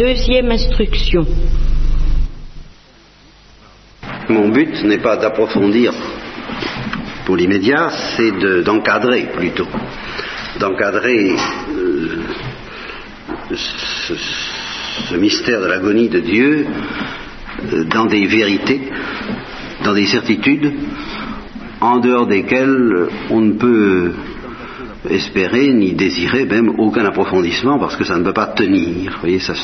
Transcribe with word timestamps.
Deuxième 0.00 0.50
instruction. 0.50 1.26
Mon 4.30 4.48
but 4.48 4.82
n'est 4.84 5.02
pas 5.02 5.18
d'approfondir 5.18 5.92
pour 7.26 7.36
l'immédiat, 7.36 7.90
c'est 8.16 8.62
d'encadrer 8.64 9.26
plutôt. 9.36 9.68
D'encadrer 10.58 11.34
euh, 11.76 12.22
ce, 13.52 15.16
mystère 15.16 15.60
de 15.60 15.66
l'agonie 15.66 16.08
de 16.08 16.20
Dieu 16.20 16.66
euh, 17.70 17.84
dans 17.84 18.06
des 18.06 18.24
vérités, 18.24 18.80
dans 19.84 19.92
des 19.92 20.06
certitudes, 20.06 20.72
en 21.82 21.98
dehors 21.98 22.26
desquelles 22.26 23.06
on 23.28 23.42
ne 23.42 23.52
peut 23.52 24.14
espérer 25.08 25.72
ni 25.72 25.92
désirer 25.92 26.44
même 26.44 26.78
aucun 26.78 27.04
approfondissement 27.04 27.78
parce 27.78 27.96
que 27.96 28.04
ça 28.04 28.18
ne 28.18 28.24
peut 28.24 28.32
pas 28.32 28.48
tenir. 28.48 29.12
Vous 29.12 29.20
voyez, 29.20 29.38
ça, 29.38 29.54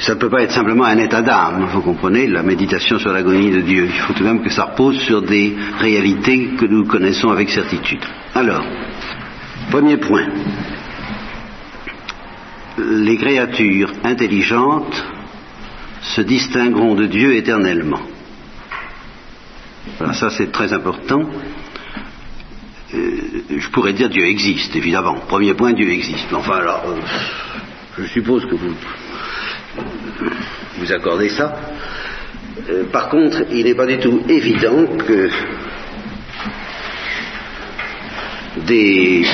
ça 0.00 0.14
ne 0.14 0.18
peut 0.18 0.28
pas 0.28 0.42
être 0.42 0.52
simplement 0.52 0.84
un 0.84 0.98
état 0.98 1.22
d'âme, 1.22 1.66
vous 1.72 1.80
comprenez, 1.80 2.26
la 2.26 2.42
méditation 2.42 2.98
sur 2.98 3.12
l'agonie 3.12 3.50
de 3.50 3.60
Dieu. 3.60 3.86
Il 3.86 4.00
faut 4.00 4.12
tout 4.12 4.22
de 4.22 4.28
même 4.28 4.42
que 4.42 4.50
ça 4.50 4.64
repose 4.64 4.98
sur 5.00 5.22
des 5.22 5.56
réalités 5.78 6.50
que 6.58 6.66
nous 6.66 6.84
connaissons 6.84 7.30
avec 7.30 7.50
certitude. 7.50 8.04
Alors, 8.34 8.64
premier 9.70 9.96
point. 9.96 10.26
Les 12.78 13.16
créatures 13.16 13.92
intelligentes 14.02 15.04
se 16.02 16.20
distingueront 16.20 16.94
de 16.94 17.06
Dieu 17.06 17.34
éternellement. 17.34 18.00
Voilà, 19.98 20.12
ça 20.12 20.30
c'est 20.30 20.50
très 20.50 20.72
important. 20.72 21.22
Euh, 22.94 23.58
je 23.58 23.68
pourrais 23.70 23.92
dire 23.92 24.08
Dieu 24.08 24.24
existe, 24.24 24.74
évidemment. 24.76 25.16
Premier 25.28 25.54
point, 25.54 25.72
Dieu 25.72 25.88
existe. 25.90 26.32
Enfin 26.32 26.56
alors, 26.56 26.84
euh, 26.86 27.00
je 27.98 28.06
suppose 28.06 28.44
que 28.46 28.54
vous 28.54 28.74
vous 30.78 30.92
accordez 30.92 31.30
ça. 31.30 31.56
Euh, 32.70 32.84
par 32.92 33.08
contre, 33.08 33.44
il 33.50 33.64
n'est 33.64 33.74
pas 33.74 33.86
du 33.86 33.98
tout 33.98 34.20
évident 34.28 34.86
que 35.06 35.28
des 38.66 39.24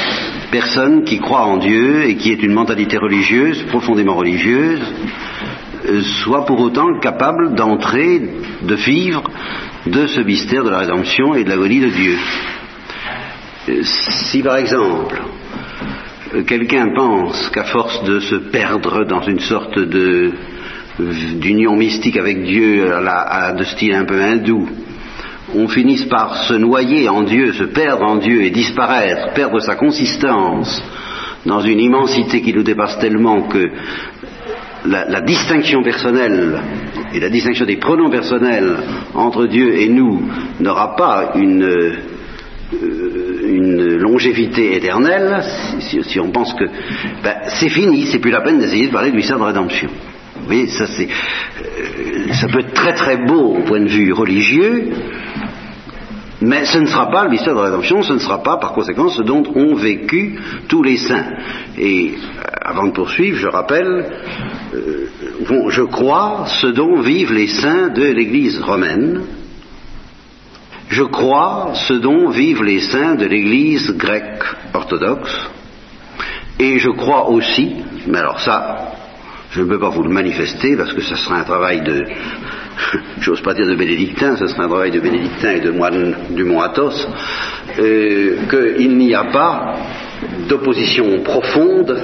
personnes 0.50 1.04
qui 1.04 1.18
croient 1.18 1.44
en 1.44 1.58
Dieu 1.58 2.04
et 2.04 2.16
qui 2.16 2.32
aient 2.32 2.42
une 2.42 2.54
mentalité 2.54 2.96
religieuse, 2.96 3.62
profondément 3.64 4.14
religieuse, 4.14 4.80
soient 6.24 6.46
pour 6.46 6.60
autant 6.60 6.98
capables 7.00 7.54
d'entrer, 7.54 8.20
de 8.62 8.74
vivre 8.74 9.22
de 9.86 10.06
ce 10.06 10.20
mystère 10.20 10.64
de 10.64 10.70
la 10.70 10.78
rédemption 10.78 11.34
et 11.34 11.44
de 11.44 11.48
l'agonie 11.48 11.80
de 11.80 11.88
Dieu. 11.88 12.16
Si 13.82 14.42
par 14.42 14.56
exemple 14.56 15.20
quelqu'un 16.46 16.92
pense 16.94 17.48
qu'à 17.50 17.64
force 17.64 18.02
de 18.04 18.20
se 18.20 18.36
perdre 18.36 19.04
dans 19.04 19.22
une 19.22 19.40
sorte 19.40 19.78
de 19.78 20.32
d'union 20.98 21.76
mystique 21.76 22.16
avec 22.16 22.42
Dieu 22.42 22.92
à, 22.94 23.52
de 23.52 23.64
style 23.64 23.94
un 23.94 24.04
peu 24.04 24.20
hindou, 24.20 24.68
on 25.54 25.66
finisse 25.68 26.04
par 26.04 26.36
se 26.44 26.54
noyer 26.54 27.08
en 27.08 27.22
Dieu, 27.22 27.52
se 27.52 27.64
perdre 27.64 28.04
en 28.04 28.16
Dieu 28.16 28.42
et 28.42 28.50
disparaître, 28.50 29.32
perdre 29.32 29.60
sa 29.60 29.76
consistance 29.76 30.82
dans 31.46 31.60
une 31.60 31.80
immensité 31.80 32.42
qui 32.42 32.52
nous 32.52 32.62
dépasse 32.62 32.98
tellement 32.98 33.42
que 33.42 33.70
la, 34.86 35.08
la, 35.08 35.20
distinction 35.22 35.82
personnelle 35.82 36.60
et 37.14 37.20
la 37.20 37.30
distinction 37.30 37.64
des 37.64 37.76
pronoms 37.76 38.10
personnels 38.10 38.76
entre 39.14 39.46
Dieu 39.46 39.78
et 39.78 39.88
nous 39.88 40.22
n'aura 40.60 40.96
pas 40.96 41.32
une, 41.34 41.62
euh, 41.62 43.19
une 43.50 43.96
longévité 43.96 44.76
éternelle, 44.76 45.42
si, 45.80 46.20
on 46.20 46.30
pense 46.30 46.54
que 46.54 46.64
ben, 47.22 47.34
c'est 47.58 47.68
fini, 47.68 48.06
c'est 48.06 48.18
plus 48.18 48.30
la 48.30 48.40
peine 48.40 48.58
d'essayer 48.58 48.86
de 48.86 48.92
parler 48.92 49.10
du 49.10 49.16
mystère 49.16 49.38
de 49.38 49.44
rédemption. 49.44 49.88
Vous 50.40 50.46
voyez, 50.46 50.68
euh, 50.68 52.32
ça 52.32 52.48
peut 52.48 52.60
être 52.60 52.74
très 52.74 52.94
très 52.94 53.18
beau 53.18 53.56
au 53.56 53.62
point 53.62 53.80
de 53.80 53.88
vue 53.88 54.12
religieux, 54.12 54.90
mais 56.40 56.64
ce 56.64 56.78
ne 56.78 56.86
sera 56.86 57.10
pas 57.10 57.24
le 57.24 57.30
mystère 57.30 57.54
de 57.54 57.60
rédemption, 57.60 58.02
ce 58.02 58.14
ne 58.14 58.18
sera 58.18 58.42
pas 58.42 58.56
par 58.56 58.72
conséquent 58.72 59.08
ce 59.10 59.22
dont 59.22 59.42
ont 59.54 59.74
vécu 59.74 60.38
tous 60.68 60.82
les 60.82 60.96
saints. 60.96 61.26
Et 61.78 62.14
euh, 62.14 62.42
avant 62.62 62.86
de 62.86 62.92
poursuivre, 62.92 63.36
je 63.36 63.48
rappelle, 63.48 64.06
euh, 64.74 65.06
je 65.68 65.82
crois 65.82 66.46
ce 66.60 66.68
dont 66.68 67.00
vivent 67.00 67.34
les 67.34 67.48
saints 67.48 67.88
de 67.88 68.04
l'Église 68.04 68.60
romaine, 68.60 69.20
je 70.90 71.04
crois 71.04 71.70
ce 71.74 71.94
dont 71.94 72.28
vivent 72.30 72.64
les 72.64 72.80
saints 72.80 73.14
de 73.14 73.24
l'Église 73.24 73.96
grecque 73.96 74.44
orthodoxe, 74.74 75.34
et 76.58 76.78
je 76.78 76.90
crois 76.90 77.28
aussi, 77.30 77.76
mais 78.06 78.18
alors 78.18 78.40
ça, 78.40 78.92
je 79.52 79.62
ne 79.62 79.66
peux 79.66 79.78
pas 79.78 79.88
vous 79.88 80.02
le 80.02 80.10
manifester 80.10 80.76
parce 80.76 80.92
que 80.92 81.00
ce 81.00 81.14
sera 81.14 81.36
un 81.36 81.44
travail 81.44 81.80
de, 81.82 82.04
j'ose 83.20 83.40
pas 83.40 83.54
dire 83.54 83.66
de 83.66 83.76
bénédictin, 83.76 84.36
ce 84.36 84.48
sera 84.48 84.64
un 84.64 84.68
travail 84.68 84.90
de 84.90 85.00
bénédictin 85.00 85.52
et 85.52 85.60
de 85.60 85.70
moine 85.70 86.16
du 86.30 86.44
mont 86.44 86.60
Athos, 86.60 87.06
euh, 87.78 88.36
qu'il 88.50 88.96
n'y 88.96 89.14
a 89.14 89.24
pas 89.24 89.76
d'opposition 90.48 91.22
profonde 91.22 91.96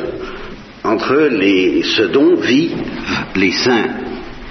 entre 0.84 1.28
ce 1.82 2.02
dont 2.02 2.36
vivent 2.36 2.78
les 3.34 3.50
saints 3.50 3.88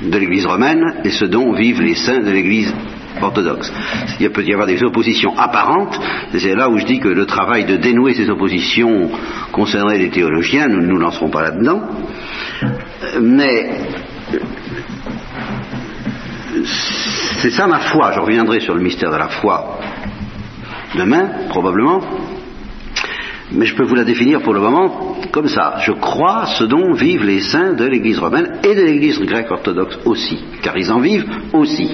de 0.01 0.17
l'Église 0.17 0.45
romaine 0.45 1.01
et 1.05 1.09
ce 1.09 1.25
dont 1.25 1.53
vivent 1.53 1.81
les 1.81 1.95
saints 1.95 2.19
de 2.19 2.31
l'Église 2.31 2.73
orthodoxe. 3.21 3.71
Il 4.19 4.29
peut 4.31 4.43
y 4.43 4.53
avoir 4.53 4.67
des 4.67 4.83
oppositions 4.83 5.37
apparentes, 5.37 5.99
et 6.33 6.39
c'est 6.39 6.55
là 6.55 6.69
où 6.69 6.77
je 6.77 6.85
dis 6.85 6.99
que 6.99 7.07
le 7.07 7.25
travail 7.25 7.65
de 7.65 7.77
dénouer 7.77 8.13
ces 8.13 8.29
oppositions 8.29 9.09
concernerait 9.51 9.97
les 9.97 10.09
théologiens, 10.09 10.67
nous 10.67 10.81
ne 10.81 10.87
nous 10.87 10.97
lancerons 10.97 11.29
pas 11.29 11.43
là-dedans, 11.43 11.81
mais 13.21 13.69
c'est 17.41 17.51
ça 17.51 17.67
ma 17.67 17.79
foi, 17.79 18.11
je 18.13 18.19
reviendrai 18.19 18.59
sur 18.59 18.73
le 18.73 18.81
mystère 18.81 19.11
de 19.11 19.17
la 19.17 19.27
foi 19.27 19.79
demain, 20.95 21.47
probablement, 21.49 22.01
mais 23.51 23.65
je 23.65 23.75
peux 23.75 23.83
vous 23.83 23.95
la 23.95 24.03
définir 24.03 24.41
pour 24.41 24.53
le 24.53 24.59
moment 24.59 25.17
comme 25.31 25.47
ça. 25.47 25.75
Je 25.81 25.91
crois 25.91 26.45
ce 26.57 26.63
dont 26.63 26.93
vivent 26.93 27.23
les 27.23 27.41
saints 27.41 27.73
de 27.73 27.85
l'Église 27.85 28.19
romaine 28.19 28.59
et 28.63 28.73
de 28.73 28.81
l'Église 28.81 29.19
grecque 29.19 29.51
orthodoxe 29.51 29.99
aussi, 30.05 30.43
car 30.61 30.77
ils 30.77 30.91
en 30.91 30.99
vivent 30.99 31.27
aussi. 31.53 31.89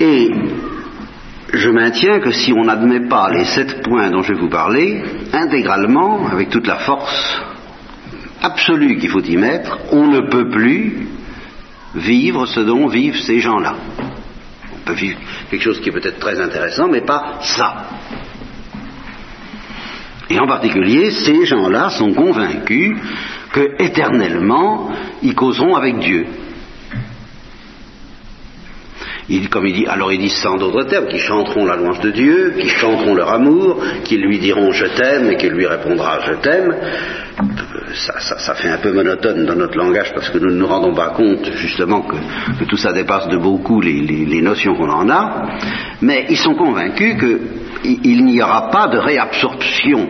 Et 0.00 0.30
je 1.52 1.70
maintiens 1.70 2.20
que 2.20 2.30
si 2.30 2.52
on 2.52 2.64
n'admet 2.64 3.08
pas 3.08 3.30
les 3.30 3.44
sept 3.44 3.82
points 3.82 4.10
dont 4.10 4.22
je 4.22 4.32
vais 4.32 4.40
vous 4.40 4.48
parler, 4.48 5.02
intégralement, 5.32 6.26
avec 6.28 6.50
toute 6.50 6.66
la 6.66 6.76
force 6.76 7.40
absolue 8.42 8.98
qu'il 8.98 9.10
faut 9.10 9.22
y 9.22 9.36
mettre, 9.36 9.78
on 9.92 10.06
ne 10.06 10.20
peut 10.20 10.48
plus 10.50 11.08
vivre 11.94 12.46
ce 12.46 12.60
dont 12.60 12.86
vivent 12.86 13.20
ces 13.20 13.40
gens-là. 13.40 13.74
On 14.74 14.84
peut 14.84 14.92
vivre 14.92 15.18
quelque 15.50 15.62
chose 15.62 15.80
qui 15.80 15.88
est 15.88 15.92
peut-être 15.92 16.20
très 16.20 16.40
intéressant, 16.40 16.88
mais 16.88 17.00
pas 17.00 17.38
ça. 17.40 17.86
Et 20.30 20.38
en 20.38 20.46
particulier, 20.46 21.10
ces 21.10 21.46
gens-là 21.46 21.90
sont 21.90 22.12
convaincus 22.12 22.96
que 23.52 23.82
éternellement, 23.82 24.90
ils 25.22 25.34
causeront 25.34 25.74
avec 25.74 25.98
Dieu. 25.98 26.26
Il, 29.30 29.50
comme 29.50 29.66
il 29.66 29.74
dit, 29.74 29.86
alors 29.86 30.12
ils 30.12 30.18
disent 30.18 30.46
en 30.46 30.56
d'autres 30.56 30.84
termes, 30.84 31.06
qui 31.06 31.18
chanteront 31.18 31.66
la 31.66 31.76
louange 31.76 32.00
de 32.00 32.10
Dieu, 32.10 32.54
qui 32.58 32.68
chanteront 32.68 33.14
leur 33.14 33.32
amour, 33.32 33.82
qui 34.04 34.16
lui 34.16 34.38
diront 34.38 34.72
je 34.72 34.86
t'aime 34.86 35.30
et 35.30 35.36
qui 35.36 35.48
lui 35.50 35.66
répondra 35.66 36.20
je 36.26 36.32
t'aime. 36.34 36.74
Ça, 37.94 38.18
ça, 38.18 38.54
fait 38.54 38.68
un 38.68 38.78
peu 38.78 38.92
monotone 38.92 39.46
dans 39.46 39.54
notre 39.54 39.76
langage 39.76 40.12
parce 40.12 40.28
que 40.28 40.38
nous 40.38 40.50
ne 40.50 40.56
nous 40.56 40.66
rendons 40.66 40.92
pas 40.94 41.10
compte 41.10 41.50
justement 41.54 42.02
que, 42.02 42.16
que 42.58 42.64
tout 42.64 42.76
ça 42.76 42.92
dépasse 42.92 43.28
de 43.28 43.36
beaucoup 43.36 43.80
les, 43.80 44.42
notions 44.42 44.74
qu'on 44.74 44.90
en 44.90 45.08
a, 45.08 45.46
mais 46.02 46.26
ils 46.28 46.36
sont 46.36 46.54
convaincus 46.54 47.16
qu'il 47.82 48.24
n'y 48.24 48.42
aura 48.42 48.70
pas 48.70 48.88
de 48.88 48.98
réabsorption 48.98 50.08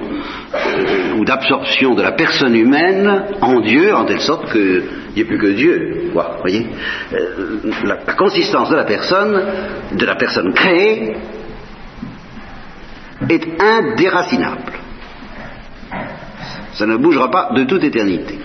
euh, 0.55 1.17
ou 1.19 1.25
d'absorption 1.25 1.95
de 1.95 2.03
la 2.03 2.13
personne 2.13 2.55
humaine 2.55 3.25
en 3.41 3.61
Dieu 3.61 3.95
en 3.95 4.05
telle 4.05 4.21
sorte 4.21 4.51
que 4.51 4.83
il 5.15 5.23
n'y 5.23 5.23
a 5.23 5.27
plus 5.27 5.39
que 5.39 5.53
Dieu, 5.53 6.13
euh, 6.15 7.61
la, 7.85 7.99
la, 8.07 8.15
consistance 8.15 8.71
de 8.71 8.77
la 8.77 8.85
personne, 8.85 9.43
de 9.93 10.07
la 10.07 10.15
personne 10.15 10.53
créée, 10.53 11.17
est 13.29 13.61
indéracinable. 13.61 14.73
Ça 16.75 16.87
ne 16.87 16.97
bougera 16.97 17.31
pas 17.31 17.51
de 17.55 17.65
toute 17.65 17.83
éternité. 17.83 18.39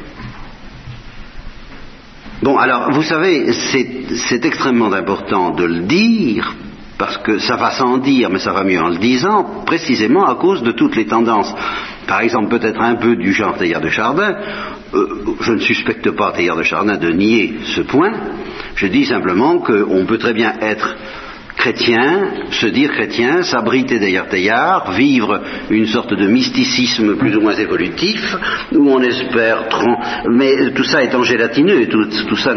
Bon, 2.42 2.58
alors, 2.58 2.92
vous 2.92 3.04
savez, 3.04 3.54
c'est 3.54 4.44
extrêmement 4.44 4.92
important 4.92 5.52
de 5.52 5.64
le 5.64 5.82
dire, 5.82 6.56
parce 7.04 7.18
que 7.18 7.38
ça 7.38 7.58
va 7.58 7.72
sans 7.72 7.98
dire, 7.98 8.30
mais 8.30 8.40
ça 8.40 8.54
va 8.54 8.64
mieux 8.64 8.80
en 8.80 8.88
le 8.88 8.96
disant, 8.96 9.64
précisément 9.66 10.24
à 10.24 10.36
cause 10.36 10.64
de 10.64 10.72
toutes 10.72 10.96
les 10.96 11.06
tendances. 11.06 11.54
Par 12.08 12.22
exemple, 12.22 12.48
peut-être 12.58 12.80
un 12.80 12.96
peu 12.96 13.18
du 13.18 13.34
genre 13.34 13.58
Teilhard 13.58 13.82
de 13.82 13.90
Chardin, 13.90 14.38
euh, 14.94 15.36
je 15.42 15.52
ne 15.52 15.60
suspecte 15.60 16.10
pas 16.12 16.32
Teilhard 16.32 16.56
de 16.56 16.64
Chardin 16.64 16.96
de 16.96 17.10
nier 17.10 17.56
ce 17.76 17.82
point, 17.82 18.14
je 18.76 18.88
dis 18.88 19.04
simplement 19.04 19.58
qu'on 19.58 20.06
peut 20.06 20.18
très 20.18 20.34
bien 20.34 20.54
être 20.62 20.96
chrétien, 21.64 22.28
se 22.52 22.68
dire 22.68 22.92
chrétien, 22.92 23.42
s'abriter 23.44 23.98
derrière 23.98 24.28
Teilhard, 24.28 24.92
vivre 24.92 25.42
une 25.70 25.88
sorte 25.88 26.14
de 26.14 26.28
mysticisme 26.28 27.16
plus 27.16 27.38
ou 27.38 27.40
moins 27.40 27.54
évolutif, 27.54 28.22
où 28.74 28.90
on 28.90 29.00
espère, 29.00 29.70
mais 30.30 30.72
tout 30.72 30.84
ça 30.84 31.02
étant 31.02 31.24
gélatineux, 31.24 31.88
tout, 31.88 32.06
tout 32.28 32.36
ça 32.36 32.54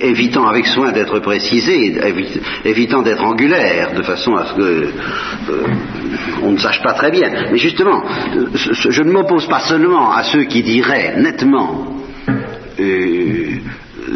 évitant 0.00 0.46
avec 0.46 0.66
soin 0.66 0.92
d'être 0.92 1.18
précisé, 1.18 2.00
évitant 2.64 3.02
d'être 3.02 3.22
angulaire, 3.22 3.92
de 3.94 4.02
façon 4.02 4.34
à 4.34 4.46
ce 4.46 4.54
que 4.54 4.62
euh, 4.62 5.62
on 6.42 6.52
ne 6.52 6.58
sache 6.58 6.80
pas 6.82 6.94
très 6.94 7.10
bien. 7.10 7.28
Mais 7.52 7.58
justement, 7.58 8.02
je 8.54 9.02
ne 9.02 9.12
m'oppose 9.12 9.46
pas 9.46 9.60
seulement 9.60 10.10
à 10.12 10.22
ceux 10.22 10.44
qui 10.44 10.62
diraient 10.62 11.16
nettement 11.18 11.86
euh, 12.80 13.45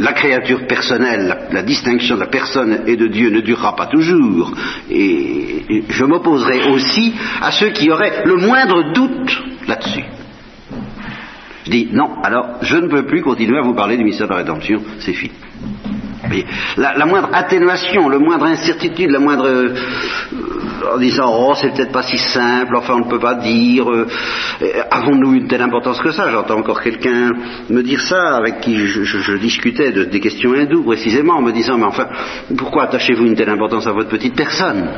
la 0.01 0.13
créature 0.13 0.67
personnelle, 0.67 1.49
la, 1.53 1.63
distinction 1.63 2.17
de 2.17 2.21
la 2.21 2.27
personne 2.27 2.85
et 2.87 2.97
de 2.97 3.07
Dieu 3.07 3.31
ne 3.31 3.41
durera 3.41 3.77
pas 3.77 3.87
toujours. 3.87 4.53
Et, 4.91 5.85
je 5.89 6.05
m'opposerai 6.05 6.71
aussi 6.71 7.15
à 7.41 7.51
ceux 7.53 7.71
qui 7.71 7.91
auraient 7.91 8.25
le 8.25 8.37
moindre 8.37 8.93
doute 8.93 9.43
là-dessus. 9.69 10.05
Je 11.67 11.71
dis 11.71 11.89
non, 11.93 12.23
alors 12.23 12.57
je 12.63 12.77
ne 12.77 12.89
peux 12.89 13.05
plus 13.05 13.23
continuer 13.23 13.59
à 13.59 13.63
vous 13.63 13.75
parler 13.75 13.97
du 13.97 14.05
mystère 14.05 14.27
de 14.27 14.33
la 14.33 14.39
rédemption, 14.39 14.83
c'est 15.01 15.13
fini. 15.13 15.35
La, 16.77 16.97
la, 16.97 17.07
moindre 17.07 17.29
atténuation, 17.33 18.09
le 18.09 18.19
moindre 18.19 18.47
incertitude, 18.47 19.11
la 19.11 19.19
moindre 19.19 19.47
euh, 19.47 19.75
en 20.83 20.99
disant 20.99 21.33
oh 21.37 21.55
c'est 21.61 21.73
peut-être 21.75 21.93
pas 21.93 22.03
si 22.03 22.19
simple, 22.19 22.77
enfin 22.77 22.95
on 22.95 23.05
ne 23.07 23.11
peut 23.11 23.19
pas 23.19 23.35
dire, 23.35 23.91
euh, 23.91 24.07
avons-nous 24.91 25.35
une 25.35 25.49
telle 25.49 25.63
importance 25.63 26.01
que 26.01 26.11
ça? 26.11 26.31
J'entends 26.31 26.59
encore 26.59 26.81
quelqu'un 26.81 27.33
me 27.69 27.83
dire 27.83 28.01
ça 28.01 28.37
avec 28.37 28.61
qui 28.61 28.77
je, 28.77 29.37
discutais 29.37 29.93
de, 29.93 30.05
des 30.05 30.21
questions 30.21 30.53
hindoues 30.55 30.85
précisément 30.85 31.35
en 31.35 31.43
me 31.43 31.53
disant 31.53 31.77
mais 31.79 31.85
enfin 31.85 32.09
pourquoi 32.57 32.85
attachez-vous 32.85 33.27
une 33.27 33.37
telle 33.37 33.51
importance 33.51 33.87
à 33.87 33.93
votre 33.93 34.09
petite 34.09 34.37
personne? 34.37 34.89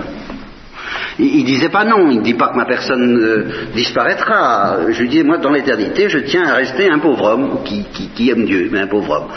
Il, 1.19 1.41
ne 1.41 1.47
disait 1.47 1.69
pas 1.69 1.85
non, 1.85 2.11
il 2.11 2.19
ne 2.19 2.23
dit 2.23 2.35
pas 2.35 2.49
que 2.49 2.57
ma 2.57 2.65
personne 2.65 3.19
euh, 3.19 3.47
disparaîtra. 3.75 4.91
Je 4.91 5.01
lui 5.03 5.09
disais, 5.09 5.25
moi, 5.25 5.39
dans 5.39 5.51
l'éternité, 5.51 6.09
je 6.09 6.19
tiens 6.19 6.45
à 6.47 6.55
rester 6.55 6.91
un 6.91 6.99
pauvre 6.99 7.25
homme 7.25 7.61
qui, 7.65 8.31
aime 8.31 8.45
Dieu, 8.45 8.69
mais 8.73 8.81
un 8.81 8.87
pauvre 8.87 9.11
homme. 9.11 9.29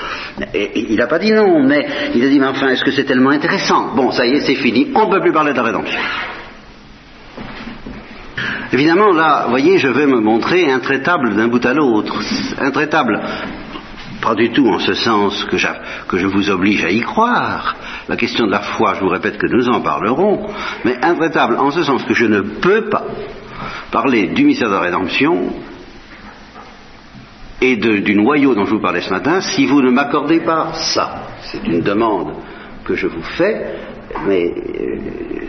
Il 0.75 0.95
n'a 0.95 1.07
pas 1.07 1.19
dit 1.19 1.31
non, 1.31 1.63
mais 1.63 1.85
il 2.13 2.23
a 2.23 2.29
dit, 2.29 2.39
mais 2.39 2.47
enfin, 2.47 2.69
est-ce 2.69 2.83
que 2.83 2.91
c'est 2.91 3.05
tellement 3.05 3.31
intéressant? 3.31 3.93
Bon, 3.95 4.11
ça 4.11 4.25
y 4.25 4.31
est, 4.31 4.41
c'est 4.41 4.55
fini, 4.55 4.91
on 4.95 5.07
ne 5.07 5.11
peut 5.11 5.21
plus 5.21 5.33
parler 5.33 5.51
de 5.51 5.57
la 5.57 5.63
rédemption. 5.63 5.99
Évidemment, 8.73 9.13
là, 9.13 9.43
vous 9.45 9.51
voyez, 9.51 9.77
je 9.77 9.87
vais 9.87 10.05
me 10.05 10.19
montrer 10.19 10.69
intraitable 10.69 11.35
d'un 11.35 11.47
bout 11.47 11.65
à 11.65 11.73
l'autre. 11.73 12.19
Intraitable, 12.59 13.21
pas 14.21 14.35
du 14.35 14.51
tout 14.51 14.67
en 14.67 14.79
ce 14.79 14.93
sens 14.93 15.45
que, 15.45 15.57
je 15.57 16.27
vous 16.27 16.49
oblige 16.49 16.83
à 16.83 16.89
y 16.89 17.01
croire. 17.01 17.75
La 18.07 18.15
question 18.15 18.45
de 18.45 18.51
la 18.51 18.61
foi, 18.61 18.95
je 18.95 19.01
vous 19.01 19.09
répète 19.09 19.37
que 19.37 19.47
nous 19.47 19.69
en 19.69 19.81
parlerons, 19.81 20.47
mais 20.83 20.97
intraitable 21.01 21.57
en 21.57 21.71
ce 21.71 21.83
sens 21.83 22.03
que 22.03 22.13
je 22.13 22.25
ne 22.25 22.41
peux 22.41 22.89
pas 22.89 23.05
parler 23.91 24.27
du 24.27 24.45
mystère 24.45 24.69
de 24.69 24.73
la 24.73 24.81
rédemption 24.81 25.53
et 27.61 27.77
du 27.77 28.15
noyau 28.15 28.53
dont 28.53 28.65
je 28.65 28.75
vous 28.75 28.81
parlais 28.81 29.01
ce 29.01 29.09
matin 29.09 29.41
si 29.41 29.65
vous 29.65 29.81
ne 29.81 29.91
m'accordez 29.91 30.41
pas 30.41 30.73
ça. 30.73 31.27
C'est 31.41 31.65
une 31.65 31.81
demande 31.81 32.33
que 32.83 32.95
je 32.95 33.07
vous 33.07 33.23
fais, 33.23 33.75
mais 34.27 34.53
euh, 34.53 35.47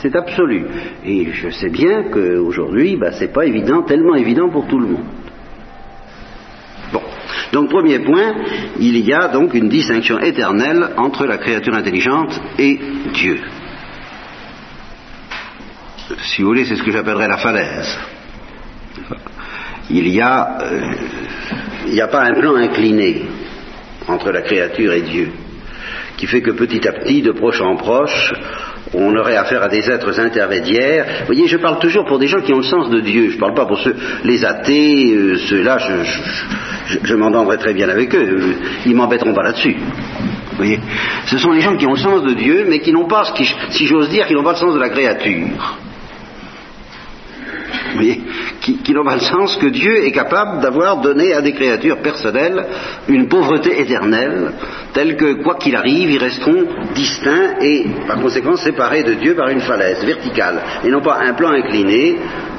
c'est 0.00 0.14
absolu. 0.14 0.66
Et 1.04 1.32
je 1.32 1.50
sais 1.50 1.70
bien 1.70 2.04
qu'aujourd'hui, 2.10 2.96
bah, 2.96 3.12
c'est 3.12 3.32
pas 3.32 3.46
évident, 3.46 3.82
tellement 3.82 4.14
évident 4.14 4.48
pour 4.48 4.66
tout 4.66 4.78
le 4.78 4.86
monde. 4.86 5.04
Bon. 6.94 7.02
Donc, 7.52 7.70
premier 7.70 7.98
point, 7.98 8.34
il 8.78 8.96
y 8.98 9.12
a 9.12 9.26
donc 9.26 9.52
une 9.52 9.68
distinction 9.68 10.20
éternelle 10.20 10.90
entre 10.96 11.26
la 11.26 11.38
créature 11.38 11.74
intelligente 11.74 12.40
et 12.56 12.78
Dieu. 13.12 13.40
Si 16.22 16.42
vous 16.42 16.48
voulez, 16.48 16.64
c'est 16.64 16.76
ce 16.76 16.84
que 16.84 16.92
j'appellerais 16.92 17.26
la 17.26 17.38
falaise. 17.38 17.98
Il 19.90 20.06
y 20.08 20.20
a, 20.20 20.58
euh, 20.62 20.94
n'y 21.88 22.00
a 22.00 22.06
pas 22.06 22.22
un 22.22 22.34
plan 22.34 22.54
incliné 22.54 23.22
entre 24.06 24.30
la 24.30 24.42
créature 24.42 24.92
et 24.92 25.02
Dieu, 25.02 25.32
qui 26.16 26.26
fait 26.26 26.42
que 26.42 26.52
petit 26.52 26.86
à 26.86 26.92
petit, 26.92 27.22
de 27.22 27.32
proche 27.32 27.60
en 27.60 27.74
proche, 27.74 28.32
on 28.94 29.14
aurait 29.16 29.36
affaire 29.36 29.62
à 29.62 29.68
des 29.68 29.90
êtres 29.90 30.18
intermédiaires. 30.20 31.06
Vous 31.20 31.26
voyez, 31.26 31.46
je 31.46 31.56
parle 31.56 31.78
toujours 31.78 32.04
pour 32.04 32.18
des 32.18 32.26
gens 32.26 32.40
qui 32.40 32.52
ont 32.52 32.58
le 32.58 32.64
sens 32.64 32.90
de 32.90 33.00
Dieu. 33.00 33.30
Je 33.30 33.34
ne 33.34 33.40
parle 33.40 33.54
pas 33.54 33.66
pour 33.66 33.78
ceux, 33.78 33.94
les 34.24 34.44
athées, 34.44 35.14
euh, 35.14 35.36
ceux-là, 35.36 35.78
je, 37.02 37.14
m'entendrai 37.14 37.58
très 37.58 37.74
bien 37.74 37.88
avec 37.88 38.14
eux. 38.14 38.56
Ils 38.86 38.94
m'embêteront 38.94 39.34
pas 39.34 39.42
là-dessus. 39.42 39.76
Voyez, 40.56 40.78
ce 41.26 41.38
sont 41.38 41.50
les 41.50 41.60
gens 41.60 41.76
qui 41.76 41.86
ont 41.86 41.94
le 41.94 41.98
sens 41.98 42.22
de 42.22 42.34
Dieu, 42.34 42.66
mais 42.68 42.78
qui 42.78 42.92
n'ont 42.92 43.08
pas, 43.08 43.24
si 43.70 43.86
j'ose 43.86 44.08
dire, 44.10 44.26
qui 44.26 44.34
n'ont 44.34 44.44
pas 44.44 44.52
le 44.52 44.58
sens 44.58 44.74
de 44.74 44.80
la 44.80 44.88
créature 44.88 45.78
voyez, 47.94 48.22
qui, 48.60 48.92
n'ont 48.92 49.04
pas 49.04 49.14
le 49.14 49.20
sens 49.20 49.56
que 49.56 49.66
Dieu 49.66 50.04
est 50.04 50.12
capable 50.12 50.60
d'avoir 50.60 51.00
donné 51.00 51.32
à 51.32 51.40
des 51.40 51.52
créatures 51.52 51.98
personnelles 51.98 52.64
une 53.08 53.28
pauvreté 53.28 53.80
éternelle, 53.80 54.52
telle 54.92 55.16
que, 55.16 55.42
quoi 55.42 55.56
qu'il 55.56 55.76
arrive, 55.76 56.10
ils 56.10 56.18
resteront 56.18 56.66
distincts 56.94 57.60
et, 57.60 57.86
par 58.06 58.20
conséquent, 58.20 58.56
séparés 58.56 59.02
de 59.02 59.14
Dieu 59.14 59.34
par 59.34 59.48
une 59.48 59.60
falaise 59.60 60.04
verticale, 60.04 60.62
et 60.84 60.90
non 60.90 61.02
pas 61.02 61.18
un 61.20 61.34
plan 61.34 61.50
incliné, 61.50 62.16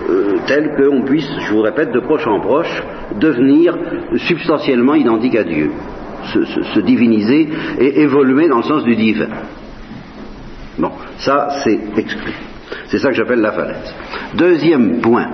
euh, 0.09 0.37
tel 0.45 0.75
qu'on 0.77 1.03
puisse, 1.03 1.29
je 1.39 1.53
vous 1.53 1.61
répète, 1.61 1.91
de 1.91 1.99
proche 1.99 2.27
en 2.27 2.39
proche, 2.39 2.83
devenir 3.19 3.75
substantiellement 4.17 4.95
identique 4.95 5.35
à 5.35 5.43
Dieu, 5.43 5.71
se, 6.33 6.79
diviniser 6.79 7.49
et 7.79 8.01
évoluer 8.01 8.47
dans 8.47 8.57
le 8.57 8.63
sens 8.63 8.83
du 8.83 8.95
divin. 8.95 9.29
Bon, 10.77 10.91
ça 11.17 11.47
c'est 11.63 11.79
exclu. 11.97 12.33
C'est 12.87 12.99
ça 12.99 13.09
que 13.09 13.15
j'appelle 13.15 13.41
la 13.41 13.51
falaise. 13.51 13.93
Deuxième 14.33 15.01
point, 15.01 15.29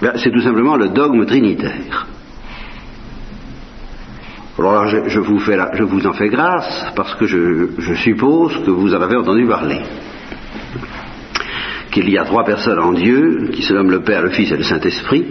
ben, 0.00 0.12
c'est 0.16 0.30
tout 0.30 0.40
simplement 0.40 0.76
le 0.76 0.88
dogme 0.88 1.24
trinitaire. 1.26 2.06
Alors 4.58 4.86
je, 4.86 5.18
vous 5.18 5.38
je, 5.38 6.06
en 6.08 6.12
fais 6.12 6.28
grâce 6.28 6.92
parce 6.94 7.14
que 7.14 7.26
je, 7.26 7.94
suppose 7.94 8.64
que 8.64 8.70
vous 8.70 8.94
en 8.94 9.00
avez 9.00 9.16
entendu 9.16 9.46
parler. 9.46 9.80
Qu'il 11.90 12.10
y 12.10 12.18
a 12.18 12.24
trois 12.24 12.44
personnes 12.44 12.78
en 12.78 12.92
Dieu, 12.92 13.50
qui 13.52 13.62
se 13.62 13.72
nomment 13.72 13.90
le 13.90 14.02
Père, 14.02 14.22
le 14.22 14.30
Fils 14.30 14.50
et 14.50 14.56
le 14.56 14.62
Saint-Esprit. 14.62 15.24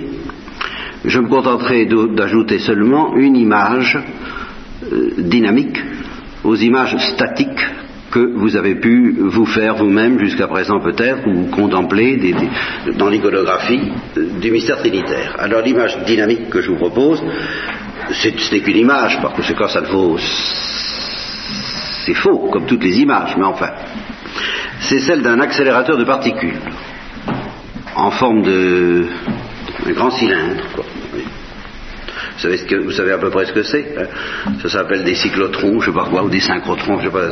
Je 1.06 1.20
me 1.20 1.28
contenterai 1.28 1.86
d'ajouter 1.86 2.60
seulement 2.60 3.16
une 3.16 3.36
image 3.36 3.98
euh, 4.92 5.12
dynamique 5.18 5.80
aux 6.44 6.56
images 6.56 6.96
statiques 7.14 7.66
que 8.12 8.20
vous 8.20 8.56
avez 8.56 8.76
pu 8.76 9.16
vous 9.20 9.46
faire 9.46 9.76
vous-même 9.76 10.20
jusqu'à 10.20 10.48
présent 10.48 10.80
peut-être, 10.80 11.26
ou 11.28 11.46
contempler 11.50 12.20
dans 12.98 13.10
l'iconographie 13.10 13.92
euh, 14.18 14.40
du 14.40 14.52
mystère 14.52 14.78
trinitaire. 14.78 15.36
Alors 15.40 15.62
l'image 15.62 15.98
dynamique 16.06 16.50
que 16.50 16.62
je 16.62 16.70
vous 16.70 16.78
propose, 16.78 17.24
ce 18.12 18.54
n'est 18.54 18.60
qu'une 18.60 18.78
image, 18.78 19.22
par 19.22 19.34
conséquent 19.34 19.68
ça 19.68 19.82
ne 19.82 19.88
vaut... 19.88 20.18
C'est 22.06 22.16
faux, 22.16 22.50
comme 22.52 22.66
toutes 22.66 22.84
les 22.84 23.00
images, 23.00 23.36
mais 23.38 23.46
enfin. 23.46 23.70
C'est 24.82 25.00
celle 25.00 25.22
d'un 25.22 25.40
accélérateur 25.40 25.98
de 25.98 26.04
particules, 26.04 26.60
en 27.96 28.12
forme 28.12 28.42
de... 28.42 29.06
un 29.88 29.92
grand 29.92 30.10
cylindre, 30.10 30.64
quoi. 30.76 30.86
Vous 32.36 32.42
savez, 32.42 32.58
que, 32.60 32.76
vous 32.76 32.92
savez 32.92 33.12
à 33.12 33.18
peu 33.18 33.30
près 33.30 33.46
ce 33.46 33.54
que 33.54 33.64
c'est 33.64 33.96
hein 33.98 34.54
Ça 34.62 34.70
s'appelle 34.70 35.04
des 35.04 35.16
cyclotrons, 35.16 35.82
je 35.82 35.90
ne 35.90 35.94
sais 35.94 36.00
pas 36.00 36.10
quoi, 36.10 36.24
ou 36.24 36.30
des 36.30 36.40
synchrotrons, 36.40 37.00
je 37.00 37.06
sais 37.06 37.12
pas. 37.12 37.28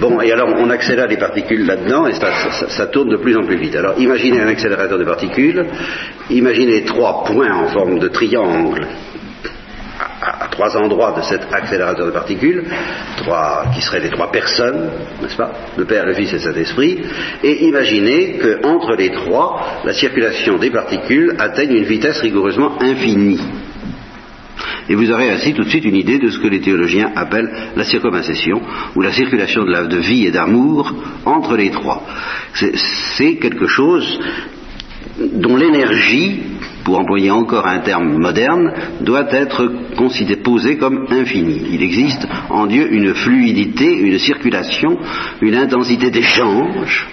Bon, 0.00 0.20
et 0.20 0.32
alors 0.32 0.48
on 0.58 0.70
accélère 0.70 1.06
les 1.06 1.16
particules 1.16 1.66
là-dedans 1.66 2.06
et 2.06 2.14
ça, 2.14 2.86
tourne 2.86 3.10
de 3.10 3.16
plus 3.16 3.36
en 3.36 3.44
plus 3.44 3.56
vite. 3.56 3.76
Alors 3.76 3.98
imaginez 3.98 4.40
un 4.40 4.48
accélérateur 4.48 4.98
de 4.98 5.04
particules, 5.04 5.66
imaginez 6.30 6.84
trois 6.84 7.24
points 7.24 7.52
en 7.54 7.68
forme 7.68 7.98
de 7.98 8.08
triangle 8.08 8.86
trois 10.60 10.76
endroits 10.76 11.14
de 11.16 11.22
cet 11.22 11.40
accélérateur 11.50 12.04
de 12.04 12.10
particules, 12.10 12.64
trois, 13.16 13.64
qui 13.74 13.80
seraient 13.80 14.00
les 14.00 14.10
trois 14.10 14.30
personnes, 14.30 14.90
n'est-ce 15.22 15.36
pas? 15.36 15.52
Le 15.78 15.86
Père, 15.86 16.04
le 16.04 16.12
Fils 16.12 16.30
et 16.32 16.34
le 16.34 16.40
Saint-Esprit, 16.40 16.98
et 17.42 17.64
imaginez 17.64 18.38
qu'entre 18.38 18.94
les 18.94 19.10
trois, 19.10 19.80
la 19.84 19.94
circulation 19.94 20.58
des 20.58 20.70
particules 20.70 21.34
atteigne 21.38 21.76
une 21.76 21.84
vitesse 21.84 22.20
rigoureusement 22.20 22.72
infinie. 22.78 23.40
Et 24.90 24.94
vous 24.94 25.10
aurez 25.10 25.30
ainsi 25.30 25.54
tout 25.54 25.62
de 25.64 25.68
suite 25.70 25.86
une 25.86 25.96
idée 25.96 26.18
de 26.18 26.28
ce 26.28 26.38
que 26.38 26.48
les 26.48 26.60
théologiens 26.60 27.10
appellent 27.16 27.50
la 27.74 27.84
circomincession, 27.84 28.60
ou 28.94 29.00
la 29.00 29.12
circulation 29.12 29.64
de, 29.64 29.70
la, 29.70 29.84
de 29.84 29.96
vie 29.96 30.26
et 30.26 30.30
d'amour 30.30 30.92
entre 31.24 31.56
les 31.56 31.70
trois. 31.70 32.02
C'est 33.16 33.36
quelque 33.36 33.66
chose 33.66 34.20
dont 35.32 35.56
l'énergie 35.56 36.42
pour 36.90 36.98
employer 36.98 37.30
encore 37.30 37.68
un 37.68 37.78
terme 37.78 38.18
moderne, 38.18 38.72
doit 39.02 39.28
être 39.30 39.70
posé 40.42 40.76
comme 40.76 41.06
infini. 41.08 41.68
Il 41.70 41.84
existe 41.84 42.26
en 42.48 42.66
Dieu 42.66 42.92
une 42.92 43.14
fluidité, 43.14 43.86
une 43.86 44.18
circulation, 44.18 44.98
une 45.40 45.54
intensité 45.54 46.10
d'échange 46.10 47.06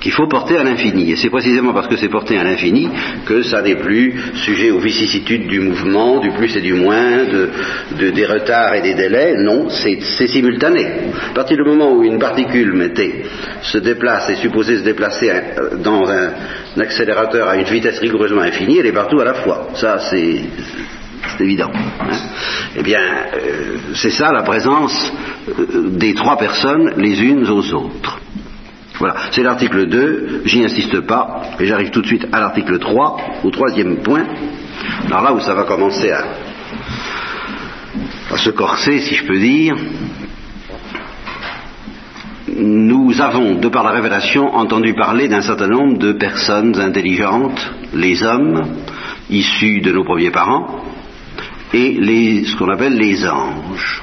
qu'il 0.00 0.12
faut 0.12 0.26
porter 0.26 0.56
à 0.56 0.64
l'infini. 0.64 1.12
Et 1.12 1.16
c'est 1.16 1.30
précisément 1.30 1.72
parce 1.72 1.88
que 1.88 1.96
c'est 1.96 2.08
porté 2.08 2.38
à 2.38 2.44
l'infini 2.44 2.88
que 3.26 3.42
ça 3.42 3.62
n'est 3.62 3.76
plus 3.76 4.14
sujet 4.34 4.70
aux 4.70 4.78
vicissitudes 4.78 5.46
du 5.46 5.60
mouvement, 5.60 6.20
du 6.20 6.30
plus 6.30 6.54
et 6.56 6.60
du 6.60 6.74
moins, 6.74 7.24
de, 7.24 8.10
des 8.10 8.26
retards 8.26 8.74
et 8.74 8.82
des 8.82 8.94
délais. 8.94 9.34
Non, 9.38 9.68
c'est 9.70 10.26
simultané. 10.26 10.86
À 11.30 11.34
partir 11.34 11.56
du 11.56 11.64
moment 11.64 11.92
où 11.92 12.04
une 12.04 12.18
particule 12.18 12.74
se 13.62 13.78
déplace, 13.78 14.30
est 14.30 14.36
supposée 14.36 14.78
se 14.78 14.84
déplacer 14.84 15.30
euh, 15.30 15.76
dans 15.76 16.08
un, 16.08 16.30
accélérateur 16.80 17.48
à 17.48 17.56
une 17.56 17.64
vitesse 17.64 17.98
rigoureusement 17.98 18.42
infinie, 18.42 18.78
elle 18.78 18.86
est 18.86 18.92
partout 18.92 19.20
à 19.20 19.24
la 19.24 19.34
fois. 19.34 19.68
Ça, 19.74 19.98
c'est 20.10 20.42
évident. 21.40 21.70
Hein. 21.74 22.16
eh 22.76 22.82
bien, 22.82 23.00
euh, 23.00 23.76
c'est 23.94 24.10
ça 24.10 24.32
la 24.32 24.42
présence 24.42 25.12
euh, 25.48 25.88
des 25.90 26.14
trois 26.14 26.36
personnes 26.36 26.94
les 26.96 27.20
unes 27.22 27.48
aux 27.48 27.72
autres. 27.74 28.20
Voilà, 28.98 29.14
c'est 29.30 29.42
l'article 29.42 29.86
2, 29.86 30.42
j'y 30.44 30.64
insiste 30.64 31.00
pas, 31.02 31.42
et 31.60 31.66
j'arrive 31.66 31.90
tout 31.90 32.02
de 32.02 32.06
suite 32.06 32.26
à 32.32 32.40
l'article 32.40 32.78
3, 32.78 33.16
au 33.44 33.50
troisième 33.50 33.98
point. 33.98 34.24
Alors 35.06 35.22
là 35.22 35.32
où 35.32 35.40
ça 35.40 35.54
va 35.54 35.64
commencer 35.64 36.10
à, 36.10 36.24
à 38.32 38.36
se 38.36 38.50
corser, 38.50 38.98
si 38.98 39.14
je 39.14 39.24
peux 39.24 39.38
dire, 39.38 39.76
nous 42.56 43.20
avons, 43.20 43.54
de 43.54 43.68
par 43.68 43.84
la 43.84 43.90
révélation, 43.90 44.54
entendu 44.54 44.94
parler 44.94 45.28
d'un 45.28 45.42
certain 45.42 45.68
nombre 45.68 45.98
de 45.98 46.12
personnes 46.12 46.78
intelligentes, 46.80 47.72
les 47.94 48.24
hommes, 48.24 48.78
issus 49.30 49.80
de 49.80 49.92
nos 49.92 50.04
premiers 50.04 50.32
parents, 50.32 50.82
et 51.72 52.44
ce 52.46 52.56
qu'on 52.56 52.70
appelle 52.70 52.96
les 52.96 53.28
anges. 53.28 54.02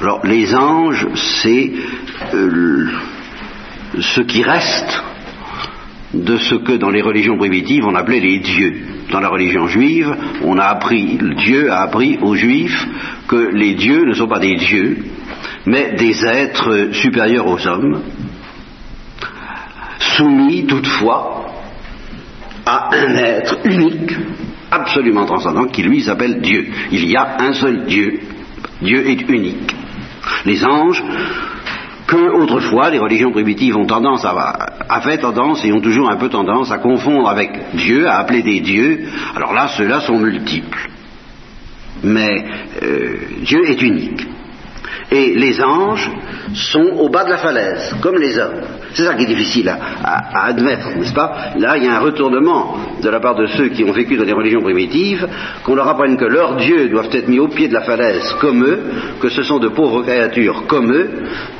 Alors, 0.00 0.26
les 0.26 0.54
anges, 0.54 1.06
c'est 1.14 1.72
euh, 2.34 2.90
ce 4.00 4.20
qui 4.20 4.42
reste 4.42 5.02
de 6.14 6.36
ce 6.36 6.54
que 6.54 6.72
dans 6.72 6.90
les 6.90 7.02
religions 7.02 7.36
primitives 7.36 7.84
on 7.86 7.94
appelait 7.94 8.20
les 8.20 8.38
dieux. 8.38 8.82
Dans 9.10 9.20
la 9.20 9.28
religion 9.28 9.68
juive, 9.68 10.14
on 10.42 10.58
a 10.58 10.64
appris, 10.64 11.18
Dieu 11.44 11.70
a 11.70 11.82
appris 11.82 12.18
aux 12.20 12.34
juifs 12.34 12.86
que 13.28 13.50
les 13.52 13.74
dieux 13.74 14.04
ne 14.04 14.14
sont 14.14 14.26
pas 14.26 14.40
des 14.40 14.56
dieux, 14.56 14.98
mais 15.64 15.92
des 15.92 16.24
êtres 16.24 16.88
supérieurs 16.92 17.46
aux 17.46 17.66
hommes, 17.66 18.02
soumis 19.98 20.66
toutefois 20.66 21.52
à 22.64 22.90
un 22.92 23.14
être 23.16 23.58
unique, 23.64 24.12
absolument 24.70 25.24
transcendant, 25.24 25.66
qui 25.66 25.82
lui 25.82 26.02
s'appelle 26.02 26.40
Dieu. 26.40 26.66
Il 26.90 27.08
y 27.08 27.16
a 27.16 27.36
un 27.38 27.52
seul 27.52 27.86
Dieu. 27.86 28.20
Dieu 28.82 29.08
est 29.08 29.28
unique. 29.28 29.74
Les 30.44 30.64
anges 30.64 31.02
que 32.06 32.30
autrefois 32.30 32.90
les 32.90 32.98
religions 32.98 33.32
primitives 33.32 33.76
ont 33.76 33.86
tendance 33.86 34.24
à, 34.24 34.30
avaient 34.88 35.18
tendance 35.18 35.64
et 35.64 35.72
ont 35.72 35.80
toujours 35.80 36.08
un 36.08 36.16
peu 36.16 36.28
tendance 36.28 36.70
à 36.70 36.78
confondre 36.78 37.28
avec 37.28 37.50
Dieu, 37.74 38.08
à 38.08 38.18
appeler 38.18 38.42
des 38.42 38.60
dieux. 38.60 39.06
Alors 39.34 39.52
là, 39.52 39.68
ceux-là 39.76 40.00
sont 40.00 40.18
multiples. 40.18 40.88
Mais 42.04 42.44
euh, 42.82 43.16
Dieu 43.42 43.68
est 43.68 43.82
unique. 43.82 44.26
Et 45.10 45.34
les 45.36 45.62
anges 45.62 46.10
sont 46.54 46.96
au 46.98 47.08
bas 47.08 47.24
de 47.24 47.30
la 47.30 47.36
falaise, 47.36 47.94
comme 48.00 48.16
les 48.18 48.36
hommes. 48.38 48.60
C'est 48.92 49.04
ça 49.04 49.14
qui 49.14 49.22
est 49.22 49.34
difficile 49.34 49.68
à, 49.68 50.46
admettre, 50.46 50.88
n'est-ce 50.96 51.12
pas 51.12 51.52
Là, 51.58 51.76
il 51.76 51.84
y 51.84 51.86
a 51.86 51.96
un 51.96 52.00
retournement 52.00 52.76
de 53.00 53.08
la 53.08 53.20
part 53.20 53.36
de 53.36 53.46
ceux 53.46 53.68
qui 53.68 53.84
ont 53.84 53.92
vécu 53.92 54.16
dans 54.16 54.24
des 54.24 54.32
religions 54.32 54.62
primitives, 54.62 55.28
qu'on 55.62 55.74
leur 55.74 55.86
apprenne 55.86 56.16
que 56.16 56.24
leurs 56.24 56.56
dieux 56.56 56.88
doivent 56.88 57.10
être 57.12 57.28
mis 57.28 57.38
au 57.38 57.48
pied 57.48 57.68
de 57.68 57.74
la 57.74 57.82
falaise 57.82 58.34
comme 58.40 58.64
eux, 58.64 58.80
que 59.20 59.28
ce 59.28 59.42
sont 59.42 59.58
de 59.58 59.68
pauvres 59.68 60.02
créatures 60.02 60.66
comme 60.66 60.92
eux, 60.92 61.10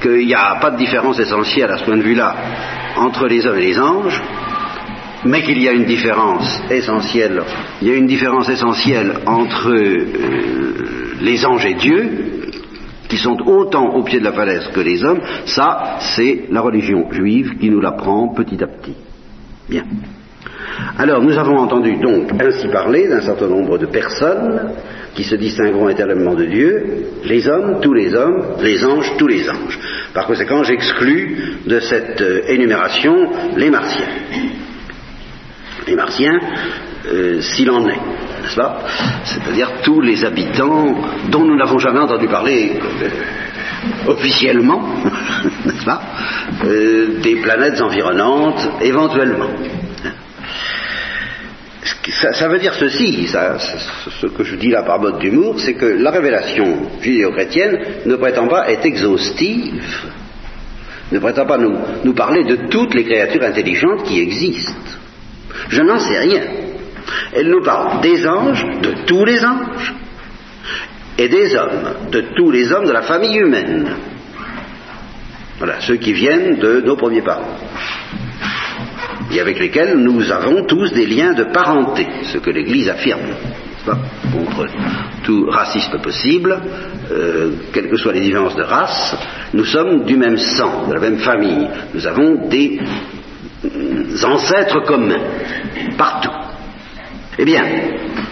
qu'il 0.01 0.27
n'y 0.27 0.35
a 0.35 0.57
pas 0.61 0.71
de 0.71 0.77
différence 0.77 1.21
essentielle 1.21 1.71
à 1.71 1.79
ce 1.79 1.85
point 1.85 1.97
de 1.97 2.03
vue-là 2.03 2.35
entre 2.97 3.27
les 3.27 3.47
hommes 3.47 3.59
et 3.59 3.67
les 3.67 3.79
anges, 3.79 4.23
mais 5.25 5.43
qu'il 5.43 5.61
y 5.61 5.69
a 5.69 5.73
une 5.73 5.85
différence 5.85 6.63
essentielle. 6.71 7.43
Il 7.83 7.89
y 7.89 7.91
a 7.91 7.95
une 7.95 8.07
différence 8.07 8.49
essentielle 8.49 9.13
entre 9.27 9.69
euh, 9.69 10.07
les 11.21 11.45
anges 11.45 11.67
et 11.67 11.75
Dieu, 11.75 12.11
qui 13.09 13.17
sont 13.17 13.39
autant 13.47 13.95
au 13.95 14.03
pied 14.03 14.19
de 14.19 14.25
la 14.25 14.33
falaise 14.33 14.69
que 14.73 14.81
les 14.81 15.05
hommes, 15.05 15.21
ça, 15.47 15.99
c'est 16.17 16.45
la 16.51 16.61
religion 16.61 17.11
juive 17.11 17.57
qui 17.59 17.71
nous 17.71 17.81
l'apprend 17.81 18.29
petit 18.29 18.63
à 18.63 18.67
petit. 18.67 18.95
Bien. 19.69 19.85
Alors, 20.99 21.23
nous 21.23 21.37
avons 21.37 21.59
entendu 21.59 21.97
donc 21.97 22.31
ainsi 22.41 22.69
parler 22.69 23.09
d'un 23.09 23.21
certain 23.21 23.49
nombre 23.49 23.79
de 23.79 23.87
personnes 23.87 24.73
qui 25.15 25.25
se 25.25 25.35
distingueront 25.35 25.89
éternellement 25.89 26.35
de 26.35 26.45
Dieu, 26.45 26.85
les 27.25 27.49
hommes, 27.49 27.81
tous 27.81 27.95
les 27.95 28.15
hommes, 28.15 28.57
les 28.63 28.85
anges, 28.85 29.13
tous 29.17 29.27
les 29.27 29.49
anges. 29.49 29.79
Par 30.13 30.27
conséquent, 30.27 30.63
j'exclus 30.63 31.59
de 31.67 31.81
cette 31.81 32.21
euh, 32.21 32.43
énumération 32.49 33.31
les 33.57 33.71
martiens. 33.71 34.09
Les 35.87 35.95
martiens, 35.95 36.41
euh, 37.07 37.41
s'il 37.41 37.71
en 37.71 37.87
est 37.89 38.01
n'est-ce 38.47 38.57
pas? 38.57 38.79
C'est-à-dire 39.25 39.71
tous 39.83 40.01
les 40.01 40.25
habitants 40.25 40.95
dont 41.31 41.45
nous 41.45 41.57
n'avons 41.57 41.79
jamais 41.79 41.99
entendu 41.99 42.29
parler 42.29 42.79
euh, 43.03 44.11
officiellement, 44.11 44.83
n'est-ce 45.65 45.85
pas? 45.85 46.03
Euh, 46.65 47.21
Des 47.23 47.37
planètes 47.37 47.81
environnantes, 47.81 48.69
éventuellement. 48.81 49.51
Ça, 52.33 52.49
veut 52.49 52.59
dire 52.59 52.75
ceci, 52.75 53.27
ce 53.27 54.27
que 54.27 54.45
je 54.45 54.57
dis 54.57 54.71
là 54.71 54.83
par 54.83 55.01
mode 55.01 55.19
d'humour, 55.19 55.57
c'est 55.59 55.75
que 55.75 55.87
la 55.87 56.11
révélation 56.11 56.89
judéo-chrétienne 57.01 57.79
ne 58.07 58.15
prétend 58.15 58.47
pas 58.47 58.71
être 58.71 58.85
exhaustive, 58.87 59.83
ne 61.11 61.19
prétend 61.19 61.47
pas 61.47 61.59
nous, 61.59 61.77
nous 62.05 62.15
parler 62.15 62.45
de 62.45 62.69
toutes 62.71 62.95
les 62.95 63.05
créatures 63.05 63.43
intelligentes 63.43 64.05
qui 64.05 64.21
existent. 64.21 64.73
Je 65.69 65.83
n'en 65.83 65.99
sais 65.99 66.19
rien. 66.19 66.43
Elle 67.33 67.51
nous 67.51 67.63
parle 67.63 68.01
des 68.01 68.27
anges, 68.27 68.65
de 68.83 68.95
tous 69.07 69.25
les 69.25 69.45
anges, 69.45 69.95
et 71.19 71.29
des 71.29 71.55
hommes, 71.57 72.11
de 72.11 72.21
tous 72.35 72.51
les 72.51 72.73
hommes 72.73 72.87
de 72.87 72.93
la 72.93 73.03
famille 73.03 73.37
humaine. 73.37 73.89
Voilà, 75.59 75.81
ceux 75.81 75.97
qui 75.97 76.13
viennent 76.13 76.57
de 76.57 76.81
nos 76.81 76.97
premiers 76.97 77.23
parents. 77.23 77.57
Et 79.33 79.41
avec 79.41 79.59
lesquels 79.59 79.97
nous 79.97 80.31
avons 80.31 80.65
tous 80.65 80.93
des 80.93 81.07
liens 81.07 81.33
de 81.33 81.45
parenté, 81.45 82.07
ce 82.25 82.39
que 82.39 82.51
l'Église 82.51 82.89
affirme, 82.89 83.35
contre 84.33 84.67
tout 85.25 85.47
racisme 85.49 85.99
possible, 86.01 86.59
euh, 87.11 87.51
quelles 87.73 87.89
que 87.89 87.97
soient 87.97 88.13
les 88.13 88.21
différences 88.21 88.57
de 88.57 88.63
race, 88.63 89.17
nous 89.55 89.65
sommes 89.65 90.05
du 90.05 90.17
même 90.17 90.37
sang, 90.37 90.89
de 90.89 90.95
la 90.95 91.01
même 91.01 91.19
famille. 91.19 91.69
Nous 91.95 92.07
avons 92.07 92.49
des 92.49 92.79
ancêtres 94.25 94.81
communs, 94.85 95.23
partout. 95.97 96.31
Eh 97.39 97.45
bien, 97.45 97.65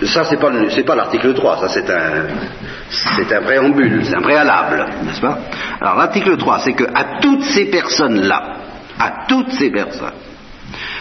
ça 0.04 0.25
c'est 0.25 0.38
pas 0.38 0.95
l'article 0.95 1.35
3, 1.35 1.69
ça 1.69 1.69
c'est 1.69 1.90
un 3.33 3.43
préambule, 3.43 4.04
c'est 4.04 4.16
un 4.16 4.23
préalable, 4.23 4.87
n'est-ce 5.04 5.21
pas? 5.21 5.38
Alors 5.81 5.97
l'article 5.97 6.37
3, 6.37 6.59
c'est 6.61 6.73
que 6.73 6.85
à 6.85 7.21
toutes 7.21 7.43
ces 7.43 7.66
personnes-là, 7.66 8.57
à 8.99 9.26
toutes 9.28 9.50
ces 9.52 9.71
personnes, 9.71 10.14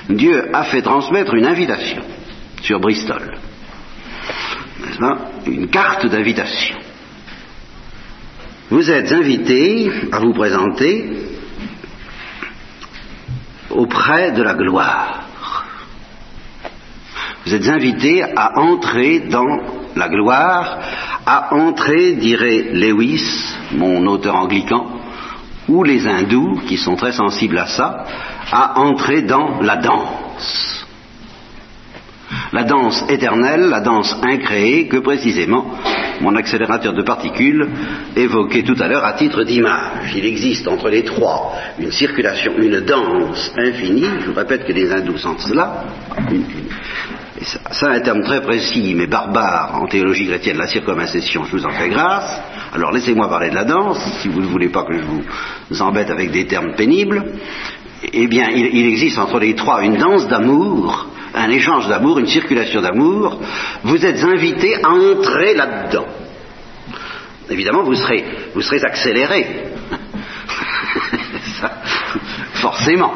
Dieu 0.09 0.49
a 0.53 0.63
fait 0.63 0.81
transmettre 0.81 1.33
une 1.33 1.45
invitation 1.45 2.03
sur 2.61 2.79
Bristol. 2.79 3.37
N'est-ce 4.79 4.99
pas? 4.99 5.17
Une 5.45 5.69
carte 5.69 6.05
d'invitation. 6.07 6.75
Vous 8.69 8.89
êtes 8.91 9.11
invités 9.11 9.91
à 10.11 10.19
vous 10.19 10.33
présenter 10.33 11.09
auprès 13.73 14.31
de 14.31 14.43
la 14.43 14.53
gloire. 14.53 15.23
Vous 17.45 17.53
êtes 17.53 17.67
invités 17.67 18.23
à 18.23 18.59
entrer 18.59 19.19
dans 19.21 19.59
la 19.95 20.07
gloire, 20.07 20.79
à 21.25 21.53
entrer, 21.53 22.13
dirait 22.13 22.69
Lewis, 22.71 23.55
mon 23.71 24.05
auteur 24.07 24.35
anglican, 24.35 24.87
ou 25.67 25.83
les 25.83 26.07
hindous, 26.07 26.61
qui 26.67 26.77
sont 26.77 26.95
très 26.95 27.11
sensibles 27.11 27.57
à 27.57 27.67
ça, 27.67 28.05
à 28.51 28.79
entrer 28.79 29.23
dans 29.23 29.61
la 29.61 29.77
danse. 29.77 30.85
La 32.51 32.63
danse 32.63 33.03
éternelle, 33.09 33.69
la 33.69 33.81
danse 33.81 34.15
incréée, 34.23 34.87
que 34.87 34.97
précisément 34.97 35.65
mon 36.23 36.35
accélérateur 36.35 36.93
de 36.93 37.03
particules 37.03 37.67
évoquait 38.15 38.63
tout 38.63 38.77
à 38.79 38.87
l'heure 38.87 39.03
à 39.03 39.13
titre 39.13 39.43
d'image. 39.43 40.15
Il 40.15 40.25
existe 40.25 40.67
entre 40.67 40.89
les 40.89 41.03
trois 41.03 41.53
une 41.77 41.91
circulation, 41.91 42.53
une 42.57 42.79
danse 42.79 43.51
infinie, 43.57 44.07
je 44.21 44.29
vous 44.29 44.33
répète 44.33 44.65
que 44.65 44.71
les 44.71 44.91
hindous 44.91 45.17
sentent 45.17 45.41
cela, 45.41 45.83
ça, 47.71 47.89
un 47.91 47.99
terme 47.99 48.23
très 48.23 48.41
précis, 48.41 48.93
mais 48.95 49.07
barbare 49.07 49.81
en 49.81 49.87
théologie 49.87 50.27
chrétienne, 50.27 50.57
la 50.57 50.67
circomincession, 50.67 51.43
je 51.43 51.51
vous 51.51 51.65
en 51.65 51.71
fais 51.71 51.89
grâce. 51.89 52.41
Alors 52.73 52.91
laissez-moi 52.91 53.27
parler 53.27 53.49
de 53.49 53.55
la 53.55 53.65
danse, 53.65 53.99
si 54.21 54.29
vous 54.29 54.39
ne 54.39 54.47
voulez 54.47 54.69
pas 54.69 54.83
que 54.83 54.97
je 54.97 55.03
vous 55.03 55.81
embête 55.81 56.09
avec 56.09 56.31
des 56.31 56.45
termes 56.45 56.73
pénibles. 56.75 57.23
Eh 58.11 58.27
bien, 58.27 58.49
il, 58.49 58.85
existe 58.87 59.17
entre 59.17 59.39
les 59.39 59.55
trois 59.55 59.83
une 59.83 59.97
danse 59.97 60.27
d'amour, 60.27 61.07
un 61.33 61.49
échange 61.49 61.87
d'amour, 61.87 62.19
une 62.19 62.27
circulation 62.27 62.81
d'amour. 62.81 63.39
Vous 63.83 64.05
êtes 64.05 64.23
invités 64.23 64.75
à 64.83 64.89
entrer 64.89 65.53
là-dedans. 65.55 66.05
Évidemment, 67.49 67.83
vous 67.83 67.95
serez, 67.95 68.23
vous 68.53 68.61
serez 68.61 68.81
accéléré. 68.83 69.45
forcément. 72.55 73.13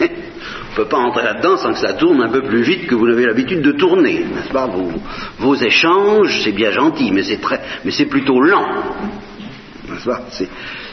On 0.00 0.80
ne 0.80 0.84
peut 0.84 0.88
pas 0.88 0.98
entrer 0.98 1.22
là-dedans 1.22 1.56
sans 1.56 1.72
que 1.72 1.78
ça 1.78 1.92
tourne 1.92 2.20
un 2.20 2.30
peu 2.30 2.42
plus 2.42 2.62
vite 2.62 2.88
que 2.88 2.96
vous 2.96 3.06
n'avez 3.06 3.26
l'habitude 3.26 3.62
de 3.62 3.72
tourner, 3.72 4.24
n'est-ce 4.24 4.52
pas? 4.52 4.66
Vos, 4.66 4.90
vos, 5.38 5.54
échanges, 5.54 6.40
c'est 6.42 6.52
bien 6.52 6.72
gentil, 6.72 7.12
mais 7.12 7.22
c'est 7.22 8.06
plutôt 8.06 8.40
lent, 8.40 8.66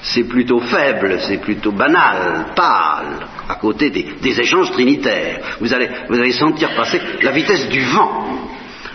c'est, 0.01 0.23
plutôt 0.23 0.59
faible, 0.59 1.17
c'est 1.21 1.37
plutôt 1.37 1.71
banal, 1.71 2.47
pâle, 2.55 3.27
à 3.47 3.55
côté 3.55 3.89
des, 3.89 4.39
échanges 4.39 4.71
trinitaires. 4.71 5.57
Vous 5.59 5.73
allez, 5.73 6.31
sentir 6.33 6.75
passer 6.75 7.01
la 7.21 7.31
vitesse 7.31 7.67
du 7.69 7.81
vent, 7.85 8.49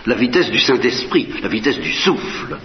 la 0.05 0.15
vitesse 0.15 0.49
du 0.49 0.59
Saint-Esprit, 0.59 1.29
la 1.41 1.49
vitesse 1.49 1.79
du 1.79 1.91
souffle. 1.91 2.57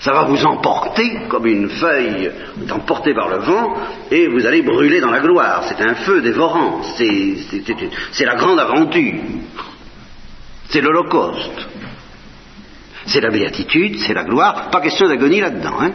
Ça, 0.00 0.12
va 0.12 0.24
vous 0.24 0.44
emporter 0.44 1.18
comme 1.28 1.46
une 1.46 1.70
feuille 1.70 2.30
emportée 2.70 3.14
par 3.14 3.28
le 3.28 3.38
vent 3.38 3.74
et 4.10 4.28
vous 4.28 4.44
allez 4.44 4.60
brûler 4.60 5.00
dans 5.00 5.10
la 5.10 5.20
gloire. 5.20 5.64
C'est 5.66 5.80
un 5.80 5.94
feu 5.94 6.20
dévorant. 6.20 6.82
C'est 6.82 8.24
la 8.26 8.34
grande 8.34 8.60
aventure. 8.60 9.14
C'est 10.68 10.82
l'Holocauste. 10.82 11.68
C'est 13.06 13.20
la 13.20 13.30
béatitude, 13.30 13.98
c'est 14.00 14.12
la 14.12 14.24
gloire. 14.24 14.68
Pas 14.70 14.80
question 14.80 15.08
d'agonie 15.08 15.40
là-dedans. 15.40 15.80
Hein 15.80 15.92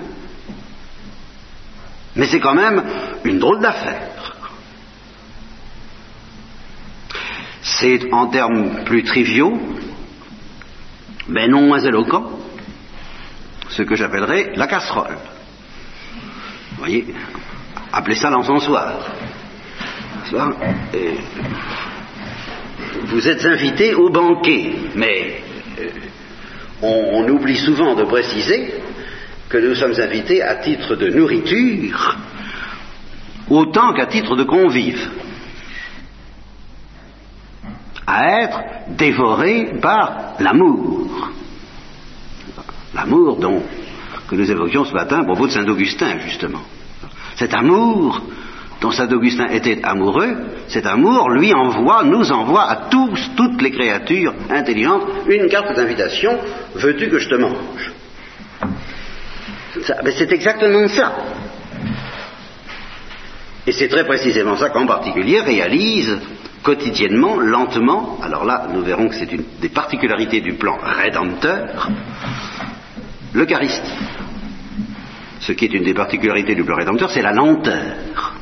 Mais 2.15 2.27
c'est 2.27 2.39
quand 2.39 2.53
même 2.53 2.83
une 3.23 3.39
drôle 3.39 3.61
d'affaire. 3.61 4.35
C'est 7.61 8.11
en 8.11 8.27
termes 8.27 8.83
plus 8.85 9.03
triviaux, 9.03 9.57
mais 11.27 11.47
non 11.47 11.67
moins 11.67 11.79
éloquents, 11.79 12.31
ce 13.69 13.83
que 13.83 13.95
j'appellerais 13.95 14.51
la 14.55 14.67
casserole. 14.67 15.17
Vous 16.71 16.77
voyez 16.77 17.13
Appelez 17.93 18.15
ça 18.15 18.29
l'encensoir. 18.29 18.93
Vous 23.05 23.27
êtes 23.27 23.45
invité 23.45 23.93
au 23.93 24.09
banquet, 24.09 24.73
mais 24.95 25.41
euh, 25.79 25.89
on, 26.81 27.27
oublie 27.27 27.57
souvent 27.57 27.95
de 27.95 28.03
préciser 28.03 28.75
que 29.51 29.57
nous 29.57 29.75
sommes 29.75 29.99
invités 29.99 30.41
à 30.41 30.55
titre 30.55 30.95
de 30.95 31.09
nourriture 31.09 32.17
autant 33.49 33.93
qu'à 33.93 34.05
titre 34.05 34.35
de 34.37 34.43
convive, 34.43 35.09
à 38.07 38.41
être 38.41 38.59
dévoré 38.97 39.73
par 39.81 40.35
l'amour. 40.39 41.29
L'amour 42.95 43.37
dont 43.37 43.61
que 44.29 44.35
nous 44.35 44.49
évoquions 44.49 44.85
ce 44.85 44.93
matin 44.93 45.21
à 45.21 45.23
propos 45.25 45.47
de 45.47 45.51
Saint 45.51 45.67
Augustin, 45.67 46.19
justement. 46.19 46.61
Cet 47.35 47.53
amour 47.53 48.21
dont 48.79 48.91
Saint 48.91 49.11
Augustin 49.11 49.47
était 49.47 49.83
amoureux, 49.83 50.35
cet 50.69 50.85
amour 50.85 51.29
lui 51.29 51.53
envoie, 51.53 52.03
nous 52.03 52.31
envoie 52.31 52.69
à 52.69 52.75
tous, 52.89 53.31
toutes 53.35 53.61
les 53.61 53.71
créatures 53.71 54.33
intelligentes, 54.49 55.03
une 55.27 55.47
carte 55.49 55.75
d'invitation, 55.75 56.39
veux-tu 56.75 57.09
que 57.09 57.19
je 57.19 57.27
te 57.27 57.35
mange? 57.35 57.91
C'est 59.83 60.31
exactement 60.31 60.87
ça. 60.87 61.13
Et 63.65 63.71
c'est 63.71 63.87
très 63.87 64.05
précisément 64.05 64.57
ça 64.57 64.69
qu'en 64.69 64.87
particulier 64.87 65.39
réalise 65.39 66.17
quotidiennement, 66.63 67.37
lentement, 67.39 68.19
alors 68.23 68.45
là 68.45 68.67
nous 68.73 68.81
verrons 68.81 69.07
que 69.09 69.15
c'est 69.15 69.31
une 69.31 69.43
des 69.59 69.69
particularités 69.69 70.41
du 70.41 70.53
plan 70.53 70.77
rédempteur, 70.81 71.89
l'Eucharistie. 73.33 73.97
Ce 75.39 75.53
qui 75.53 75.65
est 75.65 75.73
une 75.73 75.83
des 75.83 75.93
particularités 75.93 76.53
du 76.53 76.63
plan 76.63 76.75
rédempteur, 76.75 77.09
c'est 77.09 77.21
la 77.21 77.33
lenteur. 77.33 78.35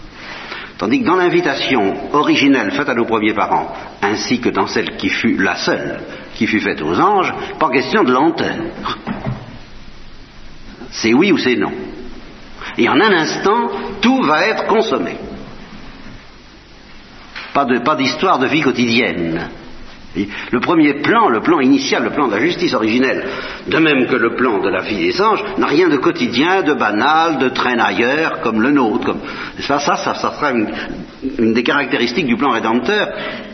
Tandis 0.77 1.01
que 1.01 1.05
dans 1.05 1.15
l'invitation 1.17 2.13
originelle 2.13 2.72
faite 2.72 2.89
à 2.89 2.93
nos 2.93 3.05
premiers 3.05 3.34
parents, 3.34 3.74
ainsi 4.01 4.39
que 4.39 4.50
dans 4.50 4.67
celle 4.67 4.96
qui 4.96 5.10
fut 5.10 5.38
la 5.38 5.55
seule 5.55 6.00
qui 6.36 6.48
fut 6.48 6.62
faite 6.62 6.81
aux 6.81 6.98
anges, 6.98 7.34
pas 7.60 7.69
question 7.69 8.03
de 8.05 8.13
lenteur. 8.13 8.55
C'est 10.91 11.13
oui 11.13 11.31
ou 11.31 11.38
c'est 11.38 11.55
non. 11.55 11.72
Et 12.77 12.88
en 12.89 13.00
un 13.00 13.12
instant, 13.12 13.69
tout 14.01 14.22
va 14.24 14.46
être 14.46 14.65
consommé. 14.67 15.17
Pas 17.53 17.96
d'histoire 17.96 18.39
de 18.39 18.48
vie 18.48 18.62
quotidienne. 18.62 19.50
Le 20.15 20.60
premier 20.60 20.95
plan, 20.95 21.29
le 21.29 21.39
plan 21.39 21.60
initial, 21.60 22.03
le 22.03 22.10
plan 22.10 22.27
de 22.27 22.34
la 22.34 22.39
justice 22.39 22.73
originelle, 22.73 23.25
de 23.67 23.77
même 23.77 24.07
que 24.07 24.15
le 24.15 24.36
plan 24.36 24.57
de 24.60 24.67
la 24.67 24.81
vie 24.81 24.97
des 24.97 25.21
anges, 25.21 25.43
n'a 25.60 25.67
rien 25.67 25.88
de 25.88 25.97
quotidien, 25.97 26.63
de 26.63 26.73
banal, 26.73 27.38
de 27.38 27.49
traînailleur 27.49 28.41
comme 28.41 28.62
le 28.62 28.71
nôtre. 28.71 29.05
Comme... 29.05 29.19
Ça, 29.60 29.77
ça, 29.77 30.15
sera 30.15 30.51
une, 30.51 31.53
des 31.53 31.62
caractéristiques 31.62 32.25
du 32.25 32.38
plan 32.38 32.49
rédempteur 32.49 33.07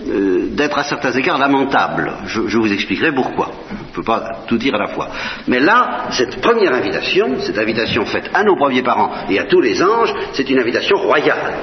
euh, 0.08 0.47
d'être 0.51 0.77
à 0.80 0.84
certains 0.84 1.12
égards 1.12 1.38
lamentable. 1.38 2.13
Je, 2.27 2.58
vous 2.58 2.71
expliquerai 2.71 3.12
pourquoi. 3.12 3.51
On 3.69 3.89
ne 3.89 3.93
peut 3.93 4.03
pas 4.03 4.43
tout 4.47 4.58
dire 4.58 4.75
à 4.75 4.80
la 4.80 4.88
fois. 4.88 5.10
Mais 5.47 5.60
là, 5.60 6.06
cette 6.12 6.39
première 6.39 6.73
invitation, 6.73 7.36
cette 7.41 7.58
invitation 7.58 8.06
faite 8.06 8.30
à 8.34 8.43
nos 8.43 8.56
premiers 8.56 8.84
parents 8.84 9.12
et 9.30 9.39
à 9.39 9.43
tous 9.43 9.60
les 9.60 9.84
anges, 9.84 10.13
c'est 10.32 10.49
une 10.49 10.60
invitation 10.60 10.97
royale, 10.97 11.53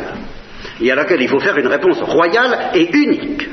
et 0.83 0.91
à 0.91 0.95
laquelle 0.95 1.23
il 1.23 1.29
faut 1.29 1.41
faire 1.41 1.57
une 1.57 1.67
réponse 1.67 2.01
royale 2.03 2.73
et 2.75 2.91
unique. 2.95 3.52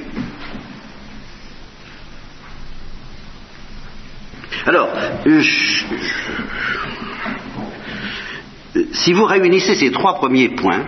Alors, 4.69 4.89
euh, 5.25 5.41
si 8.93 9.13
vous 9.13 9.25
réunissez 9.25 9.73
ces 9.73 9.89
trois 9.91 10.13
premiers 10.13 10.49
points, 10.49 10.85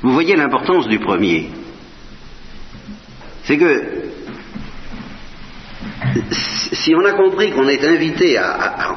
vous 0.00 0.12
voyez 0.12 0.36
l'importance 0.36 0.86
du 0.86 1.00
premier. 1.00 1.50
C'est 3.42 3.56
que 3.56 3.82
si 6.70 6.94
on 6.94 7.04
a 7.04 7.14
compris 7.14 7.50
qu'on 7.50 7.66
est 7.66 7.84
invité 7.84 8.40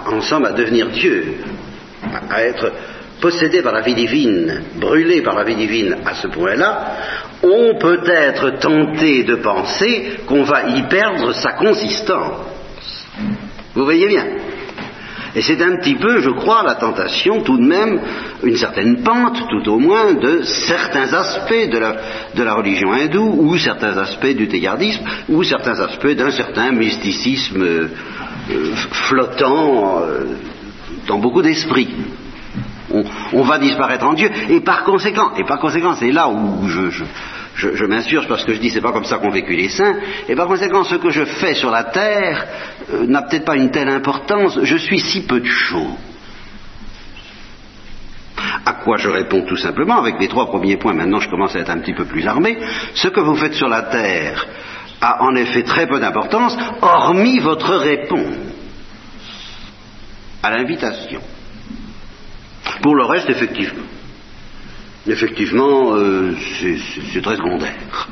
ensemble 0.06 0.46
à 0.46 0.52
devenir 0.52 0.90
Dieu, 0.90 1.38
à, 2.30 2.44
être 2.44 2.72
possédé 3.20 3.64
par 3.64 3.74
la 3.74 3.82
vie 3.82 3.96
divine, 3.96 4.62
brûlé 4.76 5.24
par 5.24 5.34
la 5.34 5.44
vie 5.44 5.56
divine 5.56 5.98
à 6.06 6.14
ce 6.14 6.28
point-là, 6.28 6.98
on 7.42 7.80
peut 7.80 8.08
être 8.08 8.60
tenté 8.60 9.24
de 9.24 9.38
penser 9.38 10.20
qu'on 10.28 10.44
va 10.44 10.70
y 10.70 10.84
perdre 10.84 11.34
sa 11.34 11.54
consistance. 11.54 12.46
Vous 13.78 13.84
voyez 13.84 14.08
bien 14.08 14.26
et 15.36 15.44
c'est 15.44 15.62
un 15.62 15.78
petit 15.78 15.94
peu, 15.94 16.20
je 16.22 16.32
crois, 16.32 16.64
la 16.64 16.76
tentation, 16.76 17.44
tout 17.44 17.58
de 17.58 17.68
même, 17.68 18.00
une 18.42 18.58
certaine 18.58 19.04
pente, 19.04 19.38
tout 19.50 19.70
au 19.70 19.78
moins, 19.78 20.14
de 20.14 20.42
certains 20.42 21.14
aspects 21.14 21.70
de 21.72 21.78
la, 21.78 21.96
de 22.34 22.42
la 22.42 22.56
religion 22.56 22.92
hindoue, 22.92 23.36
ou 23.38 23.56
certains 23.58 23.96
aspects 24.00 24.36
du 24.36 24.48
théardisme, 24.48 25.04
ou 25.30 25.44
certains 25.44 25.80
aspects 25.80 26.16
d'un 26.16 26.32
certain 26.32 26.72
mysticisme 26.72 27.62
euh, 27.62 27.88
flottant 28.90 30.00
euh, 30.02 30.24
dans 31.06 31.20
beaucoup 31.20 31.44
d'esprits. 31.44 31.90
On, 33.34 33.44
va 33.44 33.60
disparaître 33.60 34.08
en 34.08 34.14
Dieu, 34.14 34.32
et 34.50 34.62
par 34.62 34.86
conséquent, 34.86 35.36
et 35.38 35.44
par 35.44 35.60
conséquent, 35.60 35.94
c'est 35.94 36.12
là 36.12 36.30
où 36.30 36.68
je 36.68 36.90
je, 36.90 37.04
m'insurge 37.88 38.28
parce 38.28 38.44
que 38.44 38.54
je 38.54 38.60
dis 38.60 38.70
c'est 38.70 38.82
pas 38.82 38.92
comme 38.92 39.06
ça 39.06 39.18
qu'ont 39.18 39.32
vécu 39.32 39.56
les 39.56 39.70
saints, 39.70 39.96
et 40.28 40.36
par 40.36 40.48
conséquent 40.48 40.84
ce 40.84 40.96
que 40.96 41.10
je 41.10 41.26
fais 41.26 41.56
sur 41.56 41.72
la 41.72 41.86
terre 41.86 42.46
euh, 42.94 43.08
n'a 43.08 43.24
peut-être 43.24 43.46
pas 43.46 43.56
une 43.56 43.72
telle 43.72 43.90
importance, 43.90 44.60
je 44.62 44.78
suis 44.78 45.00
si 45.00 45.26
peu 45.26 45.40
de 45.40 45.46
choses. 45.46 45.98
À 48.66 48.74
quoi 48.74 48.98
je 48.98 49.10
réponds 49.10 49.42
tout 49.42 49.58
simplement 49.58 49.98
avec 49.98 50.20
les 50.20 50.28
trois 50.28 50.48
premiers 50.48 50.78
points, 50.78 50.94
maintenant 50.94 51.20
je 51.20 51.30
commence 51.30 51.56
à 51.56 51.60
être 51.60 51.72
un 51.72 51.80
petit 51.80 51.94
peu 51.94 52.06
plus 52.06 52.28
armé, 52.28 52.58
ce 52.94 53.08
que 53.08 53.20
vous 53.20 53.36
faites 53.36 53.54
sur 53.54 53.68
la 53.68 53.84
terre 53.84 54.46
a 55.02 55.24
en 55.24 55.36
effet 55.36 55.64
très 55.64 55.88
peu 55.88 56.00
d'importance, 56.00 56.58
hormis 56.82 57.40
votre 57.40 57.76
réponse 57.76 58.36
à 60.44 60.52
l'invitation. 60.52 61.22
Pour 62.82 62.96
le 62.96 63.06
reste, 63.06 63.30
effectivement, 63.30 63.84
effectivement, 65.08 65.96
euh, 65.96 66.34
c'est 67.14 67.22
très 67.22 67.36
secondaire. 67.36 68.10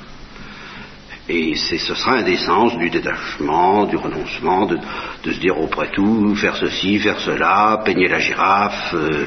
Et 1.28 1.56
ce 1.56 1.78
sera 1.78 2.18
un 2.18 2.22
des 2.22 2.38
sens 2.38 2.78
du 2.78 2.92
détachement, 2.92 3.86
du 3.86 3.96
renoncement, 3.96 4.68
de, 4.68 4.78
se 5.24 5.40
dire 5.40 5.60
auprès 5.60 5.90
tout, 5.92 6.36
faire 6.36 6.56
ceci, 6.56 7.00
faire 7.00 7.20
cela, 7.20 7.82
peigner 7.84 8.08
la 8.08 8.20
girafe, 8.20 8.94
euh, 8.94 9.26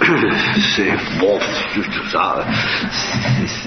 c'est 0.76 0.92
bon, 1.18 1.38
tout 1.74 2.10
ça, 2.12 2.44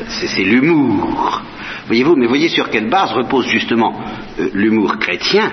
c'est 0.08 0.44
l'humour. 0.44 1.42
Voyez-vous, 1.88 2.16
mais 2.16 2.28
voyez 2.28 2.48
sur 2.48 2.70
quelle 2.70 2.90
base 2.90 3.12
repose 3.14 3.48
justement 3.48 4.04
euh, 4.40 4.50
l'humour 4.54 5.00
chrétien. 5.00 5.52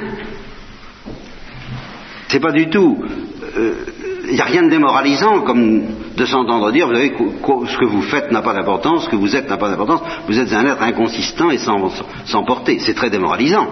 C'est 2.28 2.40
pas 2.40 2.52
du 2.52 2.68
tout 2.68 3.02
il 4.26 4.34
n'y 4.34 4.40
a 4.40 4.44
rien 4.44 4.62
de 4.62 4.70
démoralisant 4.70 5.40
comme 5.42 5.82
de 6.16 6.26
s'entendre 6.26 6.70
dire, 6.70 6.86
vous 6.86 6.94
savez, 6.94 7.12
ce 7.12 7.76
que 7.76 7.84
vous 7.84 8.02
faites 8.02 8.30
n'a 8.30 8.42
pas 8.42 8.54
d'importance, 8.54 9.04
ce 9.04 9.08
que 9.08 9.16
vous 9.16 9.34
êtes 9.36 9.48
n'a 9.48 9.56
pas 9.56 9.68
d'importance, 9.68 10.00
vous 10.26 10.38
êtes 10.38 10.52
un 10.52 10.66
être 10.66 10.82
inconsistant 10.82 11.50
et 11.50 11.58
sans, 11.58 12.44
portée. 12.44 12.78
C'est 12.78 12.94
très 12.94 13.10
démoralisant. 13.10 13.68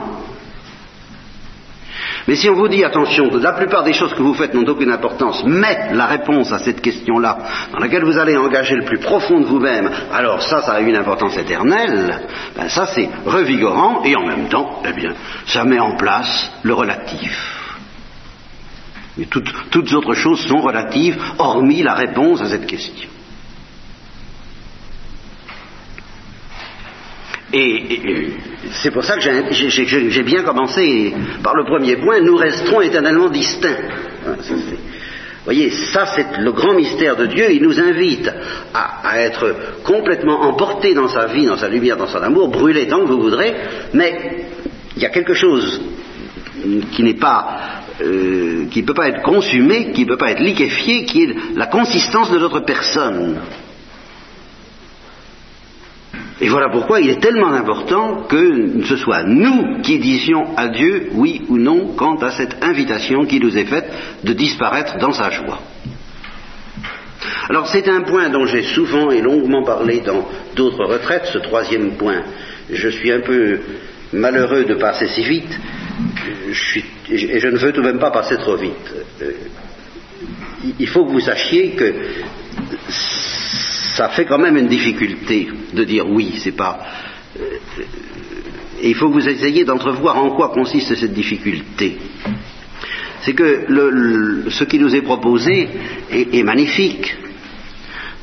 Mais 2.28 2.36
si 2.36 2.48
on 2.48 2.54
vous 2.54 2.68
dit, 2.68 2.84
attention, 2.84 3.30
la 3.34 3.52
plupart 3.52 3.82
des 3.82 3.92
choses 3.92 4.14
que 4.14 4.22
vous 4.22 4.34
faites 4.34 4.54
n'ont 4.54 4.68
aucune 4.68 4.92
importance, 4.92 5.42
mais 5.44 5.92
la 5.92 6.06
réponse 6.06 6.52
à 6.52 6.58
cette 6.58 6.80
question-là, 6.80 7.38
dans 7.72 7.80
laquelle 7.80 8.04
vous 8.04 8.16
allez 8.16 8.36
engager 8.36 8.76
le 8.76 8.84
plus 8.84 8.98
profond 8.98 9.40
de 9.40 9.46
vous-même, 9.46 9.90
alors 10.12 10.40
ça, 10.40 10.62
ça 10.62 10.74
a 10.74 10.80
une 10.80 10.94
importance 10.94 11.36
éternelle, 11.36 12.20
ben 12.56 12.68
ça 12.68 12.86
c'est 12.86 13.08
revigorant, 13.26 14.02
et 14.04 14.14
en 14.14 14.24
même 14.24 14.48
temps, 14.48 14.82
eh 14.88 14.92
bien, 14.92 15.14
ça 15.46 15.64
met 15.64 15.80
en 15.80 15.96
place 15.96 16.52
le 16.62 16.74
relatif. 16.74 17.61
Toutes, 19.28 19.92
autres 19.92 20.14
choses 20.14 20.40
sont 20.46 20.60
relatives, 20.60 21.18
hormis 21.38 21.82
la 21.82 21.94
réponse 21.94 22.40
à 22.40 22.48
cette 22.48 22.66
question. 22.66 23.10
Et, 27.52 28.30
c'est 28.70 28.90
pour 28.90 29.04
ça 29.04 29.18
que 29.18 29.52
j'ai 29.52 30.22
bien 30.22 30.42
commencé 30.42 31.12
par 31.42 31.54
le 31.54 31.64
premier 31.64 31.96
point, 31.96 32.20
nous 32.20 32.36
resterons 32.36 32.80
éternellement 32.80 33.28
distincts. 33.28 33.76
vous 34.24 35.44
voyez, 35.44 35.70
ça 35.70 36.06
c'est 36.06 36.38
le 36.38 36.52
grand 36.52 36.72
mystère 36.72 37.16
de 37.16 37.26
Dieu, 37.26 37.52
il 37.52 37.62
nous 37.62 37.78
invite 37.78 38.30
à, 38.72 39.20
être 39.20 39.54
complètement 39.84 40.40
emportés 40.40 40.94
dans 40.94 41.08
sa 41.08 41.26
vie, 41.26 41.44
dans 41.44 41.58
sa 41.58 41.68
lumière, 41.68 41.98
dans 41.98 42.06
son 42.06 42.22
amour, 42.22 42.48
brûler 42.48 42.86
tant 42.86 43.00
que 43.00 43.10
vous 43.12 43.20
voudrez, 43.20 43.54
mais 43.92 44.46
il 44.96 45.02
y 45.02 45.06
a 45.06 45.10
quelque 45.10 45.34
chose 45.34 45.82
qui 46.92 47.02
n'est 47.02 47.18
pas 47.18 47.81
euh, 48.00 48.66
qui 48.70 48.80
ne 48.80 48.86
peut 48.86 48.94
pas 48.94 49.08
être 49.08 49.22
consumé, 49.22 49.92
qui 49.92 50.02
ne 50.02 50.08
peut 50.08 50.16
pas 50.16 50.30
être 50.30 50.42
liquéfié, 50.42 51.04
qui 51.04 51.24
est 51.24 51.34
la 51.56 51.66
consistance 51.66 52.30
de 52.30 52.38
notre 52.38 52.60
personne. 52.60 53.40
Et 56.40 56.48
voilà 56.48 56.70
pourquoi 56.70 57.00
il 57.00 57.08
est 57.08 57.20
tellement 57.20 57.52
important 57.52 58.24
que 58.28 58.82
ce 58.84 58.96
soit 58.96 59.22
nous 59.22 59.80
qui 59.82 59.98
disions 59.98 60.56
à 60.56 60.68
Dieu 60.68 61.10
oui 61.12 61.42
ou 61.48 61.56
non 61.56 61.94
quant 61.96 62.16
à 62.16 62.32
cette 62.32 62.64
invitation 62.64 63.26
qui 63.26 63.38
nous 63.38 63.56
est 63.56 63.66
faite 63.66 63.88
de 64.24 64.32
disparaître 64.32 64.98
dans 64.98 65.12
sa 65.12 65.30
joie. 65.30 65.60
Alors 67.48 67.68
c'est 67.68 67.88
un 67.88 68.00
point 68.02 68.28
dont 68.28 68.46
j'ai 68.46 68.62
souvent 68.62 69.10
et 69.10 69.20
longuement 69.20 69.62
parlé 69.62 70.00
dans 70.00 70.26
d'autres 70.56 70.84
retraites, 70.84 71.30
ce 71.32 71.38
troisième 71.38 71.92
point. 71.92 72.22
Je 72.70 72.88
suis 72.88 73.12
un 73.12 73.20
peu 73.20 73.60
malheureux 74.12 74.64
de 74.64 74.74
passer 74.74 75.06
si 75.06 75.22
vite, 75.22 75.60
et 77.10 77.40
je 77.40 77.48
ne 77.48 77.56
veux 77.56 77.72
tout 77.72 77.82
de 77.82 77.86
même 77.86 77.98
pas 77.98 78.10
passer 78.10 78.36
trop 78.36 78.56
vite. 78.56 78.92
Euh, 79.20 79.32
il 80.78 80.88
faut 80.88 81.04
que 81.04 81.10
vous 81.10 81.20
sachiez 81.20 81.70
que 81.70 81.94
ça 82.88 84.08
fait 84.10 84.24
quand 84.24 84.38
même 84.38 84.56
une 84.56 84.68
difficulté 84.68 85.48
de 85.72 85.84
dire 85.84 86.08
oui, 86.08 86.34
c'est 86.42 86.56
pas. 86.56 86.80
Euh, 87.38 87.58
et 88.80 88.88
il 88.88 88.94
faut 88.94 89.08
que 89.08 89.14
vous 89.14 89.28
essayiez 89.28 89.64
d'entrevoir 89.64 90.16
en 90.18 90.30
quoi 90.30 90.48
consiste 90.48 90.94
cette 90.94 91.12
difficulté. 91.12 91.98
C'est 93.20 93.34
que 93.34 93.66
ce 94.50 94.64
qui 94.64 94.80
nous 94.80 94.94
est 94.96 95.02
proposé 95.02 95.68
est, 96.10 96.42
magnifique, 96.42 97.16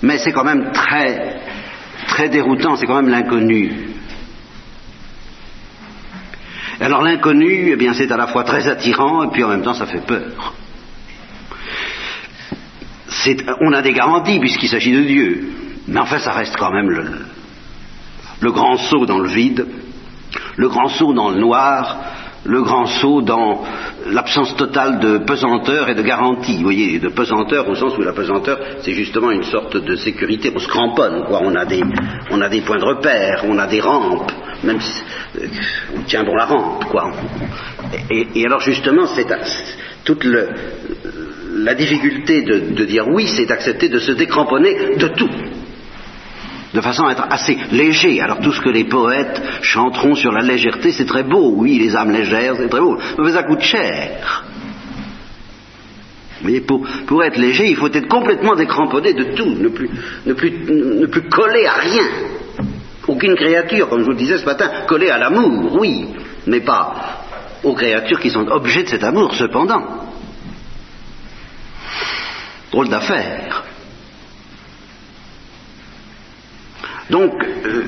mais 0.02 0.18
c'est 0.18 0.34
quand 0.34 0.44
même 0.44 0.72
très, 0.74 1.40
très 2.08 2.28
déroutant, 2.28 2.76
c'est 2.76 2.86
quand 2.86 3.02
même 3.02 3.10
l'inconnu. 3.10 3.89
Alors 6.82 7.02
l'inconnu, 7.02 7.72
eh 7.72 7.76
bien, 7.76 7.94
c'est 7.94 8.12
à 8.12 8.18
la 8.18 8.28
fois 8.28 8.44
très 8.44 8.68
attirant 8.68 9.24
et 9.24 9.32
puis 9.32 9.44
en 9.44 9.50
même 9.50 9.64
temps 9.64 9.74
ça 9.74 9.86
fait 9.86 10.06
peur. 10.06 10.54
on 13.62 13.74
a 13.74 13.82
des 13.82 13.92
garanties 13.92 14.40
puisqu'il 14.40 14.70
s'agit 14.70 14.94
de 14.94 15.04
Dieu, 15.04 15.50
mais 15.88 16.00
enfin 16.00 16.20
ça 16.20 16.32
reste 16.32 16.56
quand 16.58 16.72
même 16.72 16.90
le, 16.90 17.06
le 18.40 18.52
grand 18.52 18.78
saut 18.78 19.06
dans 19.06 19.20
le 19.20 19.28
vide, 19.28 19.68
le 20.56 20.70
grand 20.70 20.88
saut 20.88 21.14
dans 21.14 21.30
le 21.30 21.40
noir, 21.40 21.98
le 22.46 22.62
grand 22.62 22.86
saut 22.86 23.22
dans 23.22 23.64
l'absence 24.08 24.56
totale 24.56 25.00
de 25.00 25.18
pesanteur 25.20 25.90
et 25.90 25.96
de 25.96 26.02
garantie. 26.02 26.58
Vous 26.58 26.64
voyez, 26.64 27.00
de 27.00 27.10
pesanteur 27.10 27.68
au 27.70 27.76
sens 27.76 27.98
où 27.98 28.02
la 28.02 28.14
pesanteur, 28.14 28.60
c'est 28.82 28.94
justement 28.94 29.32
une 29.32 29.44
sorte 29.44 29.78
de 29.78 29.96
sécurité. 29.96 30.52
On 30.56 30.60
se 30.60 30.68
cramponne, 30.68 31.26
quoi. 31.26 31.42
On 31.44 31.56
a 31.56 31.66
des, 31.66 31.82
points 32.62 32.80
de 32.80 32.86
repère, 32.86 33.44
on 33.48 33.58
a 33.58 33.68
des 33.68 33.82
rampes, 33.82 34.32
même 34.64 34.80
si 34.80 35.04
euh, 35.38 35.48
on 35.98 36.02
tient 36.04 36.24
bon 36.24 36.36
la 36.36 36.46
rampe, 36.46 36.86
quoi. 36.86 37.12
Et, 38.10 38.46
alors 38.46 38.62
justement, 38.62 39.06
c'est 39.08 39.28
toute 40.06 40.26
la 41.56 41.76
difficulté 41.76 42.42
de 42.44 42.86
dire 42.86 43.08
oui, 43.08 43.28
c'est 43.28 43.46
d'accepter 43.46 43.90
de 43.90 44.00
se 44.00 44.12
décramponner 44.14 44.96
de 44.98 45.08
tout 45.10 45.30
de 46.74 46.82
façon 46.82 47.06
à 47.06 47.12
être 47.12 47.26
assez 47.30 47.58
léger. 47.72 48.22
Alors 48.22 48.40
tout 48.40 48.52
ce 48.52 48.62
que 48.62 48.70
les 48.70 48.86
poètes 48.86 49.42
chanteront 49.62 50.16
sur 50.16 50.32
la 50.32 50.42
légèreté, 50.42 50.92
c'est 50.92 51.06
très 51.06 51.24
beau, 51.24 51.54
oui, 51.56 51.80
les 51.80 51.96
âmes 51.96 52.12
légères, 52.12 52.56
c'est 52.58 52.70
très 52.70 52.80
beau, 52.80 52.98
mais 53.18 53.32
ça 53.32 53.44
coûte 53.44 53.62
cher. 53.62 54.46
Mais 56.42 56.62
pour, 56.62 56.88
pour 57.06 57.24
être 57.24 57.38
léger, 57.38 57.70
il 57.70 57.76
faut 57.76 57.92
être 57.92 58.08
complètement 58.08 58.56
décramponné 58.56 59.14
de 59.14 59.36
tout, 59.36 59.56
ne 59.56 59.68
plus, 59.68 61.30
coller 61.30 61.66
à 61.66 61.74
rien. 61.74 62.08
Aucune 63.08 63.36
créature, 63.36 63.90
comme 63.90 64.00
je 64.00 64.06
vous 64.06 64.12
le 64.12 64.18
disais 64.18 64.38
ce 64.38 64.46
matin, 64.46 64.70
coller 64.88 65.10
à 65.10 65.18
l'amour, 65.18 65.78
oui, 65.80 66.08
mais 66.46 66.62
pas 66.62 67.26
aux 67.64 67.74
créatures 67.74 68.20
qui 68.20 68.30
sont 68.30 68.48
objets 68.48 68.84
de 68.84 68.90
cet 68.90 69.04
amour, 69.04 69.34
cependant. 69.36 69.84
Drôle 72.72 72.88
d'affaire. 72.88 73.66
Donc, 77.10 77.34
euh, 77.44 77.84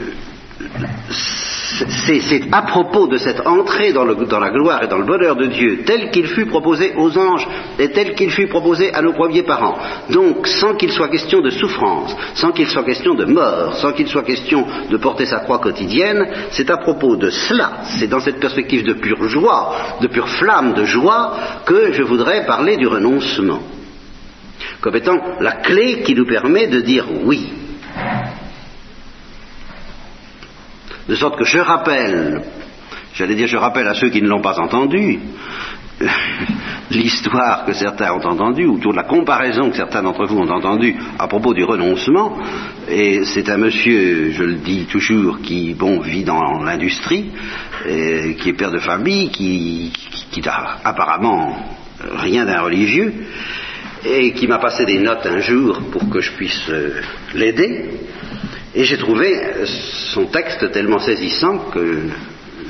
c'est 1.89 2.41
à 2.51 2.61
propos 2.63 3.07
de 3.07 3.17
cette 3.17 3.45
entrée 3.45 3.93
dans, 3.93 4.05
la 4.05 4.49
gloire 4.49 4.83
et 4.83 4.87
dans 4.87 4.97
le 4.97 5.05
bonheur 5.05 5.35
de 5.35 5.47
Dieu, 5.47 5.83
tel 5.85 6.11
qu'il 6.11 6.27
fut 6.27 6.45
proposé 6.45 6.93
aux 6.95 7.17
anges 7.17 7.47
et 7.79 7.89
tel 7.89 8.13
qu'il 8.13 8.29
fut 8.29 8.47
proposé 8.47 8.93
à 8.93 9.01
nos 9.01 9.13
premiers 9.13 9.43
parents. 9.43 9.77
Donc, 10.09 10.47
sans 10.47 10.75
qu'il 10.75 10.91
soit 10.91 11.09
question 11.09 11.41
de 11.41 11.49
souffrance, 11.49 12.15
sans 12.35 12.51
qu'il 12.51 12.67
soit 12.67 12.83
question 12.83 13.13
de 13.13 13.25
mort, 13.25 13.75
sans 13.75 13.93
qu'il 13.93 14.07
soit 14.07 14.23
question 14.23 14.65
de 14.89 14.97
porter 14.97 15.25
sa 15.25 15.39
croix 15.39 15.59
quotidienne, 15.59 16.27
c'est 16.51 16.69
à 16.69 16.77
propos 16.77 17.15
de 17.15 17.29
cela, 17.29 17.81
c'est 17.99 18.07
dans 18.07 18.19
cette 18.19 18.39
perspective 18.39 18.83
de 18.83 18.93
pure 18.93 19.27
joie, 19.27 19.97
de 20.01 20.07
pure 20.07 20.29
flamme 20.29 20.73
de 20.73 20.85
joie, 20.85 21.35
que 21.65 21.93
je 21.93 22.03
voudrais 22.03 22.45
parler 22.45 22.77
du 22.77 22.87
renoncement, 22.87 23.61
comme 24.81 24.95
étant 24.95 25.17
la 25.39 25.53
clé 25.53 26.01
qui 26.03 26.15
nous 26.15 26.25
permet 26.25 26.67
de 26.67 26.81
dire 26.81 27.05
oui 27.23 27.49
De 31.07 31.15
sorte 31.15 31.37
que 31.37 31.45
je 31.45 31.59
rappelle, 31.59 32.41
j'allais 33.13 33.35
dire 33.35 33.47
je 33.47 33.57
rappelle 33.57 33.87
à 33.87 33.93
ceux 33.93 34.09
qui 34.09 34.21
ne 34.21 34.27
l'ont 34.27 34.41
pas 34.41 34.59
entendu, 34.59 35.19
l'histoire 36.91 37.65
que 37.65 37.73
certains 37.73 38.13
ont 38.13 38.25
entendue, 38.25 38.65
ou 38.65 38.79
toute 38.79 38.95
la 38.95 39.03
comparaison 39.03 39.69
que 39.69 39.75
certains 39.75 40.03
d'entre 40.03 40.25
vous 40.25 40.39
ont 40.39 40.49
entendue 40.49 40.95
à 41.19 41.27
propos 41.27 41.53
du 41.53 41.63
renoncement, 41.63 42.37
et 42.89 43.23
c'est 43.25 43.49
un 43.49 43.57
monsieur, 43.57 44.31
je 44.31 44.43
le 44.43 44.55
dis 44.55 44.85
toujours, 44.85 45.41
qui 45.41 45.73
bon 45.73 46.01
vit 46.01 46.23
dans 46.23 46.63
l'industrie, 46.63 47.31
qui 47.83 48.49
est 48.49 48.57
père 48.57 48.71
de 48.71 48.79
famille, 48.79 49.29
qui, 49.29 49.91
qui, 50.31 50.41
n'a 50.41 50.77
apparemment 50.83 51.55
rien 52.15 52.45
d'un 52.45 52.61
religieux, 52.61 53.13
et 54.03 54.33
qui 54.33 54.47
m'a 54.47 54.59
passé 54.59 54.85
des 54.85 54.99
notes 54.99 55.25
un 55.25 55.39
jour 55.39 55.79
pour 55.91 56.09
que 56.09 56.21
je 56.21 56.31
puisse 56.31 56.69
euh, 56.69 57.01
l'aider. 57.35 57.89
Et 58.73 58.83
j'ai 58.85 58.97
trouvé 58.97 59.37
son 60.13 60.27
texte 60.27 60.71
tellement 60.71 60.99
saisissant 60.99 61.57
que 61.73 62.03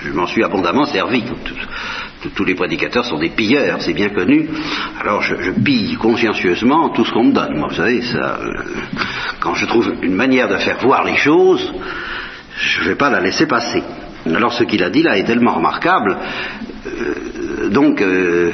je 0.03 0.11
m'en 0.11 0.25
suis 0.25 0.43
abondamment 0.43 0.85
servi. 0.85 1.23
Tous, 2.35 2.45
les 2.45 2.55
prédicateurs 2.55 3.05
sont 3.05 3.19
des 3.19 3.29
pilleurs, 3.29 3.81
c'est 3.81 3.93
bien 3.93 4.09
connu. 4.09 4.49
Alors 4.99 5.21
je, 5.21 5.51
pille 5.51 5.95
consciencieusement 5.95 6.89
tout 6.89 7.05
ce 7.05 7.11
qu'on 7.11 7.25
me 7.25 7.33
donne. 7.33 7.57
Moi, 7.57 7.69
vous 7.69 7.75
savez, 7.75 8.01
ça, 8.01 8.39
euh, 8.39 8.63
quand 9.39 9.55
je 9.55 9.65
trouve 9.65 9.93
une 10.01 10.15
manière 10.15 10.47
de 10.47 10.57
faire 10.57 10.77
voir 10.79 11.03
les 11.03 11.17
choses, 11.17 11.71
je 12.55 12.83
ne 12.83 12.89
vais 12.89 12.95
pas 12.95 13.09
la 13.09 13.19
laisser 13.19 13.47
passer. 13.47 13.83
Alors 14.25 14.53
ce 14.53 14.63
qu'il 14.63 14.83
a 14.83 14.89
dit 14.89 15.01
là 15.01 15.17
est 15.17 15.23
tellement 15.23 15.55
remarquable. 15.55 16.17
Euh, 16.99 17.69
donc, 17.69 18.01
euh, 18.01 18.51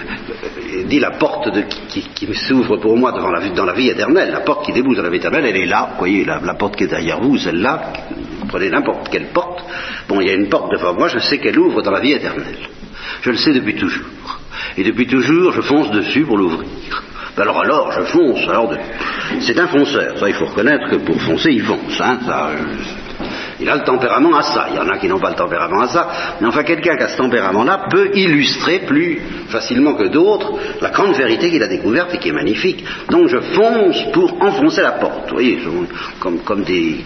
dit 0.86 1.00
la 1.00 1.12
porte 1.12 1.50
qui, 1.88 2.34
s'ouvre 2.34 2.78
pour 2.78 2.97
moi 2.97 3.12
devant 3.12 3.32
la, 3.32 3.47
dans 3.50 3.65
la 3.65 3.73
vie 3.73 3.89
éternelle, 3.89 4.32
la 4.32 4.41
porte 4.41 4.65
qui 4.65 4.73
débouche 4.73 4.97
dans 4.97 5.04
la 5.04 5.10
vie 5.10 5.17
éternelle, 5.17 5.45
elle 5.45 5.58
est 5.58 5.65
là. 5.65 5.89
Vous 5.91 6.00
voyez, 6.00 6.26
la, 6.26 6.39
porte 6.54 6.76
qui 6.76 6.84
est 6.84 6.88
derrière 6.88 7.19
vous, 7.19 7.38
celle-là, 7.38 7.93
vous 8.39 8.47
prenez 8.47 8.69
n'importe 8.69 9.10
quelle 9.10 9.28
porte. 9.28 9.63
Bon, 10.08 10.21
il 10.21 10.28
y 10.28 10.30
a 10.30 10.34
une 10.34 10.50
porte 10.50 10.71
devant 10.71 10.93
moi, 10.93 11.08
je 11.08 11.19
sais 11.19 11.39
qu'elle 11.39 11.58
ouvre 11.58 11.82
dans 11.82 11.91
la 11.91 12.00
vie 12.00 12.13
éternelle. 12.13 12.69
Je 13.21 13.32
le 13.32 13.38
sais 13.38 13.54
depuis 13.54 13.76
toujours. 13.76 14.06
Et 14.78 14.84
depuis 14.84 15.08
toujours, 15.08 15.52
je 15.52 15.62
fonce 15.62 15.91
dessus 15.91 16.23
pour 16.26 16.38
l'ouvrir. 16.38 16.67
Ben 17.36 17.43
alors 17.43 17.62
alors, 17.62 17.91
je 17.91 18.02
fonce. 18.04 18.47
Alors, 18.47 18.73
c'est 19.41 19.60
un 19.60 19.67
fonceur. 19.67 20.17
Ça, 20.17 20.28
il 20.28 20.34
faut 20.34 20.45
reconnaître 20.45 20.89
que 20.89 20.95
pour 20.97 21.21
foncer, 21.21 21.52
il 21.52 21.62
fonce. 21.62 22.00
Hein, 22.02 22.19
ça, 22.26 22.52
il 23.60 23.70
a 23.70 23.76
le 23.76 23.84
tempérament 23.84 24.36
à 24.36 24.43
ça. 24.43 24.67
Il 24.70 24.76
y 24.76 24.80
en 24.80 24.88
a 24.88 24.98
qui 24.98 25.08
n'ont 25.08 25.20
pas 25.20 25.30
le 25.30 25.36
tempérament 25.36 25.82
à 25.82 25.88
ça. 25.88 26.08
Mais 26.39 26.48
enfin, 26.48 26.63
quelqu'un 26.63 26.96
qui 26.96 27.04
a 27.04 27.10
ce 27.10 27.17
tempérament-là 27.17 27.88
peut 27.89 28.12
illustrer 28.13 28.80
plus 28.80 29.20
facilement 29.50 29.96
que 29.96 30.08
d'autres 30.10 30.54
la 30.82 30.89
grande 30.89 31.15
vérité 31.15 31.50
qu'il 31.50 31.63
a 31.63 31.67
découverte 31.67 32.13
et 32.13 32.17
qui 32.20 32.30
est 32.30 32.34
magnifique. 32.34 32.84
Donc 33.10 33.28
je 33.28 33.39
fonce 33.39 34.12
pour 34.13 34.41
enfoncer 34.41 34.82
la 34.82 34.91
porte. 34.93 35.30
Vous 35.30 35.36
voyez, 35.36 35.60
comme, 36.20 36.63
des... 36.63 36.98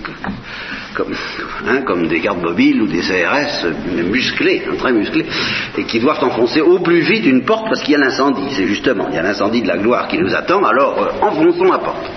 Comme, 0.94 1.14
hein, 1.70 2.08
des 2.10 2.20
gardes 2.20 2.42
mobiles 2.42 2.82
ou 2.82 2.88
des 2.88 3.00
CRS 3.00 3.66
musclés, 4.10 4.64
hein, 4.68 4.76
très 4.78 4.92
musclés, 4.92 5.26
et 5.78 5.86
qui 5.86 6.02
doivent 6.02 6.22
enfoncer 6.22 6.60
au 6.60 6.80
plus 6.80 7.00
vite 7.00 7.26
une 7.26 7.46
porte 7.46 7.66
parce 7.70 7.82
qu'il 7.82 7.94
y 7.94 7.96
a 7.96 8.00
l'incendie. 8.00 8.50
C'est 8.52 8.68
justement, 8.68 9.08
il 9.10 9.16
y 9.16 9.18
a 9.18 9.22
l'incendie 9.22 9.62
de 9.62 9.70
la 9.70 9.78
gloire 9.78 10.10
qui 10.10 10.18
nous 10.18 10.36
attend, 10.36 10.62
alors 10.64 11.02
euh, 11.02 11.26
enfonçons 11.26 11.72
la 11.72 11.80
porte. 11.80 12.12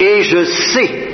Et 0.00 0.22
je 0.22 0.44
sais, 0.44 1.08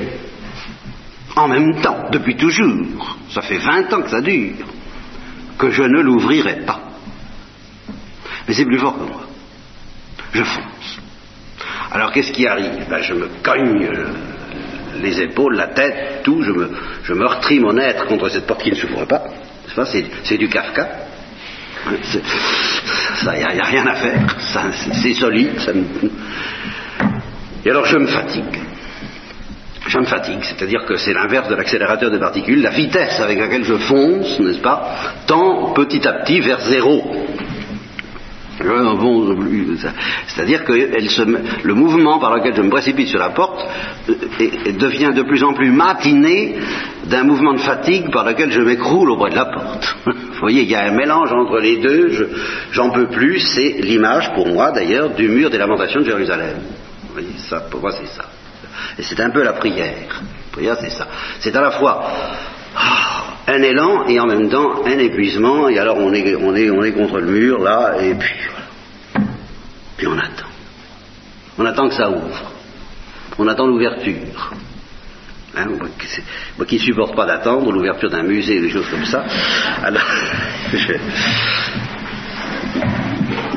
en 1.36 1.48
même 1.48 1.80
temps, 1.80 2.08
depuis 2.12 2.36
toujours, 2.36 3.18
ça 3.30 3.42
fait 3.42 3.58
20 3.58 3.92
ans 3.92 4.02
que 4.02 4.10
ça 4.10 4.20
dure, 4.20 4.66
que 5.58 5.70
je 5.70 5.82
ne 5.82 6.00
l'ouvrirai 6.00 6.60
pas. 6.64 6.80
Mais 8.46 8.54
c'est 8.54 8.64
plus 8.64 8.78
fort 8.78 8.96
que 8.98 9.04
moi. 9.04 9.22
Je 10.32 10.42
fonce. 10.42 11.00
Alors 11.92 12.12
qu'est-ce 12.12 12.32
qui 12.32 12.46
arrive? 12.46 12.86
Ben, 12.88 13.02
Je 13.02 13.14
me 13.14 13.28
cogne 13.42 13.84
euh, 13.84 14.06
les 15.00 15.20
épaules, 15.20 15.56
la 15.56 15.68
tête, 15.68 16.22
tout, 16.22 16.42
je 16.42 16.50
me, 16.50 16.70
je 17.04 17.12
mon 17.14 17.78
être 17.78 18.06
contre 18.06 18.28
cette 18.28 18.46
porte 18.46 18.62
qui 18.62 18.70
ne 18.70 18.76
s'ouvre 18.76 19.04
pas. 19.04 19.22
C'est 20.24 20.38
du 20.38 20.48
Kafka. 20.48 20.88
Il 21.90 23.30
n'y 23.32 23.60
a, 23.60 23.64
rien 23.64 23.86
à 23.86 23.94
faire. 23.94 24.20
C'est 24.92 25.14
solide. 25.14 25.60
Et 27.64 27.70
alors 27.70 27.86
je 27.86 27.96
me 27.96 28.06
fatigue. 28.06 28.63
Je 29.86 29.98
me 29.98 30.04
fatigue, 30.04 30.42
c'est-à-dire 30.42 30.84
que 30.86 30.96
c'est 30.96 31.12
l'inverse 31.12 31.48
de 31.48 31.54
l'accélérateur 31.54 32.10
de 32.10 32.18
particules. 32.18 32.62
La 32.62 32.70
vitesse 32.70 33.20
avec 33.20 33.38
laquelle 33.38 33.64
je 33.64 33.74
fonce, 33.74 34.40
n'est-ce 34.40 34.60
pas, 34.60 34.94
tend 35.26 35.72
petit 35.74 36.06
à 36.06 36.14
petit 36.14 36.40
vers 36.40 36.60
zéro. 36.60 37.02
C'est-à-dire 40.28 40.64
que 40.64 40.72
le 40.72 41.74
mouvement 41.74 42.18
par 42.18 42.36
lequel 42.36 42.54
je 42.54 42.62
me 42.62 42.70
précipite 42.70 43.08
sur 43.08 43.18
la 43.18 43.30
porte 43.30 43.66
euh, 44.08 44.14
devient 44.78 45.12
de 45.14 45.22
plus 45.22 45.42
en 45.42 45.52
plus 45.54 45.70
matiné 45.70 46.56
d'un 47.06 47.24
mouvement 47.24 47.52
de 47.54 47.60
fatigue 47.60 48.10
par 48.10 48.24
lequel 48.24 48.52
je 48.52 48.60
m'écroule 48.60 49.10
auprès 49.10 49.30
de 49.30 49.34
la 49.34 49.46
porte. 49.46 49.96
Vous 50.06 50.40
voyez, 50.40 50.62
il 50.62 50.70
y 50.70 50.74
a 50.74 50.84
un 50.84 50.92
mélange 50.92 51.32
entre 51.32 51.58
les 51.58 51.78
deux, 51.78 52.30
j'en 52.70 52.90
peux 52.90 53.08
plus, 53.08 53.40
c'est 53.40 53.80
l'image 53.80 54.32
pour 54.34 54.46
moi 54.46 54.70
d'ailleurs 54.70 55.10
du 55.10 55.28
mur 55.28 55.50
des 55.50 55.58
lamentations 55.58 56.00
de 56.00 56.06
Jérusalem. 56.06 56.58
Vous 57.08 57.12
voyez, 57.12 57.36
ça, 57.36 57.60
pour 57.70 57.80
moi 57.80 57.92
c'est 57.92 58.06
ça. 58.16 58.24
Et 58.98 59.02
c'est 59.02 59.20
un 59.20 59.30
peu 59.30 59.42
la 59.42 59.52
prière. 59.54 60.22
La 60.22 60.52
prière 60.52 60.76
c'est 60.80 60.90
ça. 60.90 61.08
C'est 61.40 61.54
à 61.56 61.60
la 61.60 61.70
fois 61.72 62.10
ah, 62.76 63.24
un 63.46 63.62
élan 63.62 64.06
et 64.06 64.18
en 64.20 64.26
même 64.26 64.48
temps 64.48 64.84
un 64.84 64.98
épuisement, 64.98 65.68
et 65.68 65.78
alors 65.78 65.98
on 65.98 66.12
est, 66.12 66.34
on 66.36 66.54
est, 66.54 66.70
on 66.70 66.82
est 66.82 66.92
contre 66.92 67.18
le 67.18 67.26
mur 67.26 67.62
là, 67.62 67.94
et 68.00 68.14
puis 68.14 68.34
voilà. 68.50 69.26
Puis 69.96 70.06
on 70.06 70.18
attend. 70.18 70.48
On 71.58 71.64
attend 71.64 71.88
que 71.88 71.94
ça 71.94 72.10
ouvre. 72.10 72.52
On 73.38 73.46
attend 73.48 73.66
l'ouverture. 73.66 74.52
Hein, 75.56 75.66
moi, 75.78 76.66
qui 76.66 76.76
ne 76.76 76.80
supporte 76.80 77.14
pas 77.14 77.26
d'attendre 77.26 77.70
l'ouverture 77.70 78.10
d'un 78.10 78.24
musée, 78.24 78.60
des 78.60 78.70
choses 78.70 78.88
comme 78.90 79.04
ça, 79.04 79.24
alors 79.84 80.02
je, 80.72 80.94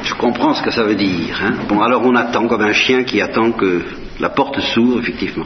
je, 0.07 0.13
comprends 0.15 0.53
ce 0.53 0.61
que 0.61 0.71
ça 0.71 0.83
veut 0.83 0.95
dire. 0.95 1.39
Hein. 1.43 1.53
Bon, 1.67 1.81
alors 1.81 2.01
on 2.05 2.15
attend 2.15 2.47
comme 2.47 2.61
un 2.61 2.73
chien 2.73 3.03
qui 3.03 3.21
attend 3.21 3.51
que 3.51 3.81
la 4.19 4.29
porte 4.29 4.59
s'ouvre, 4.59 4.99
effectivement. 4.99 5.45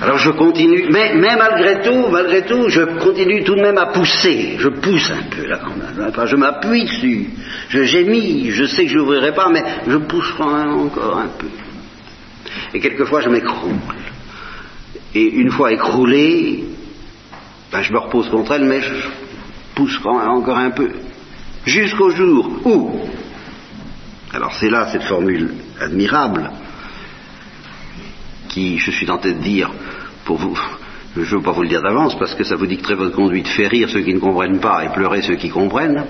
Alors 0.00 0.18
je 0.18 0.30
continue, 0.30 0.88
mais, 0.90 1.14
malgré 1.14 1.80
tout, 1.80 2.08
malgré 2.10 2.42
tout, 2.42 2.68
je 2.68 2.82
continue 2.98 3.44
tout 3.44 3.54
de 3.54 3.60
même 3.60 3.78
à 3.78 3.86
pousser. 3.86 4.56
Je 4.58 4.68
pousse 4.68 5.10
un 5.10 5.22
peu 5.30 5.46
là 5.46 5.60
quand 5.62 5.76
même. 5.76 6.08
Enfin, 6.08 6.26
je 6.26 6.34
m'appuie 6.34 6.84
dessus. 6.84 7.30
Je 7.68 7.84
gémis. 7.84 8.50
Je 8.50 8.64
sais 8.64 8.84
que 8.84 8.90
je 8.90 8.98
n'ouvrirai 8.98 9.32
pas, 9.32 9.48
mais 9.48 9.62
je 9.86 9.96
pousse 9.98 10.32
encore 10.40 11.18
un 11.18 11.28
peu. 11.38 11.46
Et 12.74 12.80
quelquefois 12.80 13.20
je 13.20 13.28
m'écroule. 13.28 13.76
Et 15.14 15.22
une 15.22 15.50
fois 15.50 15.72
écroulé, 15.72 16.64
ben, 17.70 17.82
je 17.82 17.92
me 17.92 17.98
repose 17.98 18.28
contre 18.28 18.52
elle, 18.52 18.64
mais 18.64 18.80
je 18.80 18.94
pousse 19.74 20.00
encore 20.04 20.58
un 20.58 20.70
peu. 20.70 20.90
Jusqu'au 21.66 22.10
jour 22.10 22.50
où, 22.64 22.90
alors 24.32 24.52
c'est 24.54 24.68
là 24.68 24.88
cette 24.90 25.04
formule 25.04 25.54
admirable, 25.80 26.50
qui, 28.48 28.78
je 28.78 28.90
suis 28.90 29.06
tenté 29.06 29.32
de 29.32 29.38
dire, 29.38 29.70
pour 30.24 30.38
vous, 30.38 30.58
je 31.14 31.20
ne 31.20 31.24
veux 31.26 31.42
pas 31.42 31.52
vous 31.52 31.62
le 31.62 31.68
dire 31.68 31.82
d'avance 31.82 32.18
parce 32.18 32.34
que 32.34 32.44
ça 32.44 32.56
vous 32.56 32.66
dicterait 32.66 32.94
votre 32.94 33.14
conduite, 33.14 33.46
fait 33.46 33.68
rire 33.68 33.88
ceux 33.88 34.00
qui 34.00 34.12
ne 34.12 34.18
comprennent 34.18 34.60
pas 34.60 34.84
et 34.84 34.88
pleurer 34.88 35.22
ceux 35.22 35.36
qui 35.36 35.50
comprennent, 35.50 36.04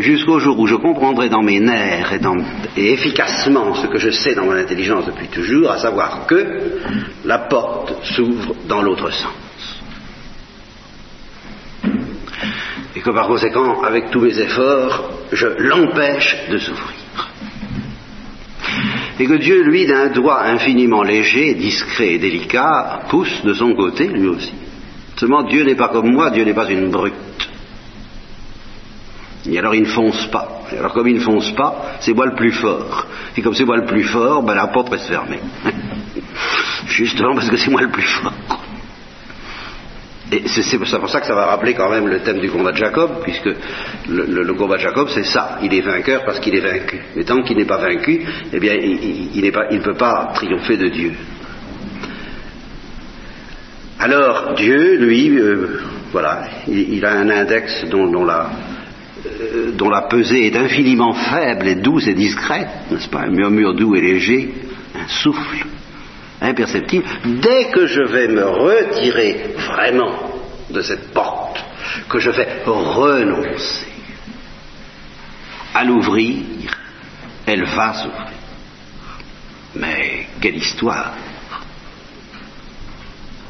jusqu'au 0.00 0.40
jour 0.40 0.58
où 0.58 0.66
je 0.66 0.74
comprendrai 0.74 1.28
dans 1.28 1.42
mes 1.42 1.60
nerfs 1.60 2.12
et, 2.12 2.20
et, 2.80 2.92
efficacement 2.92 3.74
ce 3.74 3.86
que 3.86 3.98
je 3.98 4.10
sais 4.10 4.34
dans 4.34 4.44
mon 4.44 4.56
intelligence 4.56 5.06
depuis 5.06 5.28
toujours, 5.28 5.70
à 5.70 5.78
savoir 5.78 6.26
que 6.26 6.80
la 7.24 7.38
porte 7.38 7.94
s'ouvre 8.04 8.54
dans 8.66 8.82
l'autre 8.82 9.10
sens. 9.10 9.78
Et 12.96 13.00
que 13.00 13.10
par 13.10 13.28
conséquent, 13.28 13.82
avec 13.82 14.10
tous 14.10 14.20
mes 14.20 14.38
efforts, 14.38 15.10
je 15.32 15.46
l'empêche 15.46 16.36
de 16.50 16.58
s'ouvrir 16.58 17.08
et 19.18 19.26
que 19.26 19.34
Dieu, 19.34 19.62
lui, 19.62 19.86
d'un 19.86 20.08
doigt 20.08 20.44
infiniment 20.44 21.02
léger, 21.02 21.54
discret 21.54 22.14
et 22.14 22.18
délicat, 22.18 23.00
pousse 23.08 23.42
de 23.44 23.52
son 23.52 23.74
côté, 23.74 24.06
lui 24.06 24.28
aussi. 24.28 24.52
Seulement, 25.16 25.42
Dieu 25.42 25.64
n'est 25.64 25.74
pas 25.74 25.88
comme 25.88 26.12
moi, 26.12 26.30
Dieu 26.30 26.44
n'est 26.44 26.54
pas 26.54 26.70
une 26.70 26.90
brute. 26.90 27.14
Et 29.50 29.58
alors 29.58 29.74
il 29.74 29.82
ne 29.82 29.86
fonce 29.86 30.26
pas. 30.26 30.62
Et 30.72 30.78
alors 30.78 30.92
comme 30.92 31.08
il 31.08 31.14
ne 31.14 31.20
fonce 31.20 31.50
pas, 31.52 31.96
c'est 32.00 32.12
moi 32.12 32.26
le 32.26 32.34
plus 32.34 32.52
fort. 32.52 33.06
Et 33.36 33.42
comme 33.42 33.54
c'est 33.54 33.64
moi 33.64 33.76
le 33.76 33.86
plus 33.86 34.04
fort, 34.04 34.42
ben, 34.42 34.54
la 34.54 34.66
porte 34.66 34.90
reste 34.90 35.06
fermée. 35.06 35.40
Justement 36.86 37.34
parce 37.34 37.48
que 37.48 37.56
c'est 37.56 37.70
moi 37.70 37.80
le 37.80 37.90
plus 37.90 38.02
fort. 38.02 38.32
Et 40.30 40.42
c'est 40.46 40.78
pour 40.78 41.08
ça 41.08 41.20
que 41.20 41.26
ça 41.26 41.34
va 41.34 41.46
rappeler 41.46 41.72
quand 41.72 41.88
même 41.88 42.06
le 42.06 42.20
thème 42.20 42.38
du 42.38 42.50
combat 42.50 42.72
de 42.72 42.76
Jacob, 42.76 43.22
puisque 43.22 43.48
le, 44.08 44.52
combat 44.54 44.76
de 44.76 44.82
Jacob, 44.82 45.08
c'est 45.14 45.24
ça. 45.24 45.58
Il 45.62 45.72
est 45.72 45.80
vainqueur 45.80 46.24
parce 46.26 46.38
qu'il 46.40 46.54
est 46.54 46.60
vaincu. 46.60 47.00
Mais 47.16 47.24
tant 47.24 47.42
qu'il 47.42 47.56
n'est 47.56 47.64
pas 47.64 47.78
vaincu, 47.78 48.20
eh 48.52 48.60
bien, 48.60 48.74
il 48.74 49.42
ne 49.42 49.82
peut 49.82 49.94
pas 49.94 50.32
triompher 50.34 50.76
de 50.76 50.88
Dieu. 50.88 51.12
Alors, 53.98 54.54
Dieu, 54.54 54.96
lui, 54.96 55.30
euh, 55.30 55.80
voilà, 56.12 56.44
il, 56.68 57.04
a 57.04 57.12
un 57.12 57.30
index 57.30 57.86
dont, 57.86 58.24
la, 58.24 58.50
euh, 59.26 59.72
dont 59.72 59.88
la 59.88 60.02
pesée 60.02 60.46
est 60.46 60.56
infiniment 60.56 61.14
faible 61.14 61.66
et 61.66 61.74
douce 61.74 62.06
et 62.06 62.14
discrète, 62.14 62.68
n'est-ce 62.90 63.08
pas? 63.08 63.22
Un 63.22 63.30
murmure 63.30 63.74
doux 63.74 63.96
et 63.96 64.00
léger, 64.00 64.54
un 64.94 65.08
souffle 65.08 65.66
imperceptible, 66.40 67.04
dès 67.24 67.70
que 67.70 67.86
je 67.86 68.02
vais 68.02 68.28
me 68.28 68.44
retirer 68.44 69.54
vraiment 69.56 70.14
de 70.70 70.82
cette 70.82 71.12
porte, 71.12 71.64
que 72.08 72.18
je 72.18 72.30
vais 72.30 72.62
renoncer 72.64 73.86
à 75.74 75.84
l'ouvrir, 75.84 76.44
elle 77.46 77.64
va 77.64 77.94
s'ouvrir. 77.94 78.26
Mais 79.74 80.26
quelle 80.40 80.56
histoire 80.56 81.14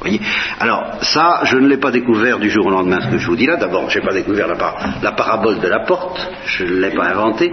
voyez? 0.00 0.20
Alors, 0.60 0.98
ça, 1.02 1.40
je 1.44 1.56
ne 1.56 1.68
l'ai 1.68 1.76
pas 1.76 1.90
découvert 1.90 2.38
du 2.38 2.50
jour 2.50 2.66
au 2.66 2.70
lendemain, 2.70 3.00
ce 3.00 3.08
que 3.08 3.18
je 3.18 3.26
vous 3.26 3.36
dis 3.36 3.46
là. 3.46 3.56
D'abord, 3.56 3.90
je 3.90 3.98
n'ai 3.98 4.06
pas 4.06 4.14
découvert 4.14 4.48
la, 4.48 5.12
parabole 5.12 5.60
de 5.60 5.68
la 5.68 5.80
porte, 5.80 6.30
je 6.46 6.64
ne 6.64 6.80
l'ai 6.80 6.90
pas 6.90 7.06
inventée. 7.06 7.52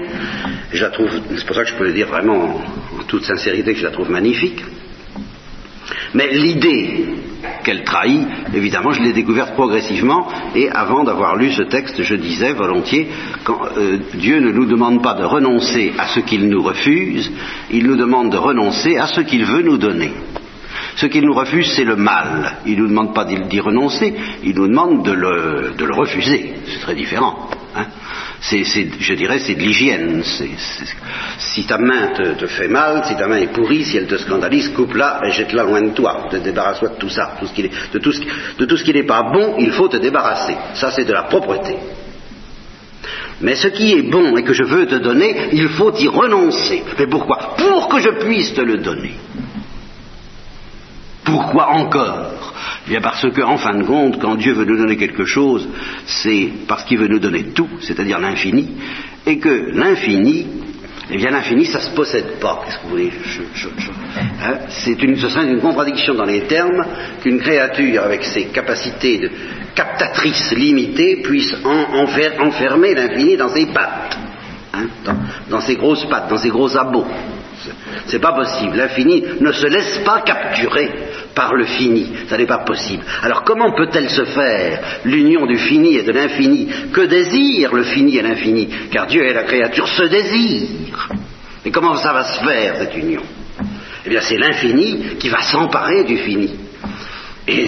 Je 0.72 0.84
la 0.84 0.90
trouve, 0.90 1.10
c'est 1.36 1.46
pour 1.46 1.56
ça 1.56 1.64
que 1.64 1.70
je 1.70 1.76
peux 1.76 1.86
le 1.86 1.94
dire 1.94 2.08
vraiment 2.08 2.62
en 3.00 3.04
toute 3.08 3.24
sincérité 3.24 3.74
que 3.74 3.80
je 3.80 3.86
la 3.86 3.92
trouve 3.92 4.10
magnifique. 4.10 4.64
Mais 6.14 6.32
l'idée 6.32 7.06
qu'elle 7.64 7.84
trahit, 7.84 8.28
évidemment, 8.54 8.92
je 8.92 9.02
l'ai 9.02 9.14
découverte 9.14 9.54
progressivement, 9.54 10.28
et 10.56 10.70
avant 10.70 11.04
d'avoir 11.04 11.36
lu 11.36 11.52
ce 11.52 11.64
texte, 11.64 12.02
je 12.02 12.16
disais 12.16 12.54
volontiers, 12.54 13.08
quand 13.44 13.62
euh, 13.78 13.98
Dieu 14.14 14.40
ne 14.40 14.52
nous 14.52 14.66
demande 14.66 15.02
pas 15.02 15.14
de 15.14 15.24
renoncer 15.24 15.94
à 15.98 16.08
ce 16.08 16.20
qu'il 16.22 16.48
nous 16.48 16.62
refuse, 16.62 17.32
il 17.72 17.86
nous 17.86 17.98
demande 17.98 18.32
de 18.32 18.38
renoncer 18.38 18.98
à 18.98 19.08
ce 19.08 19.22
qu'il 19.22 19.46
veut 19.46 19.62
nous 19.62 19.78
donner. 19.78 20.12
Ce 20.96 21.08
qu'il 21.08 21.26
nous 21.26 21.34
refuse, 21.34 21.74
c'est 21.76 21.84
le 21.84 21.98
mal. 21.98 22.58
Il 22.66 22.78
ne 22.78 22.82
nous 22.84 22.88
demande 22.88 23.14
pas 23.14 23.26
d'y 23.26 23.60
renoncer, 23.60 24.14
il 24.44 24.56
nous 24.56 24.68
demande 24.68 25.04
de 25.04 25.12
le, 25.12 25.74
de 25.78 25.86
le 25.86 25.94
refuser. 25.94 26.54
C'est 26.68 26.82
très 26.82 26.96
différent. 26.96 27.50
Hein 28.52 28.64
je 29.00 29.14
dirais, 29.14 29.40
c'est 29.40 29.56
de 29.56 29.62
l'hygiène. 29.62 30.24
si 31.38 31.66
ta 31.66 31.78
main 31.78 32.08
te, 32.38 32.46
fait 32.46 32.68
mal, 32.68 33.04
si 33.06 33.16
ta 33.16 33.28
main 33.28 33.38
est 33.38 33.52
pourrie, 33.52 33.84
si 33.84 33.98
elle 33.98 34.06
te 34.06 34.18
scandalise, 34.18 34.70
coupe-la 34.70 35.22
et 35.26 35.32
jette-la 35.32 35.64
loin 35.64 35.82
de 35.82 35.90
toi. 35.90 36.28
Te 36.30 36.38
débarrasse-toi 36.38 36.90
de 36.90 36.96
tout 36.96 37.10
ça. 37.10 37.38
de, 37.42 38.00
tout 38.00 38.78
ce, 38.78 38.84
qui 38.84 38.94
n'est 38.94 39.04
pas 39.04 39.24
bon, 39.24 39.56
il 39.58 39.72
faut 39.72 39.88
te 39.88 39.98
débarrasser. 39.98 40.56
Ça, 40.76 40.92
c'est 40.92 41.06
de 41.06 41.14
la 41.14 41.24
propreté. 41.24 41.76
Mais 43.42 43.56
ce 43.56 43.68
qui 43.68 43.94
est 43.94 44.04
bon 44.04 44.38
et 44.38 44.44
que 44.44 44.54
je 44.54 44.64
veux 44.64 44.86
te 44.86 44.96
donner, 44.96 45.50
il 45.54 45.70
faut 45.70 45.94
y 45.98 46.08
renoncer. 46.08 46.84
Mais 47.00 47.08
pourquoi? 47.08 47.56
Pour 47.58 47.90
que 47.90 48.00
je 48.00 48.10
puisse 48.26 48.54
te 48.54 48.62
le 48.62 48.78
donner. 48.78 49.16
Pourquoi 51.24 51.70
encore? 51.72 52.45
Bien 52.88 53.02
parce 53.02 53.30
que, 53.30 53.42
en 53.42 53.58
fin 53.58 53.78
de 53.78 53.84
compte, 53.84 54.20
quand 54.20 54.36
Dieu 54.36 54.54
veut 54.54 54.66
nous 54.66 54.78
donner 54.78 54.98
quelque 54.98 55.26
chose, 55.26 55.68
c'est 56.06 56.50
parce 56.68 56.84
qu'il 56.86 56.98
veut 56.98 57.08
nous 57.08 57.20
donner 57.20 57.44
tout, 57.54 57.70
c'est-à-dire 57.82 58.20
l'infini, 58.20 58.70
et 59.26 59.38
que 59.40 59.72
l'infini 59.74 60.46
Eh 61.12 61.18
bien, 61.18 61.30
l'infini, 61.30 61.66
ça 61.66 61.80
ne 61.80 61.84
se 61.84 61.90
possède 61.92 62.40
pas. 62.40 62.66
Voulez? 62.90 63.12
Hein? 64.44 64.58
C'est 64.70 65.02
une, 65.04 65.16
Ce 65.18 65.30
serait 65.30 65.46
une 65.46 65.62
contradiction 65.62 66.16
dans 66.16 66.26
les 66.26 66.42
termes 66.42 66.84
qu'une 67.22 67.40
créature 67.40 68.04
avec 68.04 68.24
ses 68.24 68.46
capacités 68.46 69.20
de 69.20 69.30
captatrice 69.76 70.52
limitée 70.54 71.18
puisse 71.18 71.54
enfermer 72.40 72.96
l'infini 72.96 73.38
dans 73.38 73.50
ses 73.50 73.68
pattes, 73.68 74.18
hein, 74.74 74.88
dans, 75.50 75.62
ses 75.62 75.76
grosses 75.76 76.06
pattes, 76.06 76.30
dans 76.30 76.38
ses 76.38 76.50
gros 76.50 76.76
abots. 76.76 77.06
C'est 78.08 78.20
pas 78.20 78.34
possible. 78.34 78.78
L'infini 78.78 79.24
ne 79.40 79.52
se 79.52 79.68
laisse 79.68 80.00
pas 80.00 80.22
capturer 80.22 80.92
par 81.34 81.54
le 81.54 81.66
fini. 81.66 82.12
Ça 82.28 82.38
n'est 82.38 82.46
pas 82.46 82.60
possible. 82.60 83.04
Alors 83.22 83.44
comment 83.44 83.72
peut-elle 83.72 84.10
se 84.10 84.26
faire, 84.26 84.80
l'union 85.06 85.46
du 85.46 85.58
fini 85.58 85.96
et 85.96 86.04
de 86.04 86.12
l'infini? 86.12 86.68
Que 86.94 87.02
désire 87.02 87.74
le 87.74 87.84
fini 87.84 88.18
et 88.18 88.22
l'infini? 88.22 88.70
Car 88.92 89.08
Dieu 89.08 89.26
et 89.26 89.34
la 89.34 89.44
créature 89.44 89.88
se 89.88 90.04
désirent. 90.04 91.10
Et 91.66 91.72
comment 91.72 91.96
ça 91.96 92.14
va 92.14 92.24
se 92.24 92.44
faire, 92.44 92.76
cette 92.78 92.96
union? 92.96 93.22
Eh 94.06 94.10
bien, 94.10 94.22
c'est 94.22 94.38
l'infini 94.38 95.16
qui 95.20 95.30
va 95.30 95.42
s'emparer 95.42 96.04
du 96.04 96.18
fini. 96.18 96.54
Et, 97.48 97.68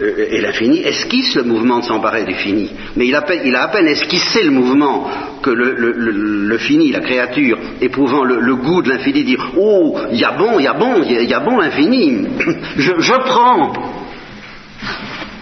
euh, 0.00 0.26
et 0.28 0.40
l'infini 0.40 0.80
esquisse 0.82 1.36
le 1.36 1.44
mouvement 1.44 1.78
de 1.78 1.84
s'emparer 1.84 2.24
du 2.24 2.34
fini. 2.34 2.70
Mais 2.96 3.06
il 3.06 3.14
a, 3.14 3.20
à 3.62 3.68
peine 3.68 3.86
esquissé 3.86 4.42
le 4.42 4.50
mouvement 4.50 5.08
que 5.40 5.50
le, 5.50 6.58
fini, 6.58 6.90
la 6.90 7.00
créature, 7.00 7.58
éprouvant 7.80 8.24
le, 8.24 8.56
goût 8.56 8.82
de 8.82 8.90
l'infini, 8.90 9.22
dit 9.22 9.36
Oh, 9.56 9.96
il 10.10 10.18
y 10.18 10.24
a 10.24 10.32
bon, 10.32 10.58
il 10.58 10.64
y 10.64 10.66
a 10.66 10.72
bon, 10.72 11.02
il 11.08 11.30
y, 11.30 11.34
a 11.34 11.40
bon 11.40 11.58
l'infini, 11.58 12.26
je, 12.76 13.12
prends. 13.24 13.72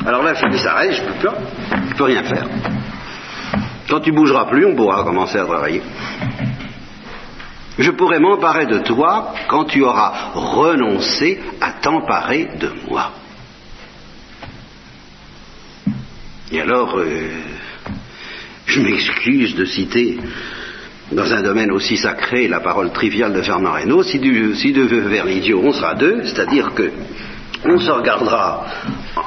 Alors 0.04 0.22
l'infini 0.22 0.58
s'arrête, 0.58 0.92
je 0.92 1.02
ne 1.02 1.22
peux, 1.22 1.96
peux 1.96 2.04
rien 2.04 2.24
faire. 2.24 2.46
Quand 3.88 4.00
tu 4.00 4.12
bougeras 4.12 4.46
plus, 4.46 4.66
on 4.66 4.74
pourra 4.74 5.02
commencer 5.02 5.38
à 5.38 5.44
travailler. 5.44 5.82
Je 7.78 7.90
pourrai 7.90 8.18
m'emparer 8.18 8.66
de 8.66 8.80
toi 8.80 9.32
quand 9.48 9.64
tu 9.64 9.82
auras 9.82 10.32
renoncé 10.35 11.40
à 11.61 11.72
t'emparer 11.80 12.50
de 12.61 12.70
moi. 12.90 13.12
Et 16.53 16.61
alors, 16.61 16.99
euh, 16.99 17.31
je 18.67 18.81
m'excuse 18.81 19.55
de 19.55 19.65
citer 19.65 20.19
dans 21.11 21.33
un 21.33 21.43
domaine 21.43 21.71
aussi 21.73 21.97
sacré 21.97 22.47
la 22.47 22.61
parole 22.61 22.93
triviale 22.93 23.33
de 23.33 23.41
Fernand 23.41 23.73
Reynaud, 23.73 24.03
si, 24.03 24.19
du, 24.19 24.55
si 24.55 24.73
de 24.73 24.83
vers 24.83 25.25
l'idiot 25.25 25.62
on 25.65 25.73
sera 25.73 25.95
deux, 25.95 26.25
c'est-à-dire 26.25 26.75
que 26.75 26.91
on 27.65 27.79
se 27.79 27.91
regardera 27.91 28.67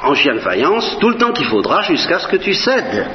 en 0.04 0.14
chien 0.14 0.34
de 0.34 0.40
faïence 0.40 0.98
tout 1.00 1.08
le 1.08 1.16
temps 1.16 1.32
qu'il 1.32 1.46
faudra 1.46 1.82
jusqu'à 1.82 2.20
ce 2.20 2.28
que 2.28 2.36
tu 2.36 2.54
cèdes. 2.54 3.08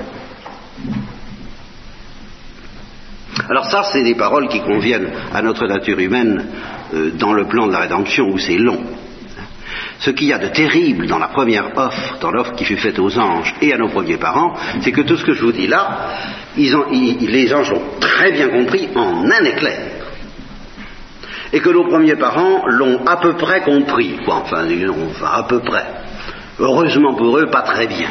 Alors 3.49 3.65
ça, 3.65 3.83
c'est 3.93 4.03
des 4.03 4.15
paroles 4.15 4.49
qui 4.49 4.59
conviennent 4.59 5.11
à 5.33 5.41
notre 5.41 5.67
nature 5.67 5.99
humaine 5.99 6.47
euh, 6.93 7.11
dans 7.11 7.31
le 7.31 7.45
plan 7.45 7.67
de 7.67 7.71
la 7.71 7.79
rédemption 7.79 8.25
où 8.25 8.37
c'est 8.37 8.57
long. 8.57 8.81
Ce 10.01 10.09
qu'il 10.09 10.27
y 10.27 10.33
a 10.33 10.39
de 10.39 10.47
terrible 10.47 11.05
dans 11.05 11.19
la 11.19 11.27
première 11.27 11.77
offre, 11.77 12.17
dans 12.19 12.31
l'offre 12.31 12.55
qui 12.55 12.65
fut 12.65 12.77
faite 12.77 12.97
aux 12.97 13.19
anges 13.19 13.53
et 13.61 13.71
à 13.71 13.77
nos 13.77 13.89
premiers 13.89 14.17
parents, 14.17 14.55
c'est 14.81 14.91
que 14.91 15.01
tout 15.01 15.15
ce 15.15 15.23
que 15.23 15.33
je 15.33 15.43
vous 15.43 15.51
dis 15.51 15.67
là, 15.67 16.09
les 16.57 17.53
anges 17.53 17.69
l'ont 17.69 17.99
très 17.99 18.31
bien 18.31 18.49
compris 18.49 18.89
en 18.95 19.29
un 19.29 19.45
éclair. 19.45 19.79
Et 21.53 21.59
que 21.59 21.69
nos 21.69 21.83
premiers 21.83 22.15
parents 22.15 22.63
l'ont 22.65 23.05
à 23.05 23.17
peu 23.17 23.33
près 23.33 23.61
compris. 23.61 24.15
enfin, 24.25 24.65
enfin, 24.65 25.29
à 25.31 25.43
peu 25.43 25.59
près. 25.59 25.85
Heureusement 26.57 27.13
pour 27.13 27.37
eux, 27.37 27.47
pas 27.51 27.61
très 27.61 27.85
bien. 27.85 28.09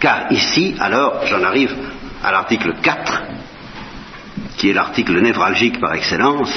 Car 0.00 0.32
ici, 0.32 0.74
alors, 0.80 1.26
j'en 1.26 1.44
arrive 1.44 1.76
à 2.24 2.32
l'article 2.32 2.74
4, 2.82 3.22
qui 4.56 4.70
est 4.70 4.72
l'article 4.72 5.20
névralgique 5.20 5.78
par 5.78 5.94
excellence, 5.94 6.52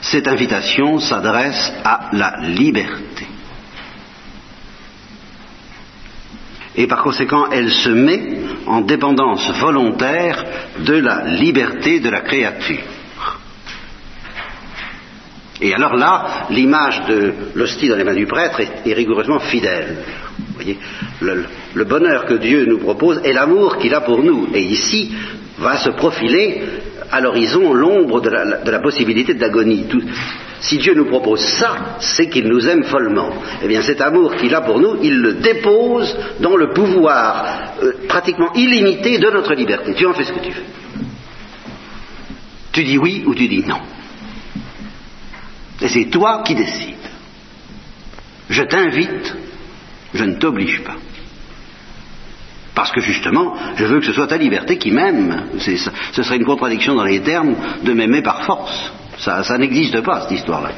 cette 0.00 0.28
invitation 0.28 0.98
s'adresse 0.98 1.72
à 1.84 2.10
la 2.12 2.36
liberté. 2.40 3.26
Et 6.76 6.86
par 6.86 7.02
conséquent, 7.02 7.46
elle 7.50 7.70
se 7.70 7.90
met 7.90 8.38
en 8.66 8.80
dépendance 8.80 9.50
volontaire 9.58 10.44
de 10.78 10.94
la 10.94 11.24
liberté 11.24 12.00
de 12.00 12.08
la 12.08 12.20
créature. 12.20 12.84
Et 15.60 15.74
alors 15.74 15.94
là, 15.96 16.46
l'image 16.50 17.02
de 17.06 17.34
l'hostie 17.54 17.88
dans 17.88 17.96
les 17.96 18.04
mains 18.04 18.14
du 18.14 18.26
prêtre 18.26 18.60
est, 18.60 18.92
rigoureusement 18.94 19.40
fidèle. 19.40 19.98
Le, 21.20 21.84
bonheur 21.84 22.24
que 22.24 22.34
Dieu 22.34 22.64
nous 22.64 22.78
propose 22.78 23.20
est 23.24 23.32
l'amour 23.32 23.76
qu'il 23.76 23.94
a 23.94 24.00
pour 24.00 24.22
nous. 24.22 24.48
Et 24.54 24.62
ici 24.62 25.12
va 25.58 25.76
se 25.76 25.90
profiler 25.90 26.62
à 27.10 27.20
l'horizon 27.20 27.72
l'ombre 27.72 28.20
de 28.20 28.30
la, 28.30 28.78
possibilité 28.80 29.34
de 29.34 29.40
l'agonie. 29.40 29.86
Si 30.60 30.78
Dieu 30.78 30.94
nous 30.94 31.06
propose 31.06 31.40
ça, 31.40 31.96
c'est 32.00 32.28
qu'il 32.28 32.46
nous 32.46 32.68
aime 32.68 32.84
follement. 32.84 33.30
Eh 33.62 33.68
bien, 33.68 33.82
cet 33.82 34.00
amour 34.00 34.36
qu'il 34.36 34.54
a 34.54 34.60
pour 34.60 34.78
nous, 34.78 35.02
il 35.02 35.18
le 35.20 35.34
dépose 35.34 36.16
dans 36.40 36.56
le 36.56 36.72
pouvoir 36.72 37.74
euh, 37.82 37.92
pratiquement 38.06 38.52
illimité 38.54 39.18
de 39.18 39.30
notre 39.30 39.54
liberté. 39.54 39.94
Tu 39.94 40.06
en 40.06 40.12
fais 40.12 40.24
ce 40.24 40.32
que 40.32 40.40
tu 40.40 40.50
veux. 40.50 40.64
Tu 42.72 42.84
dis 42.84 42.98
oui 42.98 43.24
ou 43.26 43.34
tu 43.34 43.48
dis 43.48 43.64
non. 43.66 43.80
Et 45.80 45.88
c'est 45.88 46.06
toi 46.06 46.42
qui 46.44 46.54
décides. 46.54 46.94
Je 48.50 48.62
t'invite, 48.62 49.34
je 50.12 50.24
ne 50.24 50.34
t'oblige 50.34 50.82
pas. 50.82 50.96
Parce 52.74 52.92
que 52.92 53.00
justement, 53.00 53.54
je 53.76 53.84
veux 53.84 54.00
que 54.00 54.06
ce 54.06 54.12
soit 54.12 54.28
ta 54.28 54.36
liberté 54.36 54.78
qui 54.78 54.90
m'aime. 54.90 55.48
Ce 55.58 56.22
serait 56.22 56.36
une 56.36 56.44
contradiction 56.44 56.94
dans 56.94 57.04
les 57.04 57.20
termes 57.20 57.54
de 57.82 57.92
m'aimer 57.92 58.22
par 58.22 58.44
force. 58.44 58.92
Ça, 59.18 59.58
n'existe 59.58 60.00
pas, 60.02 60.22
cette 60.22 60.32
histoire-là. 60.32 60.70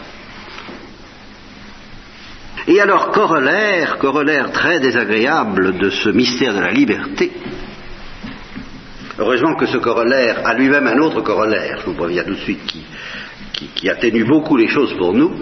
Et 2.66 2.80
alors, 2.80 3.10
corollaire, 3.10 3.98
corollaire 3.98 4.52
très 4.52 4.80
désagréable 4.80 5.78
de 5.78 5.90
ce 5.90 6.08
mystère 6.08 6.54
de 6.54 6.60
la 6.60 6.70
liberté, 6.72 7.32
heureusement 9.18 9.54
que 9.56 9.66
ce 9.66 9.78
corollaire 9.78 10.40
a 10.44 10.54
lui-même 10.54 10.86
un 10.86 10.98
autre 10.98 11.20
corollaire, 11.22 11.78
je 11.80 11.86
vous 11.86 11.94
préviens 11.96 12.24
tout 12.24 12.34
de 12.34 12.40
suite, 12.40 12.60
qui 13.74 13.88
atténue 13.88 14.24
beaucoup 14.24 14.56
les 14.56 14.68
choses 14.68 14.94
pour 14.96 15.12
nous, 15.12 15.32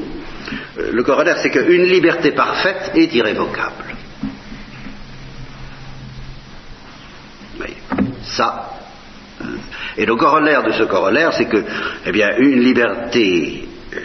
euh, 0.79 0.91
le 0.93 1.03
corollaire 1.03 1.39
c'est 1.39 1.51
qu'une 1.51 1.85
liberté 1.85 2.33
parfaite 2.33 2.93
est 2.95 3.13
irrévocable. 3.15 3.90
Ça. 8.31 8.71
Et 9.97 10.07
le 10.07 10.17
corollaire 10.17 10.63
de 10.63 10.73
ce 10.73 10.85
corollaire, 10.85 11.33
c'est 11.33 11.47
que, 11.47 11.65
eh 12.07 12.13
bien, 12.13 12.37
une 12.39 12.61
liberté 12.61 13.69
euh, 13.95 13.99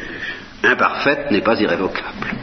imparfaite 0.63 1.31
n'est 1.31 1.41
pas 1.41 1.59
irrévocable. 1.59 2.33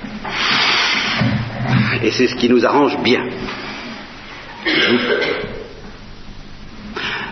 Et 2.03 2.11
c'est 2.11 2.29
ce 2.29 2.35
qui 2.35 2.49
nous 2.49 2.65
arrange 2.65 2.99
bien. 3.03 3.25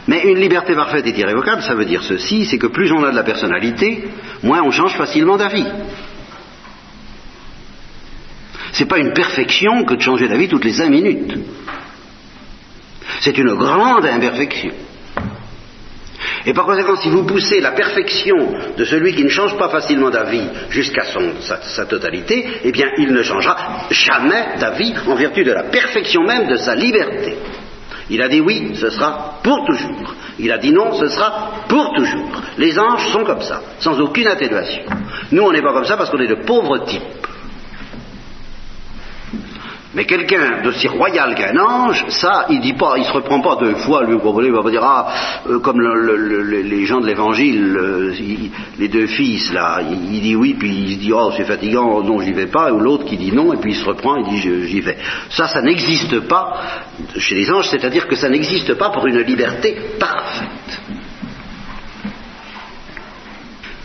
Mais 0.08 0.22
une 0.24 0.38
liberté 0.38 0.74
parfaite 0.74 1.06
est 1.06 1.16
irrévocable, 1.18 1.62
ça 1.62 1.74
veut 1.74 1.84
dire 1.84 2.02
ceci, 2.02 2.44
c'est 2.44 2.58
que 2.58 2.66
plus 2.66 2.90
on 2.90 3.04
a 3.04 3.10
de 3.10 3.16
la 3.16 3.22
personnalité, 3.22 4.08
moins 4.42 4.62
on 4.62 4.70
change 4.70 4.96
facilement 4.96 5.36
d'avis. 5.36 5.66
C'est 8.72 8.86
pas 8.86 8.98
une 8.98 9.12
perfection 9.12 9.84
que 9.84 9.94
de 9.94 10.00
changer 10.00 10.26
d'avis 10.26 10.48
toutes 10.48 10.64
les 10.64 10.72
cinq 10.72 10.90
minutes. 10.90 11.38
C'est 13.20 13.36
une 13.36 13.54
grande 13.54 14.06
imperfection. 14.06 14.72
Et 16.46 16.54
par 16.54 16.64
conséquent, 16.64 16.96
si 16.96 17.10
vous 17.10 17.24
poussez 17.24 17.60
la 17.60 17.72
perfection 17.72 18.36
de 18.76 18.84
celui 18.84 19.14
qui 19.14 19.24
ne 19.24 19.28
change 19.28 19.56
pas 19.58 19.68
facilement 19.68 20.10
d'avis 20.10 20.44
jusqu'à 20.70 21.02
sa, 21.60 21.84
totalité, 21.86 22.46
eh 22.64 22.72
bien, 22.72 22.86
il 22.98 23.12
ne 23.12 23.22
changera 23.22 23.86
jamais 23.90 24.56
d'avis 24.58 24.94
en 25.06 25.14
vertu 25.14 25.44
de 25.44 25.52
la 25.52 25.64
perfection 25.64 26.22
même 26.22 26.48
de 26.48 26.56
sa 26.56 26.74
liberté. 26.74 27.36
Il 28.08 28.22
a 28.22 28.28
dit 28.28 28.40
oui, 28.40 28.72
ce 28.74 28.90
sera 28.90 29.38
pour 29.42 29.64
toujours. 29.66 30.14
Il 30.38 30.50
a 30.50 30.58
dit 30.58 30.72
non, 30.72 30.94
ce 30.94 31.08
sera 31.08 31.52
pour 31.68 31.92
toujours. 31.94 32.42
Les 32.58 32.78
anges 32.78 33.08
sont 33.12 33.24
comme 33.24 33.42
ça, 33.42 33.62
sans 33.78 34.00
aucune 34.00 34.26
atténuation. 34.26 34.82
Nous, 35.30 35.42
on 35.42 35.52
n'est 35.52 35.62
pas 35.62 35.72
comme 35.72 35.84
ça 35.84 35.96
parce 35.96 36.10
qu'on 36.10 36.18
est 36.18 36.26
de 36.26 36.42
pauvres 36.44 36.78
types. 36.86 37.02
Mais 39.92 40.04
quelqu'un 40.04 40.62
d'aussi 40.62 40.86
royal 40.86 41.34
qu'un 41.34 41.58
ange, 41.58 42.04
ça, 42.10 42.46
il 42.48 42.60
dit 42.60 42.74
pas, 42.74 42.94
il 42.96 43.04
se 43.04 43.12
reprend 43.12 43.40
pas 43.40 43.56
deux 43.56 43.74
fois, 43.74 44.04
lui, 44.04 44.12
vous 44.12 44.20
comprenez, 44.20 44.46
il 44.46 44.54
va 44.54 44.62
pas 44.62 44.70
dire, 44.70 44.84
ah, 44.84 45.12
euh, 45.48 45.58
comme 45.58 45.80
les 45.80 46.86
gens 46.86 47.00
de 47.00 47.06
l'évangile, 47.06 47.76
euh, 47.76 48.14
les 48.78 48.88
deux 48.88 49.08
fils, 49.08 49.52
là, 49.52 49.80
il, 49.82 50.20
dit 50.20 50.36
oui, 50.36 50.54
puis 50.54 50.70
il 50.70 50.94
se 50.94 51.00
dit, 51.00 51.12
oh, 51.12 51.32
c'est 51.36 51.44
fatigant, 51.44 52.04
non, 52.04 52.20
j'y 52.20 52.32
vais 52.32 52.46
pas, 52.46 52.72
ou 52.72 52.78
l'autre 52.78 53.04
qui 53.04 53.16
dit 53.16 53.32
non, 53.32 53.52
et 53.52 53.56
puis 53.56 53.72
il 53.72 53.76
se 53.76 53.84
reprend, 53.84 54.14
il 54.14 54.26
dit, 54.26 54.40
j'y 54.40 54.80
vais. 54.80 54.96
Ça, 55.28 55.48
ça 55.48 55.60
n'existe 55.60 56.20
pas 56.20 56.60
chez 57.16 57.34
les 57.34 57.50
anges, 57.50 57.68
c'est-à-dire 57.68 58.06
que 58.06 58.14
ça 58.14 58.28
n'existe 58.28 58.74
pas 58.74 58.90
pour 58.90 59.08
une 59.08 59.18
liberté 59.22 59.76
parfaite. 59.98 60.80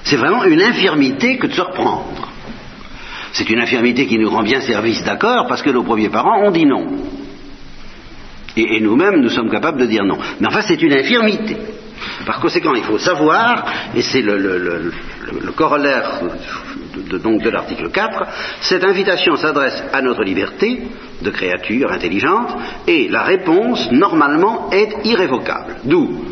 C'est 0.03 0.17
vraiment 0.17 0.43
une 0.43 0.61
infirmité 0.61 1.37
que 1.39 1.47
de 1.47 1.53
se 1.53 1.61
reprendre. 1.61 2.34
C'est 3.35 3.49
une 3.49 3.59
infirmité 3.59 4.07
qui 4.07 4.17
nous 4.17 4.29
rend 4.29 4.43
bien 4.43 4.61
service, 4.61 5.03
d'accord, 5.03 5.45
parce 5.49 5.61
que 5.61 5.69
nos 5.69 5.83
premiers 5.83 6.07
parents 6.07 6.41
ont 6.41 6.51
dit 6.51 6.65
non. 6.65 6.87
Et, 8.55 8.79
nous-mêmes, 8.79 9.19
nous 9.19 9.29
sommes 9.29 9.49
capables 9.49 9.77
de 9.77 9.87
dire 9.87 10.05
non. 10.05 10.17
Mais 10.39 10.47
enfin, 10.47 10.61
c'est 10.61 10.81
une 10.81 10.93
infirmité. 10.93 11.57
Par 12.25 12.39
conséquent, 12.39 12.73
il 12.75 12.83
faut 12.83 12.97
savoir, 12.97 13.65
et 13.93 14.01
c'est 14.01 14.21
le, 14.21 14.89
corollaire 15.53 16.21
de, 16.95 17.17
de 17.17 17.49
l'article 17.49 17.91
4, 17.91 18.23
cette 18.61 18.85
invitation 18.85 19.35
s'adresse 19.35 19.83
à 19.91 20.01
notre 20.01 20.23
liberté 20.23 20.83
de 21.21 21.29
créature 21.29 21.91
intelligente, 21.91 22.55
et 22.87 23.09
la 23.09 23.23
réponse, 23.23 23.91
normalement, 23.91 24.69
est 24.71 25.05
irrévocable. 25.05 25.75
D'où, 25.83 26.23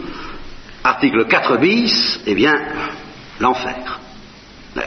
article 0.85 1.25
4 1.25 1.57
bis, 1.57 2.21
eh 2.25 2.33
bien, 2.33 2.55
l'enfer. 3.41 3.99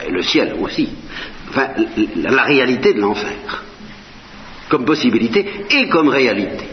Le 0.09 0.23
ciel 0.23 0.55
aussi. 0.59 0.89
Enfin, 1.49 1.69
la 2.15 2.43
réalité 2.43 2.93
de 2.93 2.99
l'enfer. 2.99 3.63
Comme 4.69 4.85
possibilité 4.85 5.65
et 5.69 5.87
comme 5.87 6.09
réalité. 6.09 6.65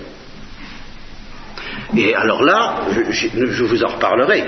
Et 1.97 2.15
alors 2.15 2.43
là, 2.43 2.87
je, 3.11 3.65
vous 3.65 3.85
en 3.85 3.89
reparlerai 3.89 4.45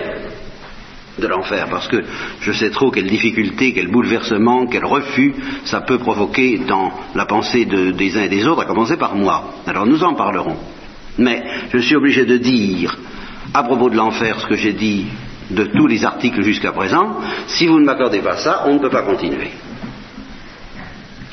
de 1.19 1.27
l'enfer, 1.29 1.67
parce 1.71 1.87
que 1.89 2.03
je 2.41 2.53
sais 2.53 2.71
trop 2.71 2.91
quelle 2.91 3.07
difficulté, 3.07 3.73
quel 3.73 3.89
bouleversement, 3.89 4.67
quel 4.67 4.85
refus 4.85 5.35
ça 5.65 5.81
peut 5.81 5.99
provoquer 5.99 6.59
dans 6.59 6.93
la 7.15 7.25
pensée 7.25 7.65
de, 7.65 7.93
des 7.93 8.17
uns 8.19 8.25
et 8.25 8.29
des 8.29 8.47
autres, 8.47 8.63
à 8.63 8.67
commencer 8.67 8.97
par 8.97 9.15
moi. 9.15 9.55
Alors 9.67 9.87
nous 9.87 10.03
en 10.03 10.15
parlerons. 10.15 10.57
Mais 11.19 11.43
je 11.73 11.79
suis 11.79 11.97
obligé 11.97 12.25
de 12.27 12.37
dire, 12.37 12.99
à 13.55 13.63
propos 13.63 13.89
de 13.91 13.97
l'enfer, 13.97 14.41
ce 14.41 14.47
que 14.47 14.57
j'ai 14.57 14.73
dit 14.73 15.07
de 15.51 15.65
tous 15.65 15.87
les 15.87 16.05
articles 16.05 16.43
jusqu'à 16.43 16.73
présent, 16.73 17.21
si 17.47 17.67
vous 17.67 17.79
ne 17.79 17.85
m'accordez 17.85 18.19
pas 18.19 18.37
ça, 18.37 18.65
on 18.67 18.75
ne 18.75 18.79
peut 18.81 18.91
pas 18.91 19.03
continuer. 19.03 19.51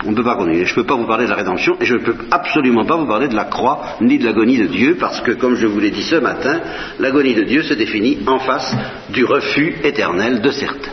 On 0.05 0.11
ne 0.11 0.15
peut 0.15 0.23
pas. 0.23 0.37
Je 0.39 0.69
ne 0.69 0.75
peux 0.75 0.85
pas 0.85 0.95
vous 0.95 1.05
parler 1.05 1.25
de 1.25 1.29
la 1.29 1.35
rédemption 1.35 1.75
et 1.79 1.85
je 1.85 1.95
ne 1.95 1.99
peux 1.99 2.15
absolument 2.31 2.85
pas 2.85 2.97
vous 2.97 3.07
parler 3.07 3.27
de 3.27 3.35
la 3.35 3.45
croix 3.45 3.97
ni 4.01 4.17
de 4.17 4.25
l'agonie 4.25 4.57
de 4.57 4.67
Dieu 4.67 4.97
parce 4.99 5.21
que, 5.21 5.31
comme 5.31 5.55
je 5.55 5.67
vous 5.67 5.79
l'ai 5.79 5.91
dit 5.91 6.03
ce 6.03 6.15
matin, 6.15 6.61
l'agonie 6.99 7.33
de 7.33 7.43
Dieu 7.43 7.63
se 7.63 7.73
définit 7.73 8.19
en 8.27 8.39
face 8.39 8.75
du 9.09 9.25
refus 9.25 9.75
éternel 9.83 10.41
de 10.41 10.51
certains. 10.51 10.91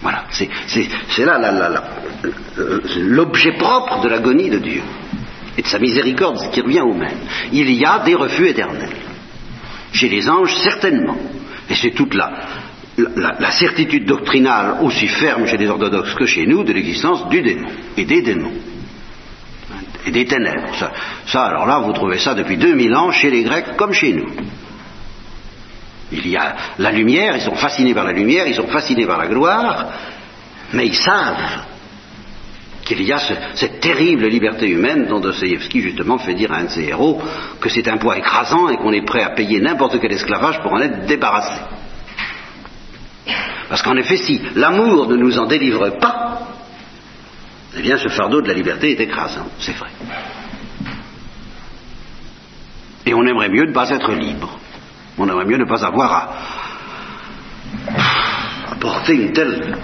Voilà, 0.00 0.24
c'est 0.30 1.24
là 1.24 1.82
l'objet 2.98 3.52
propre 3.52 4.00
de 4.00 4.08
l'agonie 4.08 4.50
de 4.50 4.58
Dieu 4.58 4.82
et 5.56 5.62
de 5.62 5.66
sa 5.66 5.78
miséricorde 5.78 6.50
qui 6.52 6.60
revient 6.60 6.80
au 6.80 6.94
même. 6.94 7.18
Il 7.52 7.70
y 7.72 7.84
a 7.84 7.98
des 8.00 8.14
refus 8.14 8.48
éternels. 8.48 8.94
Chez 9.92 10.08
les 10.08 10.28
anges, 10.28 10.54
certainement. 10.56 11.16
Et 11.68 11.74
c'est 11.74 11.90
toute 11.90 12.14
la, 12.14 12.32
la, 13.16 13.50
certitude 13.52 14.06
doctrinale 14.06 14.78
aussi 14.82 15.06
ferme 15.06 15.46
chez 15.46 15.56
les 15.56 15.68
orthodoxes 15.68 16.14
que 16.14 16.26
chez 16.26 16.46
nous 16.46 16.64
de 16.64 16.72
l'existence 16.72 17.28
du 17.28 17.40
démon 17.42 17.68
et 17.96 18.04
des 18.04 18.22
démons 18.22 18.52
et 20.06 20.10
des 20.10 20.24
ténèbres. 20.24 20.74
Ça, 21.26 21.44
alors 21.44 21.66
là, 21.66 21.78
vous 21.80 21.92
trouvez 21.92 22.18
ça 22.18 22.34
depuis 22.34 22.56
2000 22.56 22.94
ans 22.94 23.10
chez 23.12 23.30
les 23.30 23.42
Grecs 23.42 23.76
comme 23.76 23.92
chez 23.92 24.12
nous. 24.12 24.28
Il 26.10 26.26
y 26.26 26.36
a 26.36 26.56
la 26.78 26.90
lumière, 26.90 27.36
ils 27.36 27.42
sont 27.42 27.56
fascinés 27.56 27.94
par 27.94 28.04
la 28.04 28.12
lumière, 28.12 28.46
ils 28.46 28.54
sont 28.54 28.68
fascinés 28.68 29.06
par 29.06 29.18
la 29.18 29.26
gloire, 29.26 29.86
mais 30.72 30.86
ils 30.86 30.96
savent 30.96 31.66
qu'il 32.84 33.02
y 33.02 33.12
a 33.12 33.18
cette 33.54 33.80
terrible 33.80 34.26
liberté 34.28 34.66
humaine 34.66 35.06
dont 35.06 35.20
Dostoevsky 35.20 35.82
justement 35.82 36.16
fait 36.16 36.32
dire 36.32 36.50
à 36.52 36.56
un 36.56 36.64
de 36.64 36.70
ses 36.70 36.84
héros 36.84 37.20
que 37.60 37.68
c'est 37.68 37.86
un 37.86 37.98
poids 37.98 38.16
écrasant 38.16 38.70
et 38.70 38.78
qu'on 38.78 38.92
est 38.92 39.04
prêt 39.04 39.22
à 39.22 39.30
payer 39.30 39.60
n'importe 39.60 40.00
quel 40.00 40.12
esclavage 40.12 40.62
pour 40.62 40.72
en 40.72 40.80
être 40.80 41.04
débarrassé. 41.04 41.60
Parce 43.68 43.82
qu'en 43.82 43.96
effet, 43.96 44.16
si 44.16 44.40
l'amour 44.54 45.08
ne 45.08 45.16
nous 45.16 45.38
en 45.38 45.46
délivre 45.46 45.90
pas, 45.98 46.48
eh 47.76 47.82
bien 47.82 47.96
ce 47.98 48.08
fardeau 48.08 48.40
de 48.40 48.48
la 48.48 48.54
liberté 48.54 48.90
est 48.92 49.00
écrasant, 49.00 49.46
c'est 49.58 49.76
vrai. 49.76 49.90
Et 53.06 53.14
on 53.14 53.24
aimerait 53.24 53.48
mieux 53.48 53.66
ne 53.66 53.72
pas 53.72 53.90
être 53.90 54.12
libre. 54.12 54.58
On 55.18 55.28
aimerait 55.28 55.44
mieux 55.44 55.58
ne 55.58 55.64
pas 55.64 55.84
avoir 55.84 56.12
à, 56.12 56.30
porter 58.80 59.14
une 59.14 59.32
telle 59.32 59.76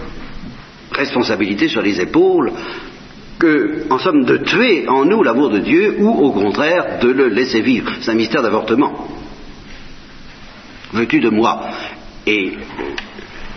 responsabilité 0.92 1.68
sur 1.68 1.82
les 1.82 2.00
épaules 2.00 2.52
que, 3.38 3.86
en 3.90 3.98
somme, 3.98 4.24
de 4.24 4.36
tuer 4.38 4.88
en 4.88 5.04
nous 5.04 5.22
l'amour 5.22 5.50
de 5.50 5.58
Dieu 5.58 5.96
ou 5.98 6.08
au 6.08 6.32
contraire 6.32 7.00
de 7.00 7.08
le 7.08 7.28
laisser 7.28 7.60
vivre. 7.62 7.90
C'est 8.00 8.10
un 8.12 8.14
mystère 8.14 8.42
d'avortement. 8.42 9.08
Veux-tu 10.92 11.18
de 11.20 11.30
moi 11.30 11.68
Et 12.26 12.56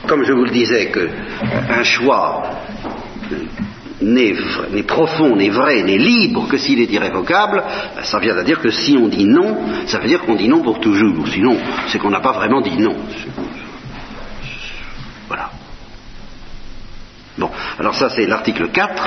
comme 0.08 0.24
je 0.24 0.34
vous 0.34 0.45
le 0.45 0.51
disais, 0.51 0.91
qu'un 0.91 1.84
choix 1.84 2.43
n'est 4.01 4.84
profond, 4.84 5.36
n'est 5.36 5.49
vrai, 5.49 5.84
n'est 5.84 5.97
libre 5.97 6.47
que 6.47 6.58
s'il 6.58 6.80
est 6.82 6.91
irrévocable, 6.91 7.64
ben, 7.95 8.03
ça 8.03 8.20
vient 8.20 8.38
à 8.38 8.43
dire 8.43 8.60
que 8.60 8.70
si 8.70 8.97
on 8.97 9.08
dit 9.08 9.26
non, 9.26 9.58
ça 9.88 9.99
veut 9.99 10.08
dire 10.08 10.22
qu'on 10.22 10.36
dit 10.36 10.47
non 10.47 10.62
pour 10.62 10.80
toujours. 10.80 11.28
Sinon, 11.28 11.58
c'est 11.88 11.99
qu'on 11.99 12.10
n'a 12.10 12.22
pas 12.22 12.32
vraiment 12.32 12.62
dit 12.62 12.78
non. 12.78 12.95
Voilà. 15.28 15.49
Bon, 17.38 17.49
alors 17.80 17.95
ça 17.95 18.10
c'est 18.10 18.26
l'article 18.26 18.70
4, 18.70 19.03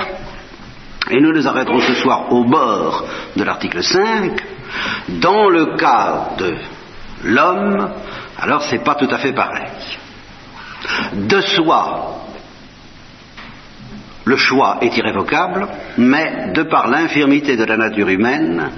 et 1.11 1.21
nous 1.21 1.33
nous 1.33 1.49
arrêterons 1.49 1.81
ce 1.81 1.95
soir 1.95 2.33
au 2.33 2.45
bord 2.45 3.05
de 3.37 3.43
l'article 3.43 3.83
5. 3.83 4.41
Dans 5.21 5.49
le 5.49 5.77
cas 5.77 6.31
de 6.39 6.55
l'homme, 7.25 7.91
alors 8.39 8.63
c'est 8.63 8.85
pas 8.85 8.95
tout 8.95 9.09
à 9.11 9.19
fait 9.19 9.33
pareil 9.33 9.67
de 11.15 11.41
soi. 11.41 12.17
Le 14.25 14.37
choix 14.37 14.79
est 14.83 14.97
irrévocable, 14.97 15.67
mais 15.99 16.53
de 16.55 16.63
par 16.63 16.89
l'infirmité 16.89 17.57
de 17.57 17.65
la 17.65 17.77
nature 17.77 18.09
humaine, 18.09 18.71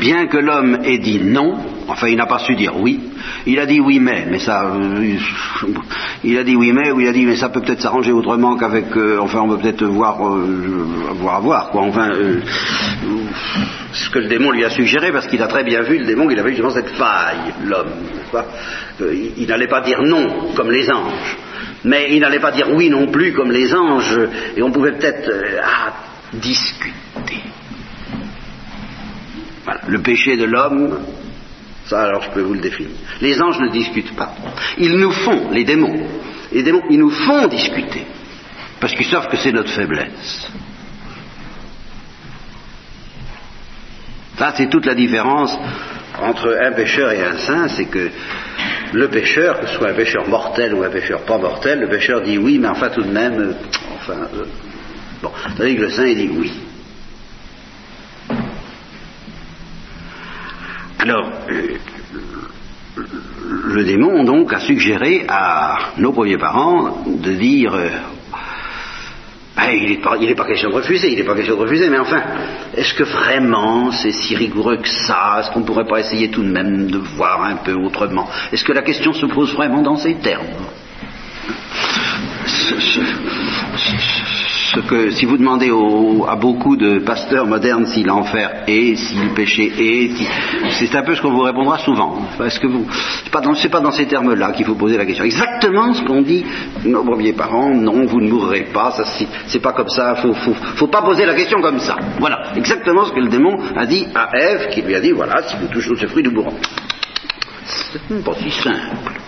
bien 0.00 0.26
que 0.26 0.38
l'homme 0.38 0.78
ait 0.84 0.98
dit 0.98 1.20
non, 1.22 1.58
enfin 1.88 2.08
il 2.08 2.16
n'a 2.16 2.26
pas 2.26 2.38
su 2.38 2.54
dire 2.54 2.74
oui, 2.78 3.00
il 3.46 3.58
a 3.58 3.66
dit 3.66 3.80
oui 3.80 3.98
mais, 4.00 4.26
mais 4.30 4.38
ça, 4.38 4.64
euh, 4.66 5.16
il 6.24 6.38
a 6.38 6.44
dit 6.44 6.56
oui 6.56 6.72
mais, 6.72 6.90
ou 6.92 7.00
il 7.00 7.08
a 7.08 7.12
dit 7.12 7.24
mais 7.24 7.36
ça 7.36 7.48
peut 7.48 7.60
peut-être 7.60 7.82
s'arranger 7.82 8.12
autrement 8.12 8.56
qu'avec, 8.56 8.96
euh, 8.96 9.18
enfin 9.20 9.40
on 9.40 9.48
peut 9.48 9.58
peut-être 9.58 9.84
voir, 9.84 10.26
euh, 10.26 10.86
voir 11.14 11.36
à 11.36 11.40
voir 11.40 11.70
quoi, 11.70 11.82
enfin 11.82 12.10
ce 13.92 14.10
que 14.10 14.18
le 14.18 14.28
démon 14.28 14.50
lui 14.50 14.64
a 14.64 14.70
suggéré, 14.70 15.10
parce 15.12 15.26
qu'il 15.26 15.42
a 15.42 15.46
très 15.46 15.64
bien 15.64 15.82
vu 15.82 15.98
le 15.98 16.04
démon 16.04 16.28
qu'il 16.28 16.38
avait 16.38 16.50
justement 16.50 16.70
cette 16.70 16.90
faille, 16.90 17.54
l'homme, 17.64 17.92
il 19.36 19.46
n'allait 19.46 19.68
pas 19.68 19.80
dire 19.80 20.02
non 20.02 20.52
comme 20.54 20.70
les 20.70 20.90
anges. 20.90 21.36
Mais 21.84 22.08
il 22.10 22.20
n'allait 22.20 22.40
pas 22.40 22.50
dire 22.50 22.66
oui 22.74 22.90
non 22.90 23.06
plus 23.06 23.32
comme 23.32 23.52
les 23.52 23.72
anges, 23.74 24.18
et 24.56 24.62
on 24.62 24.70
pouvait 24.70 24.92
peut-être 24.92 25.30
ah, 25.62 25.92
discuter. 26.32 26.92
Le 29.88 30.00
péché 30.00 30.36
de 30.36 30.44
l'homme, 30.44 30.98
ça 31.86 32.02
alors 32.02 32.22
je 32.22 32.30
peux 32.30 32.42
vous 32.42 32.54
le 32.54 32.60
définir. 32.60 32.90
Les 33.20 33.40
anges 33.40 33.58
ne 33.60 33.68
discutent 33.68 34.14
pas. 34.16 34.34
Ils 34.78 34.96
nous 34.96 35.12
font, 35.12 35.50
les 35.50 35.64
démons, 35.64 36.06
les 36.52 36.62
démons, 36.62 36.82
ils 36.90 36.98
nous 36.98 37.10
font 37.10 37.46
discuter, 37.46 38.06
parce 38.80 38.94
qu'ils 38.94 39.06
savent 39.06 39.28
que 39.28 39.36
c'est 39.36 39.52
notre 39.52 39.70
faiblesse. 39.70 40.48
Ça, 44.38 44.52
c'est 44.54 44.68
toute 44.68 44.84
la 44.84 44.94
différence 44.94 45.56
entre 46.20 46.58
un 46.60 46.72
pécheur 46.72 47.10
et 47.10 47.24
un 47.24 47.38
saint, 47.38 47.68
c'est 47.68 47.86
que 47.86 48.10
le 48.92 49.08
pécheur, 49.08 49.60
que 49.60 49.66
ce 49.66 49.74
soit 49.74 49.90
un 49.90 49.94
pécheur 49.94 50.28
mortel 50.28 50.74
ou 50.74 50.82
un 50.82 50.90
pécheur 50.90 51.22
pas 51.22 51.38
mortel, 51.38 51.80
le 51.80 51.88
pécheur 51.88 52.22
dit 52.22 52.38
oui, 52.38 52.58
mais 52.58 52.68
enfin 52.68 52.90
tout 52.90 53.02
de 53.02 53.10
même, 53.10 53.40
euh, 53.40 53.52
enfin, 53.96 54.28
euh, 54.34 54.44
bon, 55.22 55.30
tandis 55.56 55.76
que 55.76 55.82
le 55.82 55.90
saint 55.90 56.06
il 56.06 56.16
dit 56.16 56.30
oui. 56.36 56.52
Alors, 61.08 61.30
euh, 61.50 61.76
le 62.96 63.84
démon 63.84 64.24
donc 64.24 64.52
a 64.52 64.58
suggéré 64.58 65.24
à 65.28 65.92
nos 65.98 66.10
premiers 66.10 66.36
parents 66.36 67.04
de 67.06 67.32
dire 67.32 67.72
ben, 69.56 69.70
il 69.70 69.88
n'est 69.88 69.98
pas, 69.98 70.16
pas, 70.18 70.48
question 70.48 70.70
de 70.70 70.74
refuser, 70.74 71.12
il 71.12 71.18
n'est 71.18 71.24
pas 71.24 71.36
question 71.36 71.54
de 71.54 71.60
refuser, 71.60 71.88
mais 71.90 72.00
enfin, 72.00 72.20
est-ce 72.76 72.92
que 72.92 73.04
vraiment 73.04 73.92
c'est 73.92 74.10
si 74.10 74.34
rigoureux 74.34 74.78
que 74.78 74.88
ça? 74.88 75.36
Est-ce 75.38 75.52
qu'on 75.52 75.60
ne 75.60 75.64
pourrait 75.64 75.86
pas 75.86 76.00
essayer 76.00 76.28
tout 76.28 76.42
de 76.42 76.50
même 76.50 76.90
de 76.90 76.98
voir 76.98 77.44
un 77.44 77.54
peu 77.54 77.74
autrement? 77.74 78.28
Est-ce 78.50 78.64
que 78.64 78.72
la 78.72 78.82
question 78.82 79.12
se 79.12 79.26
pose 79.26 79.54
vraiment 79.54 79.82
dans 79.82 79.96
ces 79.96 80.16
termes? 80.16 80.44
Que 84.86 85.10
si 85.10 85.26
vous 85.26 85.36
demandez 85.36 85.70
à 86.28 86.36
beaucoup 86.36 86.76
de 86.76 86.98
pasteurs 87.00 87.46
modernes 87.46 87.86
si 87.86 88.02
l'enfer 88.02 88.64
est, 88.66 88.96
si 88.96 89.14
le 89.16 89.34
péché 89.34 89.72
est, 89.78 90.10
c'est 90.70 90.94
un 90.94 91.02
peu 91.02 91.14
ce 91.14 91.22
qu'on 91.22 91.32
vous 91.32 91.42
répondra 91.42 91.78
souvent. 91.78 92.18
Parce 92.38 92.58
que 92.58 92.66
c'est 93.24 93.30
pas 93.30 93.40
dans, 93.40 93.54
pas 93.54 93.80
dans 93.80 93.90
ces 93.90 94.06
termes-là 94.06 94.52
qu'il 94.52 94.64
faut 94.64 94.74
poser 94.74 94.96
la 94.96 95.04
question. 95.04 95.24
Exactement 95.24 95.92
ce 95.92 96.02
qu'on 96.02 96.22
dit 96.22 96.44
nos 96.84 97.04
premiers 97.04 97.32
parents. 97.32 97.74
Non, 97.74 98.06
vous 98.06 98.20
ne 98.20 98.28
mourrez 98.30 98.68
pas. 98.72 98.92
Ça, 98.92 99.04
c'est 99.46 99.60
pas 99.60 99.72
comme 99.72 99.88
ça. 99.88 100.14
Faut, 100.16 100.32
faut, 100.32 100.54
faut 100.54 100.88
pas 100.88 101.02
poser 101.02 101.26
la 101.26 101.34
question 101.34 101.60
comme 101.60 101.80
ça. 101.80 101.96
Voilà, 102.18 102.52
exactement 102.56 103.04
ce 103.04 103.12
que 103.12 103.20
le 103.20 103.28
démon 103.28 103.56
a 103.76 103.86
dit 103.86 104.06
à 104.14 104.30
Ève, 104.36 104.68
qui 104.70 104.82
lui 104.82 104.94
a 104.94 105.00
dit 105.00 105.12
voilà, 105.12 105.42
si 105.48 105.56
vous 105.56 105.68
touchez 105.68 105.96
ce 105.96 106.06
fruit, 106.06 106.22
nous 106.22 106.32
mourrons. 106.32 106.54
C'est 107.64 108.24
pas 108.24 108.34
si 108.34 108.50
simple. 108.50 109.20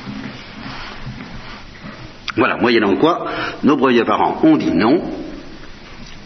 Voilà, 2.36 2.56
moyennant 2.56 2.94
quoi, 2.96 3.26
nos 3.64 3.76
premiers 3.76 4.04
parents 4.04 4.38
ont 4.44 4.56
dit 4.56 4.70
non, 4.70 5.02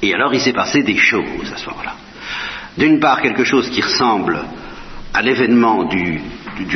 et 0.03 0.13
alors 0.13 0.35
il 0.35 0.41
s'est 0.41 0.53
passé 0.53 0.83
des 0.83 0.97
choses 0.97 1.53
à 1.55 1.57
ce 1.57 1.69
moment-là. 1.71 1.95
D'une 2.77 2.99
part, 2.99 3.23
quelque 3.23 3.45
chose 3.45 3.71
qui 3.71 3.81
ressemble 3.81 4.41
à 5.15 5.23
l'événement 5.23 5.85
du, 5.85 6.21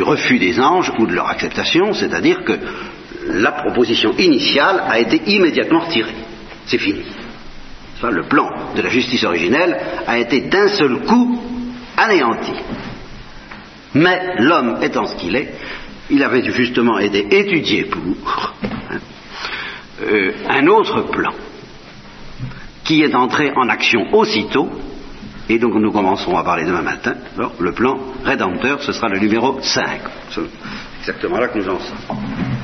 refus 0.03 0.39
des 0.39 0.61
anges 0.61 0.93
ou 0.99 1.07
de 1.07 1.15
leur 1.15 1.29
acceptation, 1.29 1.93
c'est-à-dire 1.93 2.45
que 2.45 2.59
la 3.29 3.53
proposition 3.53 4.13
initiale 4.17 4.85
a 4.89 4.99
été 5.01 5.21
immédiatement 5.27 5.81
retirée. 5.81 6.15
C'est 6.67 6.79
fini. 6.79 7.03
le 8.03 8.23
plan 8.25 8.49
de 8.77 8.83
la 8.83 8.89
justice 8.89 9.25
originelle 9.25 9.77
a 10.07 10.19
été 10.19 10.43
d'un 10.43 10.69
seul 10.69 11.01
coup 11.01 11.41
anéanti. 11.97 12.53
Mais 13.95 14.35
l'homme 14.39 14.79
étant 14.83 15.07
ce 15.07 15.17
qu'il 15.17 15.35
est, 15.35 15.55
il 16.11 16.23
avait 16.23 16.45
justement 16.53 16.99
été 16.99 17.27
étudié 17.37 17.85
pour 17.85 18.03
hein, 18.91 18.99
euh, 20.03 20.33
un 20.49 20.67
autre 20.67 21.03
plan 21.11 21.33
qui 22.87 23.03
est 23.03 23.15
entré 23.15 23.53
en 23.57 23.69
action 23.69 24.07
aussitôt, 24.15 24.69
et 25.49 25.59
donc 25.59 25.75
nous 25.75 25.93
commencerons 25.93 26.37
à 26.39 26.45
parler 26.45 26.65
demain 26.65 26.83
matin. 26.83 27.15
le 27.59 27.73
plan 27.73 27.99
rédempteur, 28.25 28.81
ce 28.83 28.93
sera 28.93 29.09
le 29.09 29.19
numéro 29.19 29.59
5. 29.61 30.01
C'est 30.31 30.41
exactement 31.01 31.39
là 31.39 31.49
que 31.49 31.59
nous 31.59 31.69
en 31.69 31.79
sommes. 31.79 32.56